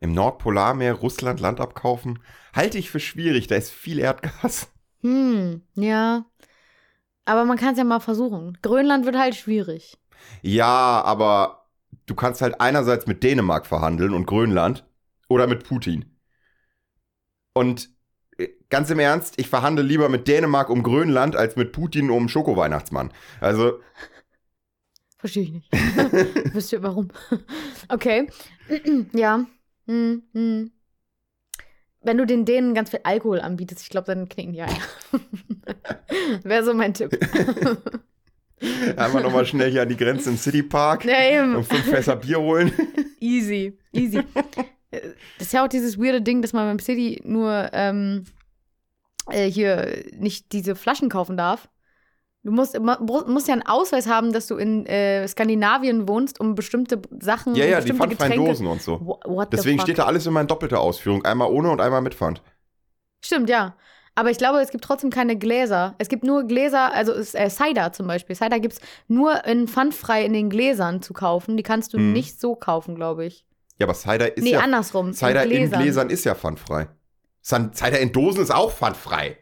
Im 0.00 0.14
Nordpolarmeer 0.14 0.94
Russland 0.94 1.40
Land 1.40 1.60
abkaufen, 1.60 2.18
halte 2.54 2.78
ich 2.78 2.90
für 2.90 3.00
schwierig. 3.00 3.46
Da 3.46 3.56
ist 3.56 3.70
viel 3.70 3.98
Erdgas. 3.98 4.68
Hm, 5.00 5.62
ja. 5.74 6.24
Aber 7.24 7.44
man 7.44 7.56
kann 7.56 7.72
es 7.72 7.78
ja 7.78 7.84
mal 7.84 8.00
versuchen. 8.00 8.58
Grönland 8.62 9.04
wird 9.06 9.16
halt 9.16 9.34
schwierig. 9.34 9.98
Ja, 10.42 11.02
aber 11.04 11.66
du 12.06 12.14
kannst 12.14 12.42
halt 12.42 12.60
einerseits 12.60 13.06
mit 13.06 13.22
Dänemark 13.22 13.66
verhandeln 13.66 14.12
und 14.12 14.26
Grönland 14.26 14.84
oder 15.28 15.46
mit 15.46 15.64
Putin. 15.64 16.16
Und 17.54 17.90
äh, 18.38 18.48
ganz 18.70 18.90
im 18.90 18.98
Ernst, 18.98 19.38
ich 19.38 19.48
verhandle 19.48 19.84
lieber 19.84 20.08
mit 20.08 20.26
Dänemark 20.28 20.70
um 20.70 20.82
Grönland 20.82 21.36
als 21.36 21.56
mit 21.56 21.72
Putin 21.72 22.10
um 22.10 22.28
Schokoweihnachtsmann. 22.28 23.12
Also, 23.40 23.80
Verstehe 25.22 25.44
ich 25.44 25.52
nicht. 25.52 25.72
Wisst 26.52 26.72
ihr 26.72 26.82
warum? 26.82 27.06
okay. 27.88 28.26
ja. 29.12 29.46
Hm, 29.86 30.24
hm. 30.32 30.72
Wenn 32.00 32.18
du 32.18 32.26
den 32.26 32.44
Dänen 32.44 32.74
ganz 32.74 32.90
viel 32.90 32.98
Alkohol 33.04 33.40
anbietest, 33.40 33.82
ich 33.82 33.88
glaube, 33.88 34.06
dann 34.06 34.28
knicken 34.28 34.52
die 34.52 34.62
ein. 34.62 34.76
Wäre 36.42 36.64
so 36.64 36.74
mein 36.74 36.92
Tipp. 36.92 37.16
einmal 38.96 39.22
nochmal 39.22 39.46
schnell 39.46 39.70
hier 39.70 39.82
an 39.82 39.88
die 39.88 39.96
Grenze 39.96 40.30
im 40.30 40.36
Citypark 40.36 41.04
ja, 41.04 41.22
eben. 41.22 41.54
und 41.54 41.68
fünf 41.68 41.84
Fässer 41.84 42.16
Bier 42.16 42.40
holen. 42.40 42.72
Easy, 43.20 43.78
easy. 43.92 44.24
Das 44.90 45.46
ist 45.46 45.52
ja 45.52 45.64
auch 45.64 45.68
dieses 45.68 45.98
weirde 45.98 46.20
Ding, 46.20 46.42
dass 46.42 46.52
man 46.52 46.66
beim 46.66 46.80
City 46.80 47.22
nur 47.24 47.70
ähm, 47.72 48.24
äh, 49.30 49.48
hier 49.48 50.02
nicht 50.18 50.50
diese 50.50 50.74
Flaschen 50.74 51.08
kaufen 51.08 51.36
darf. 51.36 51.68
Du 52.44 52.50
musst, 52.50 52.76
musst 52.80 53.46
ja 53.46 53.52
einen 53.54 53.62
Ausweis 53.66 54.08
haben, 54.08 54.32
dass 54.32 54.48
du 54.48 54.56
in 54.56 54.84
äh, 54.86 55.26
Skandinavien 55.28 56.08
wohnst, 56.08 56.40
um 56.40 56.56
bestimmte 56.56 57.00
Sachen, 57.20 57.54
Ja, 57.54 57.64
ja, 57.66 57.80
die 57.80 57.92
pfandfreien 57.92 58.66
und 58.66 58.82
so. 58.82 59.00
Wha- 59.00 59.20
What 59.26 59.52
Deswegen 59.52 59.80
steht 59.80 59.98
da 59.98 60.06
alles 60.06 60.26
immer 60.26 60.40
in 60.40 60.48
doppelter 60.48 60.80
Ausführung. 60.80 61.24
Einmal 61.24 61.50
ohne 61.52 61.70
und 61.70 61.80
einmal 61.80 62.00
mit 62.00 62.14
Pfand. 62.14 62.42
Stimmt, 63.24 63.48
ja. 63.48 63.76
Aber 64.16 64.30
ich 64.30 64.38
glaube, 64.38 64.58
es 64.60 64.70
gibt 64.70 64.82
trotzdem 64.84 65.10
keine 65.10 65.36
Gläser. 65.38 65.94
Es 65.98 66.08
gibt 66.08 66.24
nur 66.24 66.42
Gläser, 66.44 66.92
also 66.92 67.12
ist, 67.12 67.34
äh, 67.34 67.48
Cider 67.48 67.92
zum 67.92 68.06
Beispiel. 68.08 68.34
Cider 68.36 68.58
gibt 68.60 68.74
es 68.74 68.80
nur 69.08 69.44
in 69.46 69.68
pfandfrei 69.68 70.24
in 70.24 70.32
den 70.32 70.50
Gläsern 70.50 71.00
zu 71.00 71.14
kaufen. 71.14 71.56
Die 71.56 71.62
kannst 71.62 71.94
du 71.94 71.98
Mhm. 71.98 72.12
nicht 72.12 72.40
so 72.40 72.54
kaufen, 72.56 72.94
glaube 72.96 73.24
ich. 73.24 73.46
Ja, 73.78 73.86
aber 73.86 73.94
Cider 73.94 74.36
ist 74.36 74.42
nee, 74.42 74.50
ja 74.50 74.60
andersrum. 74.60 75.12
Cider 75.14 75.44
in 75.44 75.50
in 75.52 75.56
Gläsern. 75.58 75.80
Gläsern 75.80 76.10
ist 76.10 76.24
ja 76.24 76.34
pfandfrei. 76.34 76.88
Cider 77.40 78.00
in 78.00 78.12
Dosen 78.12 78.42
ist 78.42 78.52
auch 78.52 78.70
pfandfrei. 78.72 79.38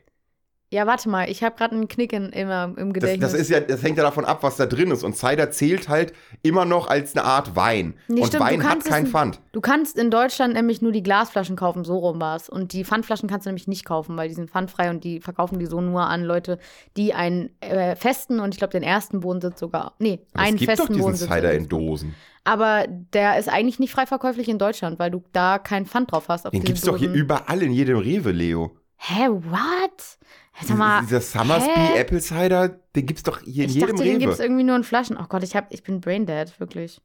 Ja, 0.73 0.87
warte 0.87 1.09
mal, 1.09 1.29
ich 1.29 1.43
habe 1.43 1.57
gerade 1.57 1.75
einen 1.75 1.89
Knick 1.89 2.13
in, 2.13 2.27
immer 2.29 2.73
im 2.77 2.93
Das, 2.93 3.03
Gedächtnis. 3.03 3.33
das, 3.33 3.41
ist 3.41 3.51
ja, 3.51 3.59
das 3.59 3.83
hängt 3.83 3.99
ja 3.99 4.05
davon 4.05 4.25
ab, 4.25 4.45
was 4.45 4.57
da 4.57 4.67
drin 4.67 4.93
ist. 4.93 5.03
Und 5.03 5.17
Cider 5.17 5.51
zählt 5.51 5.89
halt 5.89 6.13
immer 6.43 6.65
noch 6.65 6.89
als 6.89 7.17
eine 7.17 7.25
Art 7.25 7.57
Wein. 7.57 7.95
Nee, 8.07 8.21
und 8.21 8.29
stimmt, 8.29 8.45
Wein 8.45 8.63
hat 8.63 8.79
es 8.79 8.85
kein 8.85 9.09
Pfand. 9.09 9.41
Du 9.51 9.61
kannst 9.61 9.99
in 9.99 10.13
Deutschland 10.13 10.55
nämlich 10.55 10.81
nur 10.81 10.93
die 10.93 11.03
Glasflaschen 11.03 11.57
kaufen, 11.57 11.83
so 11.85 11.99
rum 11.99 12.21
war's. 12.21 12.49
Und 12.49 12.73
die 12.73 12.85
Pfandflaschen 12.85 13.29
kannst 13.29 13.47
du 13.47 13.51
nämlich 13.51 13.67
nicht 13.67 13.85
kaufen, 13.85 14.17
weil 14.17 14.29
die 14.29 14.35
sind 14.35 14.49
pfandfrei 14.49 14.91
und 14.91 15.03
die 15.03 15.21
verkaufen 15.21 15.59
die 15.59 15.67
so 15.67 15.81
nur 15.81 16.03
an 16.03 16.23
Leute, 16.23 16.61
die 16.97 17.15
einen 17.15 17.51
äh, 17.61 17.97
festen 17.97 18.39
und 18.39 18.55
ich 18.55 18.59
glaube 18.59 18.71
den 18.71 18.85
ersten 18.85 19.25
Wohnsitz 19.25 19.59
sogar. 19.59 19.95
Nee, 19.99 20.21
Aber 20.35 20.45
einen 20.45 20.55
es 20.55 20.61
gibt 20.61 20.71
doch 20.71 20.77
festen 20.77 20.93
diesen 20.93 21.05
Wohnsitz. 21.09 21.29
Cider 21.29 21.53
in 21.53 21.69
Dosen. 21.69 22.15
Aber 22.45 22.85
der 22.89 23.41
ist 23.41 23.49
eigentlich 23.49 23.81
nicht 23.81 23.91
frei 23.93 24.07
verkäuflich 24.07 24.49
in 24.49 24.59
Deutschland, 24.59 25.01
weil 25.01 25.11
du 25.11 25.25
da 25.33 25.59
kein 25.59 25.85
Pfand 25.85 26.13
drauf 26.13 26.29
hast. 26.29 26.45
Den 26.45 26.53
diese 26.53 26.65
gibt's 26.65 26.83
doch 26.83 26.97
hier 26.97 27.13
überall 27.13 27.61
in 27.61 27.73
jedem 27.73 27.99
Rewe, 27.99 28.31
Leo. 28.31 28.77
Hä, 28.99 29.29
what? 29.31 30.19
Sag 30.63 30.77
mal, 30.77 31.01
Dieser 31.03 31.21
Summersby 31.21 31.71
hä? 31.75 31.99
Apple 31.99 32.21
Cider, 32.21 32.69
den 32.69 33.07
gibt's 33.07 33.23
doch 33.23 33.41
hier 33.41 33.65
in 33.65 33.71
ich 33.71 33.77
jedem 33.77 33.91
dachte, 33.91 34.03
den 34.05 34.17
Rewe. 34.17 34.27
gibt's 34.27 34.41
irgendwie 34.41 34.65
nur 34.65 34.77
in 34.77 34.85
Flaschen. 34.85 35.17
Oh 35.17 35.25
Gott, 35.29 35.43
ich, 35.43 35.57
hab, 35.57 35.73
ich 35.73 35.83
bin 35.83 36.01
braindead, 36.01 36.59
wirklich. 36.61 37.01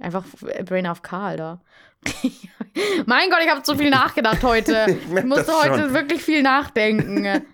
Einfach 0.00 0.24
äh, 0.46 0.62
Brain 0.62 0.86
auf 0.86 1.02
K, 1.02 1.28
Alter. 1.28 1.60
mein 3.06 3.30
Gott, 3.30 3.40
ich 3.44 3.50
habe 3.50 3.62
zu 3.62 3.76
viel 3.76 3.90
nachgedacht 3.90 4.42
heute. 4.42 4.86
Ich 5.10 5.14
Ich 5.16 5.24
musste 5.24 5.52
heute 5.52 5.92
wirklich 5.92 6.22
viel 6.22 6.42
nachdenken. 6.42 7.44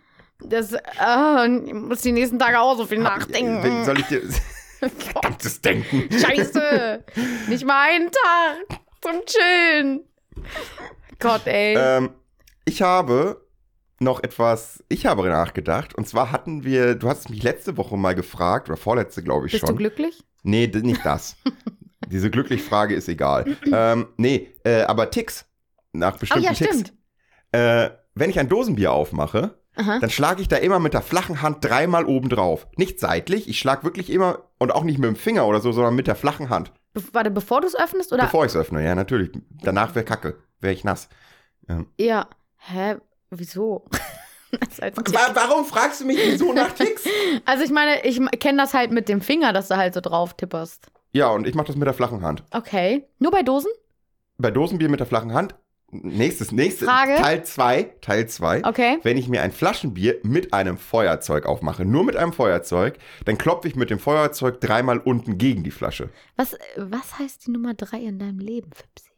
Das, 0.41 0.73
äh, 0.73 1.49
ich 1.67 1.73
muss 1.75 2.01
die 2.03 2.13
nächsten 2.13 2.39
Tage 2.39 2.61
auch 2.61 2.77
so 2.77 2.87
viel 2.87 2.99
nachdenken. 2.99 3.85
Soll 3.85 4.01
ich 4.01 4.07
dir. 4.07 4.23
Verdammtes 4.81 5.61
Denken. 5.61 6.09
Scheiße. 6.13 7.05
Nicht 7.49 7.65
mal 7.65 7.89
einen 7.91 8.11
Tag 8.11 8.81
zum 9.01 9.21
Chillen. 9.25 10.01
Gott, 11.21 11.47
ey. 11.47 11.77
Ähm, 11.79 12.11
ich 12.65 12.83
habe 12.83 13.47
noch 14.03 14.23
etwas, 14.23 14.85
ich 14.89 15.07
habe 15.07 15.23
nachgedacht. 15.29 15.95
Und 15.95 16.07
zwar 16.09 16.33
hatten 16.33 16.65
wir, 16.65 16.95
du 16.95 17.09
hast 17.09 17.31
mich 17.31 17.43
letzte 17.43 17.77
Woche 17.77 17.97
mal 17.97 18.15
gefragt, 18.15 18.69
oder 18.69 18.77
vorletzte, 18.77 19.23
glaube 19.23 19.47
ich 19.47 19.53
Bist 19.53 19.63
du 19.63 19.69
schon. 19.69 19.77
glücklich? 19.77 20.23
Nee, 20.43 20.67
nicht 20.67 21.05
das. 21.05 21.37
Diese 22.09 22.31
glücklich 22.31 22.63
Frage 22.63 22.95
ist 22.95 23.09
egal. 23.09 23.57
ähm, 23.73 24.09
nee, 24.17 24.49
äh, 24.65 24.83
aber 24.83 25.11
Ticks. 25.11 25.47
Nach 25.93 26.17
Oh 26.17 26.19
bestimmten 26.19 26.45
ja, 26.45 26.53
Ticks. 26.53 26.71
stimmt. 26.75 26.93
Äh, 27.53 27.91
wenn 28.15 28.31
ich 28.31 28.39
ein 28.39 28.49
Dosenbier 28.49 28.93
aufmache, 28.93 29.59
Aha. 29.77 29.99
dann 30.01 30.11
schlage 30.11 30.43
ich 30.43 30.49
da 30.49 30.57
immer 30.57 30.79
mit 30.79 30.95
der 30.95 31.03
flachen 31.03 31.41
Hand 31.43 31.65
dreimal 31.65 32.05
oben 32.05 32.29
drauf. 32.29 32.67
Nicht 32.77 33.01
seitlich, 33.01 33.49
ich 33.49 33.59
schlage 33.59 33.85
wirklich 33.85 34.11
immer, 34.11 34.51
und 34.59 34.73
auch 34.73 34.85
nicht 34.85 34.99
mit 34.99 35.09
dem 35.09 35.17
Finger 35.17 35.47
oder 35.47 35.61
so, 35.61 35.73
sondern 35.73 35.95
mit 35.95 36.07
der 36.07 36.17
flachen 36.17 36.51
Hand. 36.51 36.73
Be 36.93 37.03
warte, 37.13 37.31
bevor 37.31 37.61
du 37.63 37.67
es 37.67 37.75
öffnest 37.79 38.13
oder? 38.13 38.25
Bevor 38.25 38.45
ich 38.45 38.53
es 38.53 38.57
öffne, 38.57 38.85
ja, 38.85 38.95
natürlich. 38.95 39.31
Danach 39.63 39.95
wäre 39.95 40.05
Kacke, 40.05 40.37
wäre 40.61 40.75
ich 40.75 40.85
nass. 40.85 41.09
Ja. 41.99 42.29
Hä? 42.57 42.97
Wieso? 43.35 43.85
Wa- 44.53 45.31
Warum 45.35 45.65
fragst 45.65 46.03
du 46.03 46.05
mich 46.05 46.19
wieso 46.23 46.53
nach 46.53 46.73
Ticks? 46.73 47.05
Also 47.47 47.65
ich 47.65 47.71
meine, 47.71 48.05
ich 48.05 48.21
kenne 48.39 48.59
das 48.59 48.75
halt 48.75 48.91
mit 48.91 49.09
dem 49.09 49.23
Finger, 49.23 49.53
dass 49.55 49.69
du 49.69 49.77
halt 49.79 49.95
so 49.95 50.01
drauf 50.03 50.35
tipperst. 50.35 50.89
ja, 51.13 51.29
und 51.31 51.47
ich 51.47 51.55
mache 51.55 51.69
das 51.69 51.77
mit 51.77 51.87
der 51.87 51.95
flachen 51.95 52.23
Hand. 52.23 52.45
Okay. 52.51 53.07
Nur 53.19 53.31
bei 53.31 53.43
Dosen? 53.43 53.71
Bei 54.37 54.51
Dosenbier 54.51 54.91
mit 54.91 55.01
der 55.01 55.07
flachen 55.07 55.33
Hand. 55.33 55.55
Nächstes, 55.91 56.53
nächstes. 56.53 56.89
Frage? 56.89 57.17
Teil 57.17 57.45
2, 57.45 57.83
Teil 58.01 58.27
2. 58.29 58.65
Okay. 58.65 58.99
Wenn 59.03 59.17
ich 59.19 59.29
mir 59.29 59.43
ein 59.43 59.53
Flaschenbier 59.53 60.19
mit 60.23 60.53
einem 60.55 60.77
Feuerzeug 60.79 61.45
aufmache, 61.47 61.85
nur 61.85 62.05
mit 62.05 62.17
einem 62.17 62.33
Feuerzeug, 62.33 62.99
dann 63.27 63.37
klopfe 63.39 63.69
ich 63.69 63.77
mit 63.77 63.91
dem 63.91 63.99
Feuerzeug 63.99 64.61
dreimal 64.61 64.99
unten 64.99 65.37
gegen 65.39 65.63
die 65.65 65.71
Flasche. 65.71 66.09
Was, 66.37 66.57
was 66.77 67.19
heißt 67.19 67.47
die 67.47 67.51
Nummer 67.51 67.75
drei 67.75 67.99
in 68.01 68.19
deinem 68.19 68.39
Leben, 68.39 68.71
Fipsi? 68.75 69.12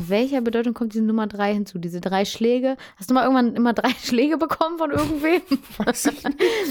Welcher 0.00 0.40
Bedeutung 0.40 0.74
kommt 0.74 0.94
diese 0.94 1.02
Nummer 1.04 1.26
drei 1.26 1.52
hinzu? 1.52 1.78
Diese 1.78 2.00
drei 2.00 2.24
Schläge? 2.24 2.76
Hast 2.96 3.10
du 3.10 3.14
mal 3.14 3.24
irgendwann 3.24 3.54
immer 3.56 3.72
drei 3.72 3.90
Schläge 4.02 4.38
bekommen 4.38 4.78
von 4.78 4.90
irgendwem? 4.92 5.42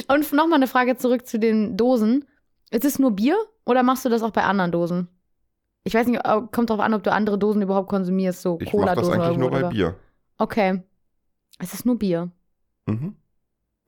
Und 0.07 0.31
nochmal 0.33 0.55
eine 0.57 0.67
Frage 0.67 0.95
zurück 0.97 1.27
zu 1.27 1.37
den 1.37 1.75
Dosen. 1.75 2.25
Ist 2.71 2.85
es 2.85 2.99
nur 2.99 3.11
Bier 3.11 3.37
oder 3.65 3.83
machst 3.83 4.05
du 4.05 4.09
das 4.09 4.23
auch 4.23 4.31
bei 4.31 4.43
anderen 4.43 4.71
Dosen? 4.71 5.07
Ich 5.83 5.93
weiß 5.93 6.07
nicht, 6.07 6.21
kommt 6.51 6.69
drauf 6.69 6.79
an, 6.79 6.93
ob 6.93 7.03
du 7.03 7.11
andere 7.11 7.37
Dosen 7.37 7.61
überhaupt 7.61 7.89
konsumierst, 7.89 8.41
so 8.41 8.57
Ich 8.61 8.73
mache 8.73 8.95
das 8.95 8.95
Cola-Dosen 9.05 9.13
oder 9.13 9.23
eigentlich 9.25 9.37
nur 9.37 9.49
bei 9.51 9.57
whatever. 9.57 9.69
Bier. 9.71 9.95
Okay. 10.37 10.83
Es 11.59 11.73
ist 11.73 11.85
nur 11.85 11.97
Bier. 11.97 12.31
Mhm. 12.87 13.15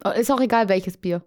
Äh, 0.04 0.20
Ist 0.22 0.32
auch 0.32 0.40
egal, 0.42 0.70
welches 0.70 0.98
Bier. 0.98 1.24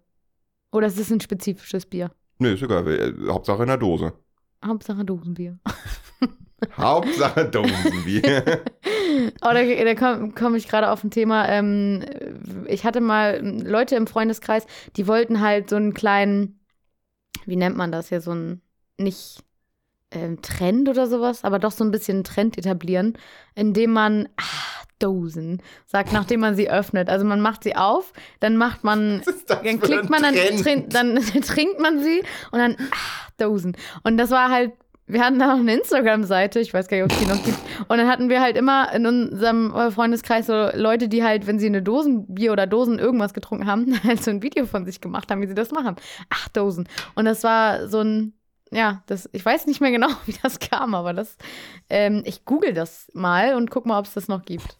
Oder 0.70 0.86
ist 0.86 0.98
es 0.98 1.10
ein 1.10 1.20
spezifisches 1.20 1.86
Bier? 1.86 2.10
Nö, 2.38 2.52
ist 2.54 2.62
egal. 2.62 2.88
äh, 2.88 3.14
Hauptsache 3.28 3.62
in 3.62 3.68
der 3.68 3.76
Dose. 3.76 4.12
Hauptsache 4.64 5.04
Dosenbier. 5.04 5.58
Hauptsache 6.76 7.46
Dosenbier. 7.46 8.64
Oh, 9.42 9.50
da, 9.52 9.62
da 9.62 9.94
komme 9.94 10.32
komm 10.34 10.54
ich 10.54 10.68
gerade 10.68 10.90
auf 10.90 11.04
ein 11.04 11.10
Thema. 11.10 11.46
Ähm, 11.48 12.02
ich 12.66 12.84
hatte 12.84 13.00
mal 13.00 13.40
Leute 13.42 13.94
im 13.94 14.06
Freundeskreis, 14.06 14.66
die 14.96 15.06
wollten 15.06 15.40
halt 15.40 15.68
so 15.68 15.76
einen 15.76 15.92
kleinen, 15.92 16.60
wie 17.44 17.56
nennt 17.56 17.76
man 17.76 17.92
das 17.92 18.08
hier, 18.08 18.22
so 18.22 18.30
einen, 18.30 18.62
nicht 18.96 19.42
ähm, 20.12 20.40
Trend 20.40 20.88
oder 20.88 21.06
sowas, 21.06 21.44
aber 21.44 21.58
doch 21.58 21.72
so 21.72 21.84
ein 21.84 21.90
bisschen 21.90 22.18
einen 22.18 22.24
Trend 22.24 22.56
etablieren, 22.56 23.18
indem 23.54 23.92
man 23.92 24.28
ah, 24.38 24.82
Dosen 24.98 25.60
sagt, 25.86 26.12
nachdem 26.12 26.40
man 26.40 26.54
sie 26.54 26.70
öffnet. 26.70 27.08
Also 27.08 27.24
man 27.24 27.40
macht 27.40 27.64
sie 27.64 27.76
auf, 27.76 28.12
dann 28.40 28.56
macht 28.56 28.84
man 28.84 29.22
dann 29.46 29.80
klickt 29.80 30.08
man, 30.08 30.22
dann, 30.22 30.34
trinkt, 30.34 30.94
dann 30.94 31.16
trinkt 31.16 31.80
man 31.80 32.02
sie 32.02 32.22
und 32.50 32.58
dann 32.58 32.76
ah, 32.78 33.28
Dosen. 33.36 33.76
Und 34.04 34.16
das 34.16 34.30
war 34.30 34.50
halt, 34.50 34.72
wir 35.06 35.20
hatten 35.20 35.38
da 35.38 35.48
noch 35.48 35.60
eine 35.60 35.74
Instagram-Seite, 35.74 36.60
ich 36.60 36.72
weiß 36.72 36.88
gar 36.88 36.96
nicht, 36.96 37.04
ob 37.04 37.12
es 37.12 37.18
die 37.18 37.26
noch 37.26 37.44
gibt. 37.44 37.58
Und 37.88 37.98
dann 37.98 38.08
hatten 38.08 38.28
wir 38.28 38.40
halt 38.40 38.56
immer 38.56 38.92
in 38.94 39.06
unserem 39.06 39.72
Freundeskreis 39.92 40.46
so 40.46 40.70
Leute, 40.74 41.08
die 41.08 41.24
halt, 41.24 41.46
wenn 41.46 41.58
sie 41.58 41.66
eine 41.66 41.82
Dosenbier 41.82 42.52
oder 42.52 42.66
Dosen 42.66 42.98
irgendwas 42.98 43.34
getrunken 43.34 43.66
haben, 43.66 44.00
halt 44.04 44.22
so 44.22 44.30
ein 44.30 44.42
Video 44.42 44.64
von 44.66 44.84
sich 44.84 45.00
gemacht 45.00 45.30
haben, 45.30 45.42
wie 45.42 45.48
sie 45.48 45.54
das 45.54 45.72
machen. 45.72 45.96
Ach, 46.30 46.48
Dosen. 46.48 46.88
Und 47.14 47.24
das 47.24 47.42
war 47.42 47.88
so 47.88 48.00
ein, 48.00 48.32
ja, 48.70 49.02
das, 49.06 49.28
ich 49.32 49.44
weiß 49.44 49.66
nicht 49.66 49.80
mehr 49.80 49.90
genau, 49.90 50.08
wie 50.26 50.34
das 50.42 50.60
kam, 50.60 50.94
aber 50.94 51.12
das, 51.12 51.36
ähm, 51.90 52.22
ich 52.24 52.44
google 52.44 52.72
das 52.72 53.08
mal 53.12 53.54
und 53.54 53.70
guck 53.70 53.86
mal, 53.86 53.98
ob 53.98 54.06
es 54.06 54.14
das 54.14 54.28
noch 54.28 54.44
gibt. 54.44 54.76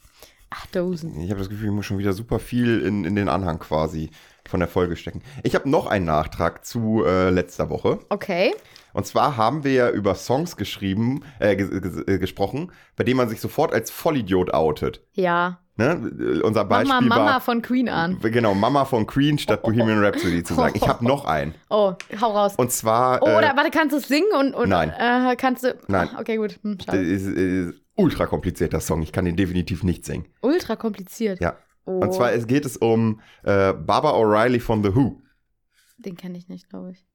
Ach, 0.51 0.67
Dosen. 0.67 1.19
Ich 1.21 1.31
habe 1.31 1.41
das 1.41 1.49
Gefühl, 1.49 1.69
ich 1.69 1.75
muss 1.75 1.87
schon 1.87 1.99
wieder 1.99 2.13
super 2.13 2.39
viel 2.39 2.81
in, 2.83 3.05
in 3.05 3.17
den 3.17 3.29
Anhang 3.29 3.59
quasi 3.59 4.11
von 4.47 4.61
der 4.61 4.69
Folge 4.69 4.97
stecken. 4.97 5.23
Ich 5.43 5.55
habe 5.55 5.69
noch 5.69 5.87
einen 5.87 6.05
Nachtrag 6.05 6.65
zu 6.65 7.05
äh, 7.05 7.31
letzter 7.31 7.71
Woche. 7.71 8.01
Okay. 8.11 8.53
Und 8.93 9.07
zwar 9.07 9.37
haben 9.37 9.65
wir 9.65 9.73
ja 9.73 9.91
über 9.91 10.15
Songs 10.15 10.57
geschrieben, 10.57 11.25
äh, 11.41 11.53
äh, 11.55 12.19
gesprochen, 12.19 12.73
bei 12.97 13.05
denen 13.05 13.17
man 13.17 13.29
sich 13.29 13.41
sofort 13.41 13.73
als 13.73 13.91
Vollidiot 13.91 14.53
outet. 14.53 15.03
Ja. 15.13 15.59
Ne? 15.77 16.13
Äh, 16.21 16.40
Unser 16.43 16.65
Beispiel 16.67 16.88
mal 16.93 17.01
Mama 17.01 17.25
war 17.33 17.40
von 17.40 17.63
Queen 17.63 17.88
an. 17.88 18.19
genau 18.21 18.55
Mama 18.55 18.85
von 18.85 19.07
Queen 19.07 19.38
statt 19.38 19.63
Bohemian 19.63 20.05
Rhapsody 20.05 20.43
zu 20.43 20.55
sagen. 20.55 20.75
Ich 20.77 20.87
habe 20.87 21.05
noch 21.07 21.25
einen. 21.25 21.55
Oh, 21.71 21.95
hau 22.21 22.31
raus. 22.33 22.55
Und 22.57 22.71
zwar 22.73 23.23
Oh, 23.23 23.27
äh, 23.27 23.37
oder 23.38 23.57
warte, 23.57 23.71
kannst 23.71 23.93
du 23.95 23.97
es 23.99 24.09
singen 24.09 24.29
und, 24.38 24.55
und 24.55 24.69
Nein. 24.69 24.90
Äh, 24.90 25.35
kannst 25.37 25.65
du. 25.65 25.75
Nein. 25.88 26.11
Ach, 26.13 26.21
okay, 26.21 26.37
gut. 26.37 26.59
Hm, 26.63 26.77
ist, 26.93 27.27
ist 27.27 27.75
ultra 27.97 28.27
komplizierter 28.27 28.81
Song. 28.81 29.03
Ich 29.03 29.13
kann 29.13 29.25
den 29.25 29.37
definitiv 29.37 29.83
nicht 29.83 30.05
singen. 30.05 30.27
Ultra 30.43 30.77
kompliziert. 30.77 31.40
Ja. 31.40 31.57
Oh, 31.85 32.01
Und 32.01 32.13
zwar 32.13 32.33
es 32.33 32.47
geht 32.47 32.65
es 32.67 32.77
um 32.77 33.21
äh, 33.43 33.73
Baba 33.73 34.13
O'Reilly 34.13 34.61
von 34.61 34.85
The 34.85 34.95
Who. 34.95 35.21
den 35.99 36.17
kenne 36.17 36.37
ich 36.38 36.49
nicht, 36.49 36.69
glaube 36.69 36.93
ich. 36.93 37.07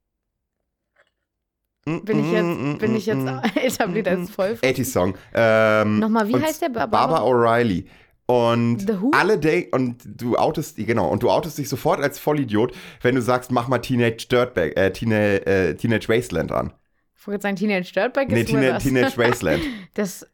Bin 2.04 2.20
ich 2.20 2.32
jetzt, 2.32 2.80
bin 2.80 2.96
ich 2.96 3.06
jetzt 3.06 3.26
etabliert 3.56 4.08
als 4.08 4.30
voll. 4.30 4.58
80 4.64 4.88
Song. 4.92 5.16
Ähm, 5.34 6.00
Nochmal, 6.00 6.28
wie 6.28 6.36
heißt 6.36 6.62
der? 6.62 6.70
Ba- 6.70 6.86
Baba 6.86 7.08
Baba- 7.20 7.24
O'Reilly. 7.26 7.86
Und 8.30 8.86
alle 9.14 9.40
Day 9.40 9.70
und 9.72 10.04
du 10.06 10.36
outest, 10.36 10.76
genau, 10.76 11.08
und 11.10 11.24
du 11.24 11.30
outest 11.30 11.58
dich 11.58 11.70
sofort 11.70 12.02
als 12.02 12.20
Vollidiot, 12.20 12.74
wenn 13.02 13.16
du 13.16 13.22
sagst, 13.22 13.52
mach 13.52 13.70
mal 13.70 13.78
Teenage 13.80 14.28
Dirtbag, 14.30 14.76
äh, 14.78 14.92
Teenage, 14.92 15.46
äh, 15.48 15.76
Teenage 15.76 16.10
Wasteland 16.10 16.52
an. 16.52 16.74
Ich 17.18 17.26
wollte 17.26 17.42
sagen, 17.44 17.56
Teenage 17.56 17.94
Dirtbag 17.94 18.28
Nee, 18.28 18.42
ist 18.42 18.48
Teenage, 18.50 18.80
Teenage, 18.80 19.14
Teenage 19.14 19.18
Wasteland. 19.18 19.64
Das, 19.94 20.28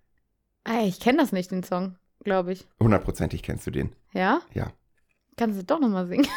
ey, 0.64 0.88
ich 0.88 0.99
kenne 0.99 1.20
das 1.20 1.32
nicht, 1.32 1.51
den 1.51 1.62
Song, 1.62 1.95
glaube 2.24 2.54
ich. 2.54 2.66
Hundertprozentig 2.80 3.43
kennst 3.43 3.68
du 3.68 3.72
den. 3.72 3.95
Ja? 4.12 4.41
Ja. 4.56 4.72
Kannst 5.38 5.60
du 5.60 5.64
doch 5.64 5.80
nochmal 5.80 6.08
singen? 6.08 6.28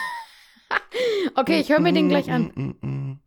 okay, 1.36 1.60
ich 1.60 1.70
höre 1.70 1.80
mir 1.80 1.92
den 1.94 2.10
gleich 2.10 2.30
an. 2.30 3.18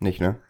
Nicht, 0.00 0.20
ne? 0.20 0.40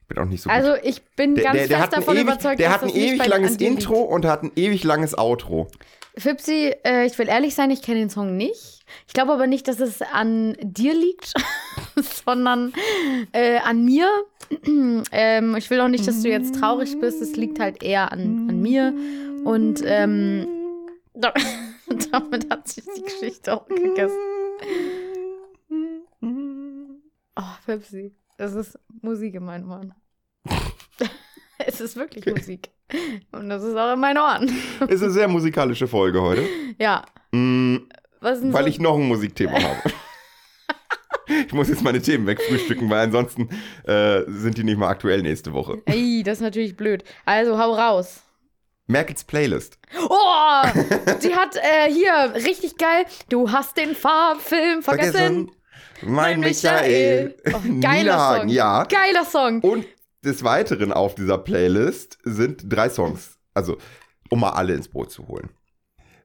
Ich 0.00 0.06
bin 0.06 0.18
auch 0.18 0.26
nicht 0.26 0.42
so 0.42 0.48
gut. 0.48 0.56
Also 0.56 0.74
ich 0.82 1.02
bin 1.16 1.34
Der, 1.34 1.44
ganz 1.44 1.58
der, 1.58 1.68
der 1.68 1.78
fest 1.78 1.92
davon 1.94 2.14
ewig, 2.14 2.22
überzeugt, 2.24 2.60
der 2.60 2.72
hat 2.72 2.82
ein 2.82 2.90
ewig 2.90 3.26
langes 3.26 3.52
an 3.52 3.58
dir 3.58 3.70
liegt. 3.70 3.80
Intro 3.82 4.00
und 4.02 4.24
hat 4.24 4.42
ein 4.42 4.52
ewig 4.54 4.84
langes 4.84 5.18
Outro. 5.18 5.68
Fipsi, 6.16 6.74
äh, 6.84 7.06
ich 7.06 7.18
will 7.18 7.28
ehrlich 7.28 7.54
sein, 7.54 7.70
ich 7.70 7.82
kenne 7.82 8.00
den 8.00 8.10
Song 8.10 8.36
nicht. 8.36 8.84
Ich 9.06 9.14
glaube 9.14 9.32
aber 9.32 9.46
nicht, 9.46 9.66
dass 9.68 9.80
es 9.80 10.02
an 10.02 10.56
dir 10.60 10.94
liegt, 10.94 11.32
sondern 12.24 12.72
äh, 13.32 13.58
an 13.58 13.84
mir. 13.84 14.08
ähm, 15.12 15.56
ich 15.56 15.70
will 15.70 15.80
auch 15.80 15.88
nicht, 15.88 16.06
dass 16.06 16.22
du 16.22 16.28
jetzt 16.28 16.56
traurig 16.56 16.98
bist. 17.00 17.22
Es 17.22 17.36
liegt 17.36 17.58
halt 17.60 17.82
eher 17.82 18.12
an, 18.12 18.48
an 18.50 18.60
mir. 18.60 18.92
Und 19.44 19.82
ähm, 19.84 20.46
damit 22.12 22.50
hat 22.50 22.68
sich 22.68 22.84
die 22.96 23.02
Geschichte 23.02 23.54
auch 23.54 23.66
gegessen. 23.66 24.16
Oh, 27.36 27.54
Pepsi, 27.64 28.12
das 28.36 28.54
ist 28.54 28.78
Musik 29.02 29.34
in 29.34 29.44
meinen 29.44 29.70
Ohren. 29.70 29.94
es 31.58 31.80
ist 31.80 31.96
wirklich 31.96 32.26
Musik. 32.26 32.70
Und 33.32 33.48
das 33.48 33.62
ist 33.62 33.76
auch 33.76 33.94
in 33.94 34.00
meinen 34.00 34.18
Ohren. 34.18 34.50
Ist 34.88 35.02
eine 35.02 35.12
sehr 35.12 35.28
musikalische 35.28 35.86
Folge 35.86 36.20
heute. 36.20 36.44
Ja. 36.78 37.04
Mm, 37.32 37.76
denn 38.22 38.52
weil 38.52 38.64
so? 38.64 38.68
ich 38.68 38.80
noch 38.80 38.96
ein 38.96 39.06
Musikthema 39.08 39.52
habe. 39.62 39.92
ich 41.46 41.52
muss 41.52 41.68
jetzt 41.68 41.82
meine 41.82 42.02
Themen 42.02 42.26
wegfrühstücken, 42.26 42.90
weil 42.90 43.00
ansonsten 43.04 43.48
äh, 43.84 44.22
sind 44.26 44.58
die 44.58 44.64
nicht 44.64 44.78
mal 44.78 44.88
aktuell 44.88 45.22
nächste 45.22 45.52
Woche. 45.52 45.80
Ey, 45.86 46.22
das 46.24 46.38
ist 46.38 46.42
natürlich 46.42 46.76
blöd. 46.76 47.04
Also 47.24 47.58
hau 47.58 47.74
raus. 47.74 48.22
Merkels 48.90 49.24
Playlist. 49.24 49.78
Oh, 50.08 50.62
die 51.22 51.34
hat 51.34 51.56
äh, 51.56 51.90
hier 51.90 52.34
richtig 52.34 52.76
geil. 52.76 53.04
Du 53.28 53.50
hast 53.50 53.76
den 53.76 53.94
Farbfilm 53.94 54.82
vergessen. 54.82 55.52
Mein 56.02 56.40
Michael. 56.40 57.36
Oh, 57.54 57.58
Nina 57.62 57.88
geiler 57.88 58.38
Song. 58.38 58.48
ja. 58.48 58.84
Geiler 58.84 59.24
Song. 59.24 59.60
Und 59.60 59.86
des 60.24 60.42
Weiteren 60.42 60.92
auf 60.92 61.14
dieser 61.14 61.38
Playlist 61.38 62.18
sind 62.24 62.64
drei 62.66 62.88
Songs. 62.90 63.38
Also, 63.54 63.76
um 64.28 64.40
mal 64.40 64.50
alle 64.50 64.74
ins 64.74 64.88
Boot 64.88 65.10
zu 65.12 65.28
holen. 65.28 65.50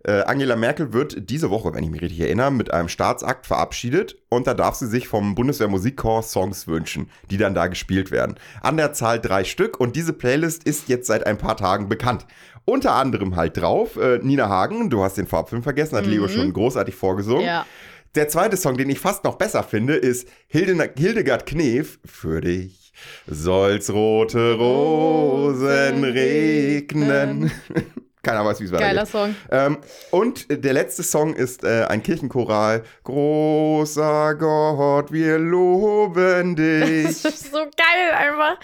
Äh, 0.08 0.22
Angela 0.24 0.56
Merkel 0.56 0.93
wird 0.93 1.30
diese 1.32 1.49
Woche, 1.49 1.74
wenn 1.74 1.84
ich 1.84 1.89
mich 1.89 2.01
richtig 2.01 2.20
erinnere, 2.20 2.51
mit 2.51 2.72
einem 2.72 2.89
Staatsakt 2.89 3.47
verabschiedet 3.47 4.18
und 4.30 4.45
da 4.45 4.53
darf 4.53 4.76
sie 4.76 4.86
sich 4.88 5.08
vom 5.08 5.34
Bundeswehr 5.34 5.68
Musikchor 5.68 6.22
Songs 6.22 6.68
wünschen, 6.68 7.10
die 7.32 7.38
dann 7.38 7.56
da 7.56 7.66
gespielt 7.68 8.12
werden. 8.12 8.36
An 8.62 8.78
der 8.78 8.93
Zahl 8.93 9.20
drei 9.20 9.43
Stück 9.43 9.80
und 9.80 9.95
diese 9.95 10.14
Playlist 10.14 10.64
ist 10.64 10.89
jetzt 10.89 11.08
seit 11.08 11.26
ein 11.26 11.38
paar 11.39 11.58
Tagen 11.58 11.89
bekannt. 11.89 12.28
Unter 12.66 12.93
anderem 12.93 13.36
halt 13.36 13.58
drauf 13.58 13.95
äh, 13.97 14.20
Nina 14.22 14.47
Hagen, 14.47 14.89
du 14.91 15.03
hast 15.03 15.18
den 15.18 15.28
Farbfilm 15.28 15.64
vergessen, 15.64 15.97
hat 15.97 16.06
Leo 16.06 16.24
Mhm. 16.24 16.30
schon 16.30 16.53
großartig 16.53 16.93
vorgesungen. 16.95 17.45
Ja. 17.45 17.66
Der 18.14 18.28
zweite 18.30 18.58
Song, 18.58 18.78
den 18.78 18.89
ich 18.89 18.99
fast 18.99 19.24
noch 19.24 19.36
besser 19.36 19.62
finde, 19.64 19.95
ist 19.95 20.28
Hilde, 20.47 20.91
Hildegard 20.97 21.45
Knef. 21.45 21.99
Für 22.06 22.41
dich 22.41 22.93
soll's 23.28 23.91
rote 23.91 24.53
Rosen 24.53 26.03
regnen. 26.03 27.51
Keiner 28.26 28.44
weiß, 28.44 28.60
wie 28.60 28.66
es 28.66 28.72
Geiler 28.72 29.04
weitergeht. 29.04 29.08
Song. 29.08 29.36
Ähm, 29.52 29.78
und 30.10 30.48
der 30.50 30.74
letzte 30.74 31.04
Song 31.04 31.36
ist 31.36 31.64
äh, 31.64 31.86
ein 31.88 32.02
Kirchenchoral. 32.02 32.84
Großer 33.04 34.34
Gott, 34.34 35.12
wir 35.12 35.38
loben 35.38 36.56
dich. 36.56 37.22
Das 37.22 37.36
ist 37.36 37.52
so 37.52 37.60
geil 37.60 38.12
einfach. 38.18 38.58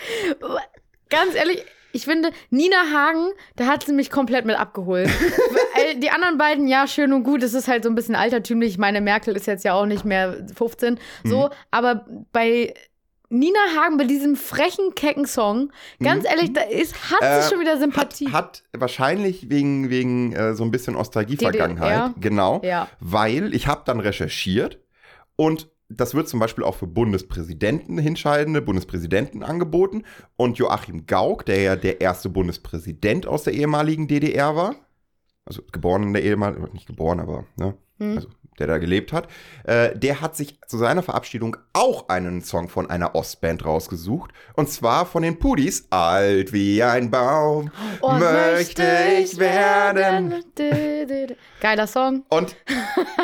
Ganz 1.09 1.35
ehrlich, 1.35 1.63
ich 1.91 2.05
finde, 2.05 2.31
Nina 2.49 2.91
Hagen, 2.91 3.29
da 3.55 3.67
hat 3.67 3.83
sie 3.85 3.93
mich 3.93 4.09
komplett 4.09 4.45
mit 4.45 4.59
abgeholt. 4.59 5.09
Die 6.01 6.09
anderen 6.09 6.39
beiden, 6.39 6.67
ja, 6.67 6.87
schön 6.87 7.13
und 7.13 7.23
gut, 7.23 7.43
es 7.43 7.53
ist 7.53 7.67
halt 7.67 7.83
so 7.83 7.89
ein 7.89 7.95
bisschen 7.95 8.15
altertümlich. 8.15 8.79
Meine 8.79 8.99
Merkel 8.99 9.35
ist 9.35 9.45
jetzt 9.45 9.63
ja 9.63 9.73
auch 9.73 9.85
nicht 9.85 10.05
mehr 10.05 10.43
15. 10.55 10.99
So, 11.23 11.51
aber 11.69 12.05
bei 12.31 12.73
Nina 13.31 13.59
Hagen, 13.77 13.97
bei 13.97 14.03
diesem 14.03 14.35
frechen, 14.35 14.93
kecken 14.93 15.25
Song, 15.25 15.71
ganz 15.99 16.25
ehrlich, 16.25 16.53
da 16.53 16.61
ist, 16.61 17.11
hat 17.11 17.21
Äh, 17.21 17.41
sie 17.41 17.49
schon 17.49 17.59
wieder 17.59 17.77
Sympathie. 17.77 18.27
Hat, 18.27 18.63
hat 18.73 18.81
wahrscheinlich 18.81 19.49
wegen, 19.49 19.89
wegen 19.89 20.33
äh, 20.33 20.53
so 20.53 20.63
ein 20.63 20.71
bisschen 20.71 20.93
Nostalgie-Vergangenheit. 20.93 22.13
Genau. 22.19 22.61
ja. 22.63 22.87
weil 22.99 23.55
ich 23.55 23.67
habe 23.67 23.83
dann 23.85 23.99
recherchiert 23.99 24.79
und 25.35 25.69
das 25.87 26.13
wird 26.15 26.29
zum 26.29 26.39
Beispiel 26.39 26.63
auch 26.63 26.75
für 26.75 26.87
Bundespräsidenten 26.87 27.97
hinscheidende 27.97 28.61
Bundespräsidenten 28.61 29.43
angeboten. 29.43 30.03
Und 30.37 30.57
Joachim 30.57 31.05
Gauck, 31.05 31.45
der 31.45 31.61
ja 31.61 31.75
der 31.75 31.99
erste 31.99 32.29
Bundespräsident 32.29 33.27
aus 33.27 33.43
der 33.43 33.53
ehemaligen 33.53 34.07
DDR 34.07 34.55
war, 34.55 34.75
also 35.45 35.61
geboren 35.71 36.03
in 36.03 36.13
der 36.13 36.23
ehemaligen, 36.23 36.69
nicht 36.73 36.87
geboren, 36.87 37.19
aber 37.19 37.45
ne, 37.57 37.75
Hm. 38.01 38.15
also 38.17 38.29
der 38.59 38.67
da 38.67 38.77
gelebt 38.77 39.13
hat, 39.13 39.27
äh, 39.63 39.97
der 39.97 40.21
hat 40.21 40.35
sich 40.35 40.59
zu 40.67 40.77
seiner 40.77 41.03
Verabschiedung 41.03 41.57
auch 41.73 42.09
einen 42.09 42.41
Song 42.41 42.69
von 42.69 42.89
einer 42.89 43.15
Ostband 43.15 43.65
rausgesucht. 43.65 44.31
Und 44.53 44.69
zwar 44.69 45.05
von 45.05 45.23
den 45.23 45.39
Pudis, 45.39 45.87
Alt 45.89 46.53
wie 46.53 46.83
ein 46.83 47.09
Baum, 47.11 47.71
Oh, 48.01 48.11
möchte 48.13 48.83
ich 49.19 49.37
werden. 49.37 50.43
Dü. 50.57 51.35
Geiler 51.59 51.87
Song. 51.87 52.23
Und 52.29 52.55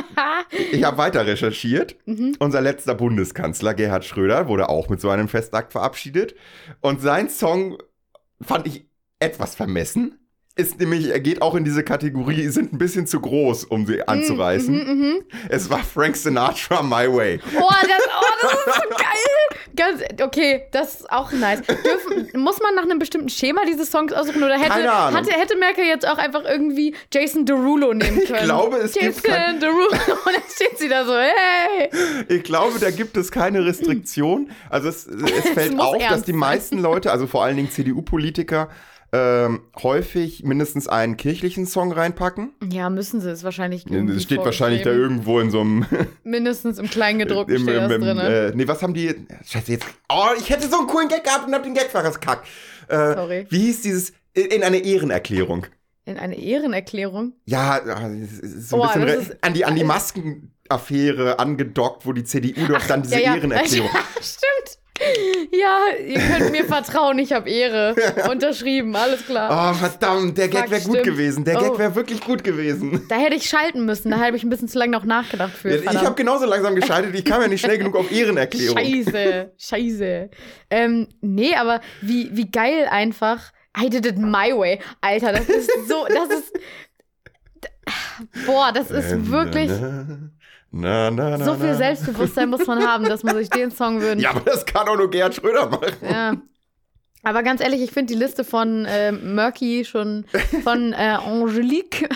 ich 0.71 0.83
habe 0.83 0.97
weiter 0.97 1.25
recherchiert. 1.25 1.95
Mhm. 2.05 2.35
Unser 2.39 2.61
letzter 2.61 2.95
Bundeskanzler 2.95 3.73
Gerhard 3.73 4.05
Schröder 4.05 4.47
wurde 4.47 4.69
auch 4.69 4.89
mit 4.89 5.01
so 5.01 5.09
einem 5.09 5.27
Festakt 5.27 5.71
verabschiedet. 5.71 6.35
Und 6.81 7.01
sein 7.01 7.29
Song 7.29 7.77
fand 8.41 8.67
ich 8.67 8.87
etwas 9.19 9.55
vermessen. 9.55 10.19
Ist 10.57 10.79
nämlich, 10.79 11.09
er 11.09 11.19
geht 11.19 11.41
auch 11.41 11.53
in 11.55 11.63
diese 11.63 11.83
Kategorie, 11.83 12.47
sind 12.47 12.73
ein 12.73 12.77
bisschen 12.79 13.05
zu 13.05 13.19
groß, 13.19 13.65
um 13.65 13.85
sie 13.85 14.07
anzureißen. 14.07 14.73
Mhm, 14.73 15.01
mhm. 15.01 15.23
Es 15.49 15.69
war 15.69 15.79
Frank 15.79 16.15
Sinatra 16.17 16.81
My 16.81 17.07
Way. 17.11 17.39
Oh, 17.59 17.69
das, 17.69 18.01
oh, 18.07 18.25
das 18.41 18.51
ist 18.53 18.65
so 18.75 18.89
geil. 18.89 19.59
Ganz, 19.75 20.01
okay, 20.23 20.63
das 20.71 20.95
ist 21.01 21.11
auch 21.11 21.31
nice. 21.31 21.61
Dürfen, 21.61 22.41
muss 22.41 22.59
man 22.59 22.73
nach 22.73 22.81
einem 22.83 22.97
bestimmten 22.97 23.29
Schema 23.29 23.61
diese 23.67 23.85
Songs 23.85 24.11
aussuchen 24.11 24.41
oder 24.41 24.57
hätte, 24.57 24.69
Keine 24.69 24.91
Ahnung. 24.91 25.19
hatte, 25.19 25.31
hätte 25.31 25.55
Merkel 25.57 25.85
jetzt 25.85 26.07
auch 26.07 26.17
einfach 26.17 26.43
irgendwie 26.45 26.95
Jason 27.13 27.45
Derulo 27.45 27.93
nehmen 27.93 28.23
können? 28.25 28.45
glaube, 28.45 28.77
es 28.77 28.93
gibt 28.93 29.05
Jason 29.17 29.31
kein- 29.31 29.59
Derulo. 29.59 29.87
Und 29.91 30.33
dann 30.33 30.43
steht 30.51 30.79
sie 30.79 30.89
da 30.89 31.05
so, 31.05 31.13
hey. 31.13 31.89
Ich 32.29 32.43
glaube, 32.43 32.79
da 32.79 32.89
gibt 32.89 33.15
es 33.17 33.31
keine 33.31 33.63
Restriktion. 33.63 34.49
Also 34.71 34.89
es, 34.89 35.05
es 35.05 35.49
fällt 35.53 35.75
muss 35.75 35.85
auf, 35.85 35.97
dass 36.09 36.23
die 36.23 36.33
meisten 36.33 36.79
Leute, 36.79 37.11
also 37.11 37.27
vor 37.27 37.43
allen 37.43 37.57
Dingen 37.57 37.69
CDU-Politiker, 37.69 38.69
ähm, 39.13 39.61
häufig 39.81 40.43
mindestens 40.43 40.87
einen 40.87 41.15
kirchlichen 41.17 41.65
Song 41.65 41.91
reinpacken. 41.93 42.53
Ja, 42.71 42.89
müssen 42.89 43.21
sie 43.21 43.31
es 43.31 43.43
wahrscheinlich. 43.43 43.85
Es 43.87 44.23
steht 44.23 44.39
wahrscheinlich 44.43 44.81
da 44.83 44.91
irgendwo 44.91 45.39
in 45.39 45.49
so 45.49 45.61
einem 45.61 45.85
Mindestens 46.23 46.77
im 46.77 46.89
Kleingedruckten 46.89 47.55
Im, 47.55 47.61
steht 47.63 47.75
im, 47.83 47.91
im, 47.91 48.01
drin. 48.01 48.17
äh, 48.19 48.51
nee, 48.53 48.67
was 48.67 48.81
haben 48.83 48.93
die? 48.93 49.15
Scheiße, 49.45 49.71
jetzt. 49.71 49.85
Oh, 50.09 50.27
ich 50.37 50.49
hätte 50.49 50.67
so 50.67 50.79
einen 50.79 50.87
coolen 50.87 51.07
Gag 51.07 51.23
gehabt 51.23 51.47
und 51.47 51.53
hab 51.53 51.63
den 51.63 51.73
Gag 51.73 51.89
verkackt. 51.89 52.45
Äh, 52.89 53.13
Sorry. 53.13 53.45
Wie 53.49 53.59
hieß 53.59 53.81
dieses? 53.81 54.13
In 54.33 54.47
in 54.47 54.63
eine 54.63 54.77
Ehrenerklärung. 54.77 55.65
In 56.05 56.17
eine 56.17 56.37
Ehrenerklärung. 56.37 57.33
Ja, 57.45 57.81
ja, 57.85 58.07
es 58.09 58.39
ist 58.39 58.69
so 58.69 58.81
ein 58.83 59.01
Oh, 59.01 59.05
bisschen 59.05 59.21
ist- 59.21 59.43
an 59.43 59.53
die, 59.53 59.65
an 59.65 59.75
die 59.75 59.83
Maskenaffäre 60.69 61.39
angedockt, 61.39 62.05
wo 62.05 62.13
die 62.13 62.23
CDU 62.23 62.67
doch 62.67 62.85
dann 62.87 63.01
diese 63.03 63.15
ja, 63.15 63.21
ja. 63.21 63.35
Ehrenerklärung. 63.35 63.89
Stimmt. 64.21 64.79
Ja, 65.51 65.79
ihr 66.05 66.19
könnt 66.19 66.51
mir 66.51 66.65
vertrauen, 66.65 67.19
ich 67.19 67.31
habe 67.31 67.49
Ehre. 67.49 67.95
Unterschrieben, 68.31 68.95
alles 68.95 69.25
klar. 69.25 69.71
Oh, 69.71 69.73
verdammt, 69.77 70.37
der 70.37 70.47
Gag 70.47 70.69
wäre 70.69 70.81
gut 70.81 71.03
gewesen. 71.03 71.43
Der 71.45 71.55
Gag 71.55 71.71
Oh. 71.71 71.77
wäre 71.79 71.95
wirklich 71.95 72.21
gut 72.21 72.43
gewesen. 72.43 73.05
Da 73.09 73.15
hätte 73.17 73.35
ich 73.35 73.47
schalten 73.47 73.85
müssen, 73.85 74.11
da 74.11 74.19
habe 74.19 74.35
ich 74.37 74.43
ein 74.43 74.49
bisschen 74.49 74.67
zu 74.67 74.77
lange 74.79 74.91
noch 74.91 75.05
nachgedacht 75.05 75.53
für. 75.53 75.75
Ich 75.75 75.85
habe 75.87 76.15
genauso 76.15 76.45
langsam 76.45 76.75
geschaltet, 76.75 77.13
ich 77.15 77.23
kam 77.25 77.41
ja 77.41 77.47
nicht 77.47 77.61
schnell 77.61 77.77
genug 77.77 77.95
auf 77.95 78.11
Ehrenerklärung. 78.11 78.77
Scheiße, 78.77 79.51
scheiße. 79.57 80.29
Ähm, 80.69 81.07
nee, 81.21 81.55
aber 81.55 81.81
wie, 82.01 82.29
wie 82.35 82.49
geil 82.49 82.87
einfach. 82.89 83.51
I 83.79 83.89
did 83.89 84.05
it 84.05 84.17
my 84.17 84.51
way. 84.57 84.79
Alter, 85.01 85.33
das 85.33 85.47
ist 85.47 85.69
so, 85.87 86.05
das 86.07 86.29
ist. 86.39 86.53
Boah, 88.45 88.71
das 88.73 88.89
ist 88.91 89.29
wirklich. 89.31 89.71
Na, 90.71 91.09
na, 91.11 91.37
na, 91.37 91.45
So 91.45 91.55
viel. 91.55 91.73
Selbstbewusstsein 91.75 92.49
muss 92.49 92.67
man 92.67 92.85
haben, 92.85 93.05
dass 93.05 93.23
man 93.23 93.35
sich 93.35 93.49
den 93.49 93.71
Song 93.71 94.01
wünscht. 94.01 94.23
Ja, 94.23 94.31
aber 94.31 94.41
das 94.41 94.65
kann 94.65 94.87
auch 94.87 94.97
nur 94.97 95.09
Gerhard 95.09 95.35
Schröder 95.35 95.69
machen. 95.69 95.95
Ja. 96.01 96.33
Aber 97.23 97.43
ganz 97.43 97.61
ehrlich, 97.61 97.81
ich 97.81 97.91
finde 97.91 98.13
die 98.13 98.19
Liste 98.19 98.43
von 98.43 98.85
äh, 98.85 99.11
Murky 99.11 99.83
schon 99.85 100.25
von 100.63 100.93
äh, 100.93 101.17
Angelique, 101.25 102.07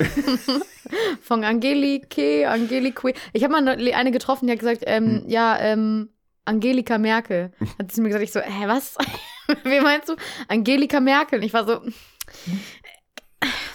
von 1.22 1.44
Angelique, 1.44 2.46
Angelique. 2.48 3.14
Ich 3.34 3.44
habe 3.44 3.52
mal 3.54 3.68
eine 3.68 3.96
eine 3.96 4.12
getroffen, 4.12 4.48
die 4.48 4.54
hat 4.54 4.60
gesagt, 4.60 4.84
ähm, 4.86 5.24
ja, 5.28 5.58
ähm, 5.60 6.10
Angelika 6.46 6.98
Merkel. 6.98 7.52
Hat 7.78 7.92
sie 7.92 8.02
mir 8.02 8.08
gesagt, 8.10 8.24
ich 8.24 8.32
so, 8.32 8.40
hä, 8.40 8.68
was? 8.68 8.96
Wie 9.64 9.80
meinst 9.82 10.10
du? 10.10 10.16
Angelika 10.48 11.00
Merkel. 11.00 11.40
Und 11.40 11.46
ich 11.46 11.54
war 11.54 11.66
so, 11.66 11.82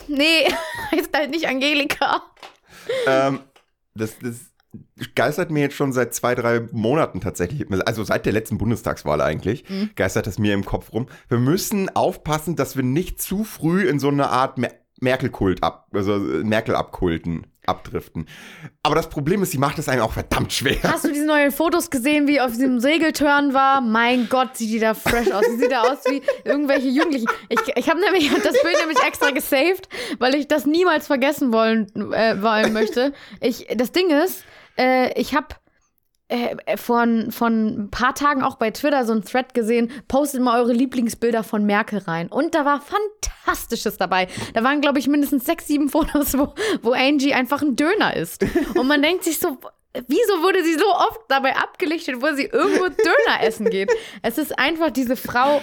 nee, 0.08 0.46
ist 0.96 1.14
halt 1.14 1.30
nicht 1.30 1.48
Angelika. 1.48 2.22
ähm, 3.06 3.40
das, 3.94 4.18
das 4.20 4.52
geistert 5.14 5.50
mir 5.50 5.60
jetzt 5.60 5.76
schon 5.76 5.92
seit 5.92 6.14
zwei, 6.14 6.34
drei 6.34 6.60
Monaten 6.72 7.20
tatsächlich, 7.20 7.66
also 7.86 8.04
seit 8.04 8.26
der 8.26 8.32
letzten 8.32 8.58
Bundestagswahl 8.58 9.20
eigentlich, 9.20 9.68
mhm. 9.68 9.90
geistert 9.96 10.26
das 10.26 10.38
mir 10.38 10.54
im 10.54 10.64
Kopf 10.64 10.92
rum. 10.92 11.06
Wir 11.28 11.38
müssen 11.38 11.94
aufpassen, 11.94 12.56
dass 12.56 12.76
wir 12.76 12.82
nicht 12.82 13.20
zu 13.20 13.44
früh 13.44 13.88
in 13.88 13.98
so 13.98 14.08
eine 14.08 14.30
Art 14.30 14.58
Mer 14.58 14.72
Merkel-Kult 14.98 15.62
ab, 15.62 15.88
also 15.92 16.18
Merkel 16.18 16.74
abkulten 16.74 17.46
abdriften. 17.66 18.26
Aber 18.82 18.94
das 18.94 19.08
Problem 19.08 19.42
ist, 19.42 19.50
sie 19.50 19.58
macht 19.58 19.78
es 19.78 19.88
einem 19.88 20.02
auch 20.02 20.12
verdammt 20.12 20.52
schwer. 20.52 20.82
Hast 20.82 21.04
du 21.04 21.12
diese 21.12 21.26
neuen 21.26 21.50
Fotos 21.50 21.90
gesehen, 21.90 22.26
wie 22.28 22.40
auf 22.40 22.52
diesem 22.52 22.80
Segeltörn 22.80 23.54
war? 23.54 23.80
Mein 23.80 24.28
Gott, 24.28 24.56
sieht 24.56 24.70
die 24.70 24.78
da 24.78 24.94
fresh 24.94 25.30
aus. 25.30 25.44
Sie 25.46 25.58
sieht 25.58 25.72
da 25.72 25.82
aus 25.82 25.98
wie 26.08 26.22
irgendwelche 26.44 26.88
Jugendlichen. 26.88 27.26
Ich, 27.48 27.60
ich 27.74 27.88
habe 27.88 28.00
nämlich 28.00 28.30
das 28.42 28.62
Bild 28.62 28.76
nämlich 28.80 29.02
extra 29.04 29.30
gesaved, 29.30 29.88
weil 30.18 30.34
ich 30.34 30.48
das 30.48 30.66
niemals 30.66 31.06
vergessen 31.06 31.52
wollen, 31.52 31.86
äh, 32.12 32.40
wollen 32.40 32.72
möchte. 32.72 33.12
Ich, 33.40 33.66
das 33.76 33.92
Ding 33.92 34.10
ist, 34.10 34.44
äh, 34.78 35.12
ich 35.18 35.34
habe 35.34 35.48
äh, 36.28 36.56
äh, 36.66 36.76
von, 36.76 37.30
von 37.30 37.84
ein 37.84 37.90
paar 37.90 38.14
Tagen 38.14 38.42
auch 38.42 38.56
bei 38.56 38.72
Twitter 38.72 39.04
so 39.04 39.12
ein 39.12 39.22
Thread 39.22 39.54
gesehen, 39.54 39.92
postet 40.08 40.40
mal 40.40 40.60
eure 40.60 40.72
Lieblingsbilder 40.72 41.44
von 41.44 41.64
Merkel 41.64 42.00
rein. 42.00 42.26
Und 42.28 42.56
da 42.56 42.64
war 42.64 42.80
Fantastisches 42.80 43.96
dabei. 43.96 44.26
Da 44.52 44.64
waren, 44.64 44.80
glaube 44.80 44.98
ich, 44.98 45.06
mindestens 45.06 45.44
sechs, 45.44 45.68
sieben 45.68 45.88
Fotos, 45.88 46.36
wo, 46.36 46.52
wo 46.82 46.92
Angie 46.92 47.32
einfach 47.32 47.62
ein 47.62 47.76
Döner 47.76 48.16
ist. 48.16 48.44
Und 48.74 48.88
man 48.88 49.02
denkt 49.02 49.22
sich 49.22 49.38
so, 49.38 49.56
wieso 50.08 50.42
wurde 50.42 50.64
sie 50.64 50.74
so 50.74 50.86
oft 50.86 51.20
dabei 51.28 51.54
abgelichtet, 51.54 52.20
wo 52.20 52.34
sie 52.34 52.46
irgendwo 52.46 52.88
Döner 52.88 53.42
essen 53.42 53.70
geht? 53.70 53.92
Es 54.22 54.36
ist 54.36 54.58
einfach 54.58 54.90
diese 54.90 55.14
Frau 55.14 55.62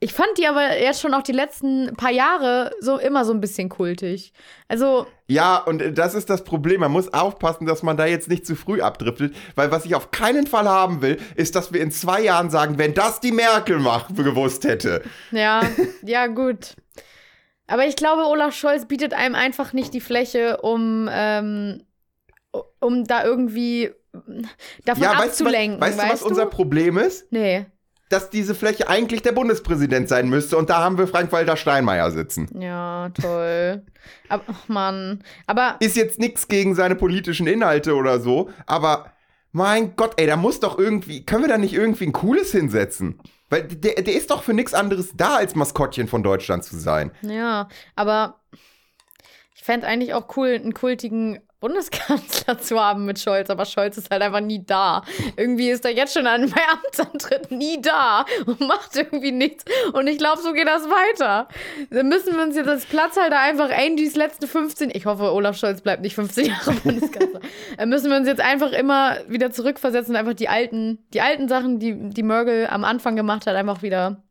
ich 0.00 0.12
fand 0.12 0.28
die 0.38 0.46
aber 0.46 0.78
jetzt 0.80 1.00
schon 1.00 1.12
auch 1.12 1.22
die 1.22 1.32
letzten 1.32 1.94
paar 1.96 2.12
Jahre 2.12 2.70
so 2.80 2.98
immer 2.98 3.24
so 3.24 3.32
ein 3.32 3.40
bisschen 3.40 3.68
kultig. 3.68 4.32
Also. 4.68 5.06
Ja, 5.26 5.56
und 5.56 5.98
das 5.98 6.14
ist 6.14 6.30
das 6.30 6.44
Problem. 6.44 6.80
Man 6.80 6.92
muss 6.92 7.12
aufpassen, 7.12 7.66
dass 7.66 7.82
man 7.82 7.96
da 7.96 8.06
jetzt 8.06 8.28
nicht 8.28 8.46
zu 8.46 8.54
früh 8.54 8.80
abdriftet, 8.80 9.34
weil 9.56 9.72
was 9.72 9.84
ich 9.84 9.96
auf 9.96 10.12
keinen 10.12 10.46
Fall 10.46 10.68
haben 10.68 11.02
will, 11.02 11.18
ist, 11.34 11.56
dass 11.56 11.72
wir 11.72 11.80
in 11.80 11.90
zwei 11.90 12.22
Jahren 12.22 12.48
sagen, 12.48 12.78
wenn 12.78 12.94
das 12.94 13.18
die 13.18 13.32
Merkel 13.32 13.80
macht, 13.80 14.14
gewusst 14.16 14.64
hätte. 14.64 15.02
Ja, 15.32 15.62
ja, 16.02 16.28
gut. 16.28 16.76
Aber 17.66 17.84
ich 17.84 17.96
glaube, 17.96 18.26
Olaf 18.26 18.54
Scholz 18.54 18.86
bietet 18.86 19.12
einem 19.14 19.34
einfach 19.34 19.72
nicht 19.72 19.92
die 19.94 20.00
Fläche, 20.00 20.58
um, 20.58 21.08
ähm, 21.10 21.82
um 22.78 23.04
da 23.04 23.24
irgendwie 23.24 23.90
davon 24.84 25.02
ja, 25.02 25.12
abzulenken. 25.12 25.80
Weißt 25.80 25.98
du, 25.98 26.02
was, 26.02 26.10
weißt 26.10 26.22
du, 26.22 26.26
was 26.26 26.30
unser 26.30 26.46
Problem 26.46 26.98
ist? 26.98 27.30
Nee 27.32 27.66
dass 28.08 28.30
diese 28.30 28.54
Fläche 28.54 28.88
eigentlich 28.88 29.22
der 29.22 29.32
Bundespräsident 29.32 30.08
sein 30.08 30.28
müsste. 30.28 30.56
Und 30.56 30.70
da 30.70 30.78
haben 30.78 30.98
wir 30.98 31.06
Frank-Walter 31.06 31.56
Steinmeier 31.56 32.10
sitzen. 32.10 32.48
Ja, 32.58 33.10
toll. 33.10 33.82
aber, 34.28 34.42
oh 34.48 34.72
Mann. 34.72 35.22
Aber. 35.46 35.76
Ist 35.80 35.96
jetzt 35.96 36.18
nichts 36.18 36.48
gegen 36.48 36.74
seine 36.74 36.94
politischen 36.94 37.46
Inhalte 37.46 37.94
oder 37.94 38.20
so, 38.20 38.50
aber 38.66 39.12
mein 39.52 39.96
Gott, 39.96 40.14
ey, 40.16 40.26
da 40.26 40.36
muss 40.36 40.60
doch 40.60 40.78
irgendwie. 40.78 41.24
Können 41.24 41.42
wir 41.42 41.48
da 41.48 41.58
nicht 41.58 41.74
irgendwie 41.74 42.06
ein 42.06 42.12
cooles 42.12 42.52
hinsetzen? 42.52 43.20
Weil 43.50 43.62
der, 43.62 43.94
der 44.02 44.14
ist 44.14 44.30
doch 44.30 44.42
für 44.42 44.52
nichts 44.52 44.74
anderes 44.74 45.12
da, 45.16 45.36
als 45.36 45.54
Maskottchen 45.54 46.06
von 46.06 46.22
Deutschland 46.22 46.64
zu 46.64 46.76
sein. 46.76 47.10
Ja, 47.22 47.68
aber 47.96 48.40
ich 49.54 49.62
fände 49.64 49.86
eigentlich 49.86 50.14
auch 50.14 50.36
cool, 50.36 50.48
einen 50.50 50.74
kultigen 50.74 51.40
Bundeskanzler 51.60 52.58
zu 52.60 52.78
haben 52.78 53.04
mit 53.04 53.18
Scholz, 53.18 53.50
aber 53.50 53.64
Scholz 53.64 53.98
ist 53.98 54.10
halt 54.10 54.22
einfach 54.22 54.40
nie 54.40 54.64
da. 54.64 55.02
Irgendwie 55.36 55.70
ist 55.70 55.84
er 55.84 55.90
jetzt 55.90 56.14
schon 56.14 56.26
an 56.26 56.42
meinem 56.42 56.52
Amtsantritt 56.84 57.50
nie 57.50 57.80
da 57.82 58.24
und 58.46 58.60
macht 58.60 58.94
irgendwie 58.94 59.32
nichts. 59.32 59.64
Und 59.92 60.06
ich 60.06 60.18
glaube, 60.18 60.40
so 60.40 60.52
geht 60.52 60.68
das 60.68 60.84
weiter. 60.84 61.48
Dann 61.90 62.08
müssen 62.08 62.36
wir 62.36 62.42
uns 62.44 62.54
jetzt 62.54 62.68
als 62.68 62.86
Platzhalter 62.86 63.40
einfach 63.40 63.70
Angies 63.70 64.14
letzte 64.14 64.46
15, 64.46 64.90
ich 64.92 65.06
hoffe, 65.06 65.32
Olaf 65.32 65.56
Scholz 65.56 65.80
bleibt 65.80 66.02
nicht 66.02 66.14
15 66.14 66.46
Jahre 66.46 66.72
Bundeskanzler. 66.84 67.40
Dann 67.76 67.88
müssen 67.88 68.10
wir 68.10 68.16
uns 68.16 68.28
jetzt 68.28 68.40
einfach 68.40 68.72
immer 68.72 69.16
wieder 69.26 69.50
zurückversetzen 69.50 70.14
und 70.14 70.20
einfach 70.20 70.34
die 70.34 70.48
alten, 70.48 71.06
die 71.12 71.20
alten 71.20 71.48
Sachen, 71.48 71.80
die 71.80 72.10
die 72.10 72.22
Merkel 72.22 72.68
am 72.68 72.84
Anfang 72.84 73.16
gemacht 73.16 73.46
hat, 73.46 73.56
einfach 73.56 73.82
wieder, 73.82 74.22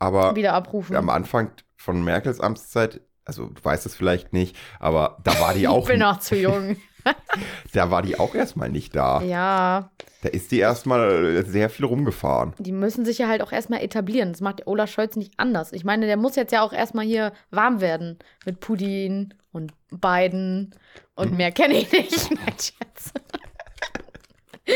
aber 0.00 0.34
wieder 0.34 0.54
abrufen. 0.54 0.96
Am 0.96 1.08
Anfang 1.08 1.52
von 1.76 2.02
Merkels 2.02 2.40
Amtszeit 2.40 3.00
also 3.24 3.46
du 3.46 3.64
weißt 3.64 3.86
es 3.86 3.94
vielleicht 3.94 4.32
nicht, 4.32 4.56
aber 4.80 5.18
da 5.24 5.38
war 5.40 5.54
die 5.54 5.68
auch. 5.68 5.82
ich 5.82 5.88
bin 5.88 6.00
noch 6.00 6.20
zu 6.20 6.36
jung. 6.36 6.76
da 7.72 7.90
war 7.90 8.02
die 8.02 8.18
auch 8.18 8.34
erstmal 8.34 8.68
nicht 8.68 8.94
da. 8.94 9.22
Ja. 9.22 9.90
Da 10.22 10.28
ist 10.28 10.52
die 10.52 10.60
erstmal 10.60 11.44
sehr 11.46 11.68
viel 11.68 11.84
rumgefahren. 11.84 12.54
Die 12.58 12.72
müssen 12.72 13.04
sich 13.04 13.18
ja 13.18 13.28
halt 13.28 13.42
auch 13.42 13.50
erstmal 13.50 13.82
etablieren. 13.82 14.32
Das 14.32 14.40
macht 14.40 14.66
Olaf 14.66 14.90
Scholz 14.90 15.16
nicht 15.16 15.32
anders. 15.36 15.72
Ich 15.72 15.84
meine, 15.84 16.06
der 16.06 16.16
muss 16.16 16.36
jetzt 16.36 16.52
ja 16.52 16.62
auch 16.62 16.72
erstmal 16.72 17.04
hier 17.04 17.32
warm 17.50 17.80
werden 17.80 18.18
mit 18.44 18.60
Putin 18.60 19.34
und 19.50 19.72
Biden 19.90 20.74
und 21.14 21.32
mhm. 21.32 21.36
mehr 21.38 21.52
kenne 21.52 21.74
ich 21.74 21.90
nicht. 21.90 22.30
Nein, 22.30 22.54
Scherz. 22.58 23.12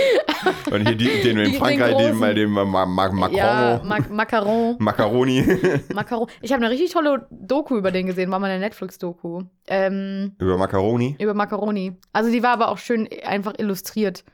Und 0.70 0.86
hier 0.86 0.96
die, 0.96 1.22
den 1.22 1.38
in 1.38 1.54
Frankreich, 1.54 1.96
den, 1.96 2.20
den, 2.20 2.34
den 2.34 2.50
Ma 2.50 2.64
Ma 2.64 2.86
Macron. 2.86 3.34
Ja, 3.34 3.80
Ma 3.84 3.98
Macaron. 4.10 4.76
Macaroni. 4.78 5.44
Macaron. 5.94 6.28
Ich 6.40 6.52
habe 6.52 6.64
eine 6.64 6.72
richtig 6.72 6.92
tolle 6.92 7.26
Doku 7.30 7.76
über 7.76 7.90
den 7.90 8.06
gesehen, 8.06 8.30
war 8.30 8.38
mal 8.38 8.50
eine 8.50 8.60
Netflix-Doku. 8.60 9.42
Ähm, 9.66 10.36
über 10.38 10.56
Macaroni? 10.56 11.16
Über 11.18 11.34
Macaroni. 11.34 11.96
Also 12.12 12.30
die 12.30 12.42
war 12.42 12.50
aber 12.50 12.68
auch 12.68 12.78
schön 12.78 13.08
einfach 13.24 13.54
illustriert. 13.58 14.24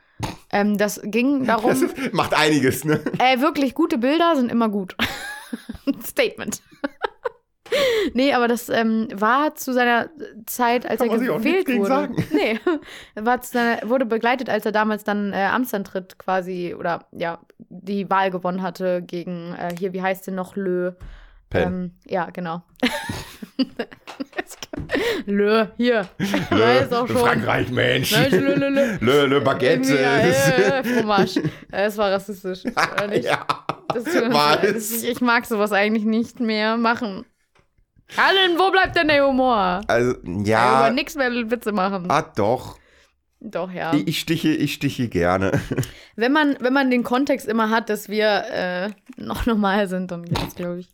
Ähm, 0.52 0.78
das 0.78 1.00
ging 1.04 1.44
darum. 1.46 1.70
Das 1.70 1.82
ist, 1.82 2.12
macht 2.12 2.34
einiges, 2.34 2.84
ne? 2.84 3.00
Äh, 3.18 3.40
wirklich, 3.40 3.74
gute 3.74 3.98
Bilder 3.98 4.36
sind 4.36 4.50
immer 4.50 4.68
gut. 4.68 4.96
Statement. 6.04 6.62
nee, 8.14 8.32
aber 8.32 8.48
das 8.48 8.68
ähm, 8.68 9.08
war 9.14 9.54
zu 9.54 9.72
seiner 9.72 10.10
Zeit, 10.46 10.86
als 10.86 11.00
Kann 11.00 11.10
er 11.10 11.18
gewählt 11.18 11.68
wurde. 11.68 11.86
Sagen. 11.86 12.16
Nee, 12.32 12.58
war 13.14 13.40
zu 13.40 13.52
seiner, 13.52 13.88
wurde 13.88 14.06
begleitet, 14.06 14.48
als 14.48 14.64
er 14.66 14.72
damals 14.72 15.04
dann 15.04 15.32
äh, 15.32 15.44
Amtsantritt 15.44 16.18
quasi 16.18 16.74
oder 16.78 17.06
ja, 17.12 17.40
die 17.58 18.08
Wahl 18.10 18.30
gewonnen 18.30 18.62
hatte 18.62 19.02
gegen 19.02 19.54
äh, 19.54 19.74
hier, 19.78 19.92
wie 19.92 20.02
heißt 20.02 20.26
denn 20.26 20.34
noch, 20.34 20.56
Lö? 20.56 20.92
Ähm, 21.54 21.92
ja, 22.06 22.30
genau. 22.30 22.62
Lö, 25.26 25.66
hier. 25.76 26.08
Lö, 26.50 26.80
ist 26.80 26.94
auch 26.94 27.06
schon. 27.06 27.18
Frankreich, 27.18 27.70
Mensch. 27.70 28.12
Mensch 28.12 28.32
lö, 28.32 28.54
lö, 28.54 28.68
lö. 28.68 28.96
lö, 29.00 29.26
lö 29.26 29.40
Baguette. 29.40 29.94
Ja, 29.94 30.18
ja, 30.18 30.26
ja, 30.26 30.82
Fromage. 30.82 31.42
Es 31.70 31.98
war 31.98 32.10
rassistisch. 32.10 32.64
ja. 32.64 33.46
Das, 33.94 34.04
das, 34.04 35.02
ich 35.02 35.20
mag 35.20 35.44
sowas 35.44 35.72
eigentlich 35.72 36.04
nicht 36.04 36.40
mehr 36.40 36.76
machen. 36.78 37.26
Allen, 38.16 38.58
wo 38.58 38.70
bleibt 38.70 38.96
denn 38.96 39.08
der 39.08 39.26
Humor? 39.26 39.80
Also, 39.86 40.16
ja. 40.44 40.80
Über 40.80 40.90
nichts 40.90 41.14
mehr 41.14 41.30
Witze 41.50 41.72
machen. 41.72 42.10
Ah, 42.10 42.22
doch. 42.22 42.78
Doch, 43.40 43.70
ja. 43.70 43.92
Ich, 43.94 44.06
ich, 44.06 44.20
stiche, 44.20 44.50
ich 44.50 44.74
stiche 44.74 45.08
gerne. 45.08 45.60
Wenn 46.16 46.32
man, 46.32 46.56
wenn 46.60 46.74
man 46.74 46.90
den 46.90 47.02
Kontext 47.02 47.48
immer 47.48 47.70
hat, 47.70 47.88
dass 47.88 48.08
wir 48.08 48.44
äh, 48.50 48.90
noch 49.16 49.46
normal 49.46 49.88
sind, 49.88 50.10
dann 50.10 50.24
geht 50.24 50.46
es, 50.46 50.54
glaube 50.54 50.80
ich. 50.80 50.88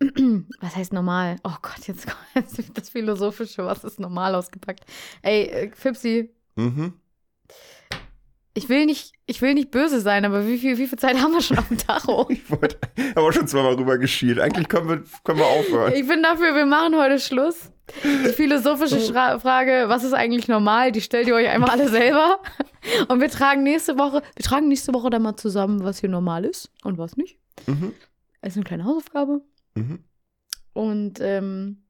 Was 0.60 0.76
heißt 0.76 0.92
normal? 0.92 1.36
Oh 1.42 1.56
Gott, 1.60 1.86
jetzt 1.86 2.06
kommt 2.06 2.68
das 2.78 2.90
Philosophische, 2.90 3.64
was 3.64 3.82
ist 3.82 3.98
normal 3.98 4.34
ausgepackt. 4.34 4.84
Ey, 5.22 5.44
äh, 5.44 5.70
Fipsi. 5.74 6.30
Mhm 6.54 6.94
ich 8.56 8.70
will 8.70 8.86
nicht, 8.86 9.12
ich 9.26 9.42
will 9.42 9.52
nicht 9.52 9.70
böse 9.70 10.00
sein, 10.00 10.24
aber 10.24 10.46
wie 10.46 10.56
viel, 10.56 10.78
wie 10.78 10.86
viel 10.86 10.98
Zeit 10.98 11.16
haben 11.22 11.32
wir 11.32 11.42
schon 11.42 11.58
auf 11.58 11.68
dem 11.68 11.76
Tacho? 11.76 12.26
ich 12.30 12.50
wollte, 12.50 12.78
aber 13.14 13.32
schon 13.32 13.46
zweimal 13.46 13.74
rüber 13.74 13.98
geschielt. 13.98 14.40
Eigentlich 14.40 14.68
können 14.68 14.88
wir, 14.88 15.04
können 15.24 15.38
wir 15.38 15.46
aufhören. 15.46 15.92
Ich 15.92 16.08
bin 16.08 16.22
dafür, 16.22 16.54
wir 16.54 16.64
machen 16.66 16.96
heute 16.96 17.18
Schluss. 17.18 17.70
Die 18.02 18.32
philosophische 18.32 19.00
Schra 19.00 19.38
Frage, 19.38 19.84
was 19.86 20.02
ist 20.02 20.12
eigentlich 20.12 20.48
normal, 20.48 20.90
die 20.90 21.00
stellt 21.00 21.28
ihr 21.28 21.36
euch 21.36 21.48
einfach 21.48 21.68
alle 21.68 21.88
selber. 21.88 22.40
Und 23.08 23.20
wir 23.20 23.28
tragen 23.30 23.62
nächste 23.62 23.96
Woche, 23.96 24.22
wir 24.34 24.44
tragen 24.44 24.68
nächste 24.68 24.92
Woche 24.92 25.10
dann 25.10 25.22
mal 25.22 25.36
zusammen, 25.36 25.84
was 25.84 26.00
hier 26.00 26.08
normal 26.08 26.44
ist 26.44 26.70
und 26.82 26.98
was 26.98 27.16
nicht. 27.16 27.38
Mhm. 27.66 27.92
Das 28.40 28.52
ist 28.52 28.56
eine 28.56 28.64
kleine 28.64 28.84
Hausaufgabe. 28.84 29.42
Mhm. 29.74 30.04
Und 30.72 31.20
ähm, 31.20 31.84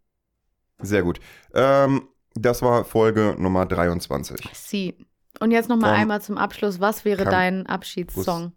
sehr 0.80 1.02
gut. 1.02 1.20
Ähm, 1.54 2.08
das 2.34 2.60
war 2.60 2.84
Folge 2.84 3.34
Nummer 3.38 3.66
23. 3.66 4.48
Sie. 4.52 4.94
Und 5.41 5.51
jetzt 5.51 5.68
noch 5.68 5.76
mal 5.76 5.93
einmal 5.93 6.20
zum 6.20 6.39
Abschluss. 6.39 6.80
Was 6.80 7.05
wäre 7.05 7.24
dein 7.24 7.66
Abschiedssong? 7.66 8.53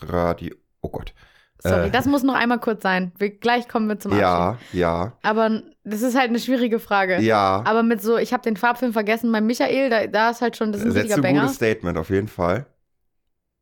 Radio. 0.00 0.54
Oh 0.80 0.88
Gott. 0.88 1.14
Sorry, 1.66 1.88
äh, 1.88 1.90
das 1.90 2.06
muss 2.06 2.22
noch 2.22 2.34
einmal 2.34 2.60
kurz 2.60 2.82
sein. 2.82 3.12
Wir, 3.18 3.30
gleich 3.30 3.68
kommen 3.68 3.88
wir 3.88 3.98
zum 3.98 4.12
Abschied. 4.12 4.22
Ja, 4.22 4.58
ja. 4.72 5.12
Aber 5.22 5.62
das 5.84 6.02
ist 6.02 6.16
halt 6.16 6.28
eine 6.28 6.38
schwierige 6.38 6.78
Frage. 6.78 7.20
Ja. 7.20 7.62
Aber 7.64 7.82
mit 7.82 8.02
so, 8.02 8.18
ich 8.18 8.32
habe 8.32 8.42
den 8.42 8.56
Farbfilm 8.56 8.92
vergessen, 8.92 9.32
bei 9.32 9.40
Michael, 9.40 9.88
da, 9.88 10.06
da 10.06 10.30
ist 10.30 10.42
halt 10.42 10.56
schon, 10.56 10.72
das 10.72 10.82
ist 10.82 10.88
ein 10.88 10.92
Setzt 10.92 11.10
richtiger 11.10 11.28
ein 11.28 11.36
gutes 11.36 11.54
Statement, 11.56 11.96
auf 11.96 12.10
jeden 12.10 12.28
Fall. 12.28 12.66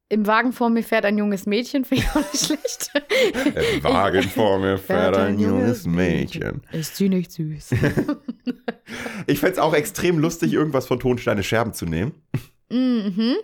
Im 0.08 0.26
Wagen 0.26 0.52
vor 0.52 0.68
mir 0.68 0.82
fährt 0.82 1.06
ein 1.06 1.16
junges 1.16 1.46
Mädchen, 1.46 1.84
finde 1.86 2.04
ich 2.04 2.10
auch 2.10 2.32
nicht 2.32 2.44
schlecht. 2.44 2.90
Im 3.74 3.84
Wagen 3.84 4.22
vor 4.22 4.58
mir 4.58 4.78
fährt 4.78 5.16
ein 5.16 5.38
junges 5.38 5.86
Mädchen. 5.86 6.62
Ist 6.72 6.96
sie 6.96 7.08
nicht 7.08 7.32
süß? 7.32 7.70
ich 9.26 9.38
fände 9.40 9.52
es 9.52 9.58
auch 9.58 9.74
extrem 9.74 10.18
lustig, 10.18 10.52
irgendwas 10.52 10.86
von 10.86 10.98
Tonsteine 10.98 11.42
Scherben 11.42 11.72
zu 11.72 11.86
nehmen. 11.86 12.12
Mhm. 12.72 13.36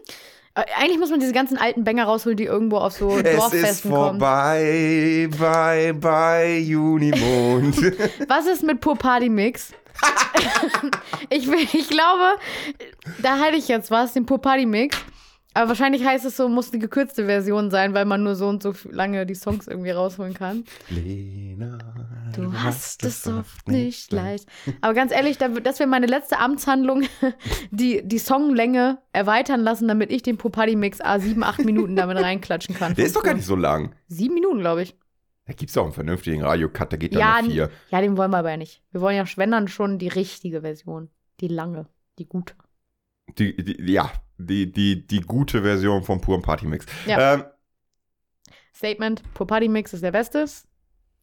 Äh, 0.55 0.63
Eigentlich 0.79 0.99
muss 0.99 1.11
man 1.11 1.21
diese 1.21 1.33
ganzen 1.33 1.59
alten 1.59 1.85
Banger 1.85 2.05
rausholen, 2.05 2.37
die 2.37 2.45
irgendwo 2.45 2.79
auf 2.79 2.95
so 2.95 3.11
Es 3.11 3.23
ist 3.23 3.37
Dorffesten 3.39 3.91
kommen. 3.91 4.19
vorbei, 4.19 5.29
bye, 5.39 5.95
bye, 5.95 6.59
Junimond. 6.59 7.77
Was 8.29 8.47
ist 8.47 8.63
mit 8.63 8.81
Pur 8.81 8.97
Party 8.97 9.29
Mix? 9.29 9.73
ich, 11.31 11.49
ich 11.75 11.89
glaube, 11.89 12.37
da 13.23 13.39
halte 13.39 13.57
ich 13.59 13.69
jetzt 13.69 13.91
was, 13.91 14.13
den 14.13 14.27
Pur 14.27 14.41
Party 14.41 14.65
Mix. 14.67 14.97
Aber 15.59 15.71
wahrscheinlich 15.71 16.05
heißt 16.05 16.25
es 16.25 16.37
so, 16.37 16.49
muss 16.49 16.71
die 16.71 16.79
gekürzte 16.79 17.25
Version 17.27 17.73
sein, 17.73 17.93
weil 17.93 18.05
man 18.05 18.23
nur 18.23 18.37
so 18.37 18.47
und 18.47 18.63
so 18.63 18.73
lange 18.91 19.27
die 19.27 19.35
Songs 19.35 19.67
irgendwie 19.67 19.91
rausholen 19.91 20.33
kann. 20.33 20.63
Lena, 20.89 21.79
Du 22.33 22.53
hast 22.53 23.05
es 23.05 23.27
oft 23.27 23.67
nicht 23.67 24.13
leicht. 24.13 24.49
Aber 24.83 24.95
ganz 24.95 25.11
ehrlich, 25.11 25.37
da- 25.37 25.49
das 25.49 25.81
wäre 25.81 25.89
meine 25.89 26.07
letzte 26.07 26.39
Amtshandlung, 26.39 27.03
die, 27.73 28.07
die 28.07 28.19
Songlänge 28.19 28.99
erweitern 29.13 29.61
lassen, 29.61 29.89
damit 29.89 30.13
ich 30.13 30.23
den 30.23 30.37
Pur 30.37 30.53
Party 30.53 30.77
Mix 30.77 31.01
A 31.01 31.19
7, 31.19 31.43
8 31.43 31.65
Minuten 31.65 31.97
damit 31.97 32.19
reinklatschen 32.19 32.77
kann. 32.77 32.95
Der 32.95 33.07
ist 33.07 33.17
doch 33.17 33.25
gar 33.25 33.35
nicht 33.35 33.45
so 33.47 33.57
lang. 33.57 33.97
Sieben 34.07 34.35
Minuten, 34.35 34.61
glaube 34.61 34.83
ich. 34.83 34.95
Da 35.47 35.55
gibt 35.55 35.71
es 35.71 35.77
auch 35.77 35.85
einen 35.85 35.93
vernünftigen 35.93 36.43
Radiocut, 36.45 36.93
der 36.93 36.99
geht 37.01 37.15
dann 37.15 37.21
Ja, 37.21 37.43
noch 37.43 37.51
vier. 37.51 37.71
Ja, 37.91 38.01
den 38.01 38.17
wollen 38.17 38.31
wir 38.31 38.39
aber 38.39 38.51
ja 38.51 38.57
nicht. 38.59 38.81
Wir 38.93 39.01
wollen 39.01 39.17
ja, 39.17 39.25
wenn 39.35 39.51
dann 39.51 39.67
schon 39.67 39.99
die 39.99 40.07
richtige 40.09 40.61
Version. 40.61 41.09
Die 41.41 41.49
lange, 41.49 41.87
die 42.21 42.27
gute. 42.29 42.55
Die, 43.39 43.57
die, 43.57 43.93
ja, 43.93 44.13
die, 44.39 44.71
die, 44.73 45.07
die 45.07 45.21
gute 45.21 45.63
Version 45.63 46.03
vom 46.03 46.21
puren 46.21 46.43
Partymix. 46.43 46.87
Ja. 47.07 47.35
Ähm, 47.35 47.45
Statement, 48.75 49.23
Pur 49.35 49.47
Party 49.47 49.69
Mix 49.69 49.93
ist 49.93 50.03
der 50.05 50.13
beste 50.13 50.47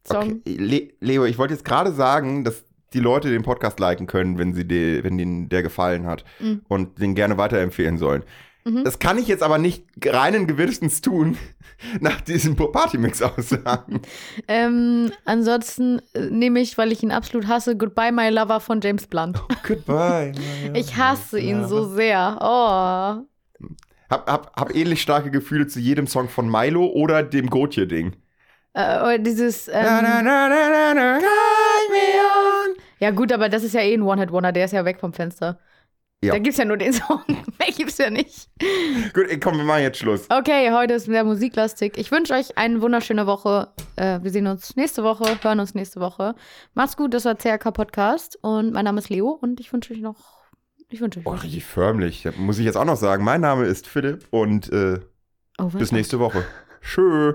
Song. 0.06 0.40
okay. 0.40 0.56
Le 0.58 0.92
Leo, 1.00 1.24
ich 1.24 1.38
wollte 1.38 1.54
jetzt 1.54 1.64
gerade 1.64 1.92
sagen, 1.92 2.44
dass 2.44 2.64
die 2.92 3.00
Leute 3.00 3.30
den 3.30 3.42
Podcast 3.42 3.80
liken 3.80 4.06
können, 4.06 4.38
wenn 4.38 4.54
sie 4.54 4.66
de, 4.66 5.02
wenn 5.02 5.18
denen 5.18 5.48
der 5.48 5.62
gefallen 5.62 6.06
hat 6.06 6.24
Mhm. 6.38 6.62
und 6.68 7.00
den 7.00 7.14
gerne 7.14 7.36
weiterempfehlen 7.38 7.98
sollen. 7.98 8.22
Mhm. 8.66 8.82
Das 8.82 8.98
kann 8.98 9.16
ich 9.16 9.28
jetzt 9.28 9.44
aber 9.44 9.58
nicht 9.58 9.84
reinen 10.04 10.48
Gewissens 10.48 11.00
tun, 11.00 11.38
nach 12.00 12.20
diesen 12.20 12.56
Pur 12.56 12.72
Partymix 12.72 13.22
aussagen. 13.22 14.02
Ähm, 14.48 15.12
ansonsten 15.24 16.02
äh, 16.14 16.22
nehme 16.30 16.58
ich, 16.58 16.76
weil 16.76 16.90
ich 16.90 17.04
ihn 17.04 17.12
absolut 17.12 17.46
hasse, 17.46 17.76
Goodbye 17.76 18.10
My 18.10 18.28
Lover 18.28 18.58
von 18.58 18.80
James 18.80 19.06
Blunt. 19.06 19.40
Goodbye. 19.66 20.32
Ich 20.74 20.96
hasse 20.96 21.38
ihn 21.38 21.66
so 21.68 21.84
sehr. 21.84 22.38
Oh. 22.40 23.24
Hab, 24.10 24.28
hab, 24.28 24.56
hab 24.56 24.74
ähnlich 24.74 25.00
starke 25.00 25.30
Gefühle 25.30 25.68
zu 25.68 25.78
jedem 25.78 26.08
Song 26.08 26.28
von 26.28 26.50
Milo 26.50 26.86
oder 26.86 27.22
dem 27.22 27.48
Gotje-Ding. 27.48 28.16
Äh, 28.74 29.00
oder 29.00 29.18
dieses. 29.18 29.68
Na, 29.68 30.02
na, 30.02 30.18
Ähm, 30.18 30.24
na, 30.24 30.48
na, 30.48 30.94
na, 30.94 31.20
ja, 32.98 33.10
gut, 33.10 33.30
aber 33.30 33.48
das 33.48 33.62
ist 33.62 33.74
ja 33.74 33.82
eh 33.82 33.94
ein 33.94 34.02
One-Hit-Wonder, 34.02 34.52
der 34.52 34.64
ist 34.64 34.72
ja 34.72 34.84
weg 34.84 34.98
vom 34.98 35.12
Fenster. 35.12 35.58
Ja. 36.24 36.32
Da 36.32 36.38
gibt's 36.38 36.58
ja 36.58 36.64
nur 36.64 36.76
den 36.78 36.92
Song. 36.92 37.22
Mehr 37.26 37.72
gibt's 37.76 37.98
ja 37.98 38.08
nicht. 38.10 38.48
Gut, 39.12 39.26
komm, 39.42 39.58
wir 39.58 39.64
machen 39.64 39.82
jetzt 39.82 39.98
Schluss. 39.98 40.26
Okay, 40.30 40.72
heute 40.72 40.94
ist 40.94 41.04
sehr 41.04 41.24
musiklastig. 41.24 41.98
Ich 41.98 42.10
wünsche 42.10 42.32
euch 42.34 42.56
eine 42.56 42.80
wunderschöne 42.80 43.26
Woche. 43.26 43.68
Äh, 43.96 44.20
wir 44.22 44.30
sehen 44.30 44.46
uns 44.46 44.76
nächste 44.76 45.02
Woche, 45.04 45.24
hören 45.42 45.60
uns 45.60 45.74
nächste 45.74 46.00
Woche. 46.00 46.34
Macht's 46.74 46.96
gut, 46.96 47.12
das 47.12 47.26
war 47.26 47.34
CRK 47.34 47.70
Podcast 47.70 48.38
und 48.40 48.72
mein 48.72 48.86
Name 48.86 48.98
ist 48.98 49.10
Leo 49.10 49.28
und 49.28 49.60
ich 49.60 49.72
wünsche 49.72 49.92
euch 49.92 50.00
noch. 50.00 50.16
Ich 50.88 51.00
wünsche 51.00 51.20
euch. 51.20 51.26
Oh, 51.26 51.30
richtig 51.32 51.64
förmlich. 51.64 52.22
Da 52.22 52.32
muss 52.36 52.58
ich 52.58 52.64
jetzt 52.64 52.76
auch 52.76 52.84
noch 52.84 52.96
sagen. 52.96 53.22
Mein 53.22 53.42
Name 53.42 53.66
ist 53.66 53.86
Philipp 53.86 54.26
und 54.30 54.72
äh, 54.72 55.00
Oh, 55.58 55.64
bis 55.66 55.92
nächste 55.92 56.18
Woche. 56.18 56.44
Tschö. 56.82 57.34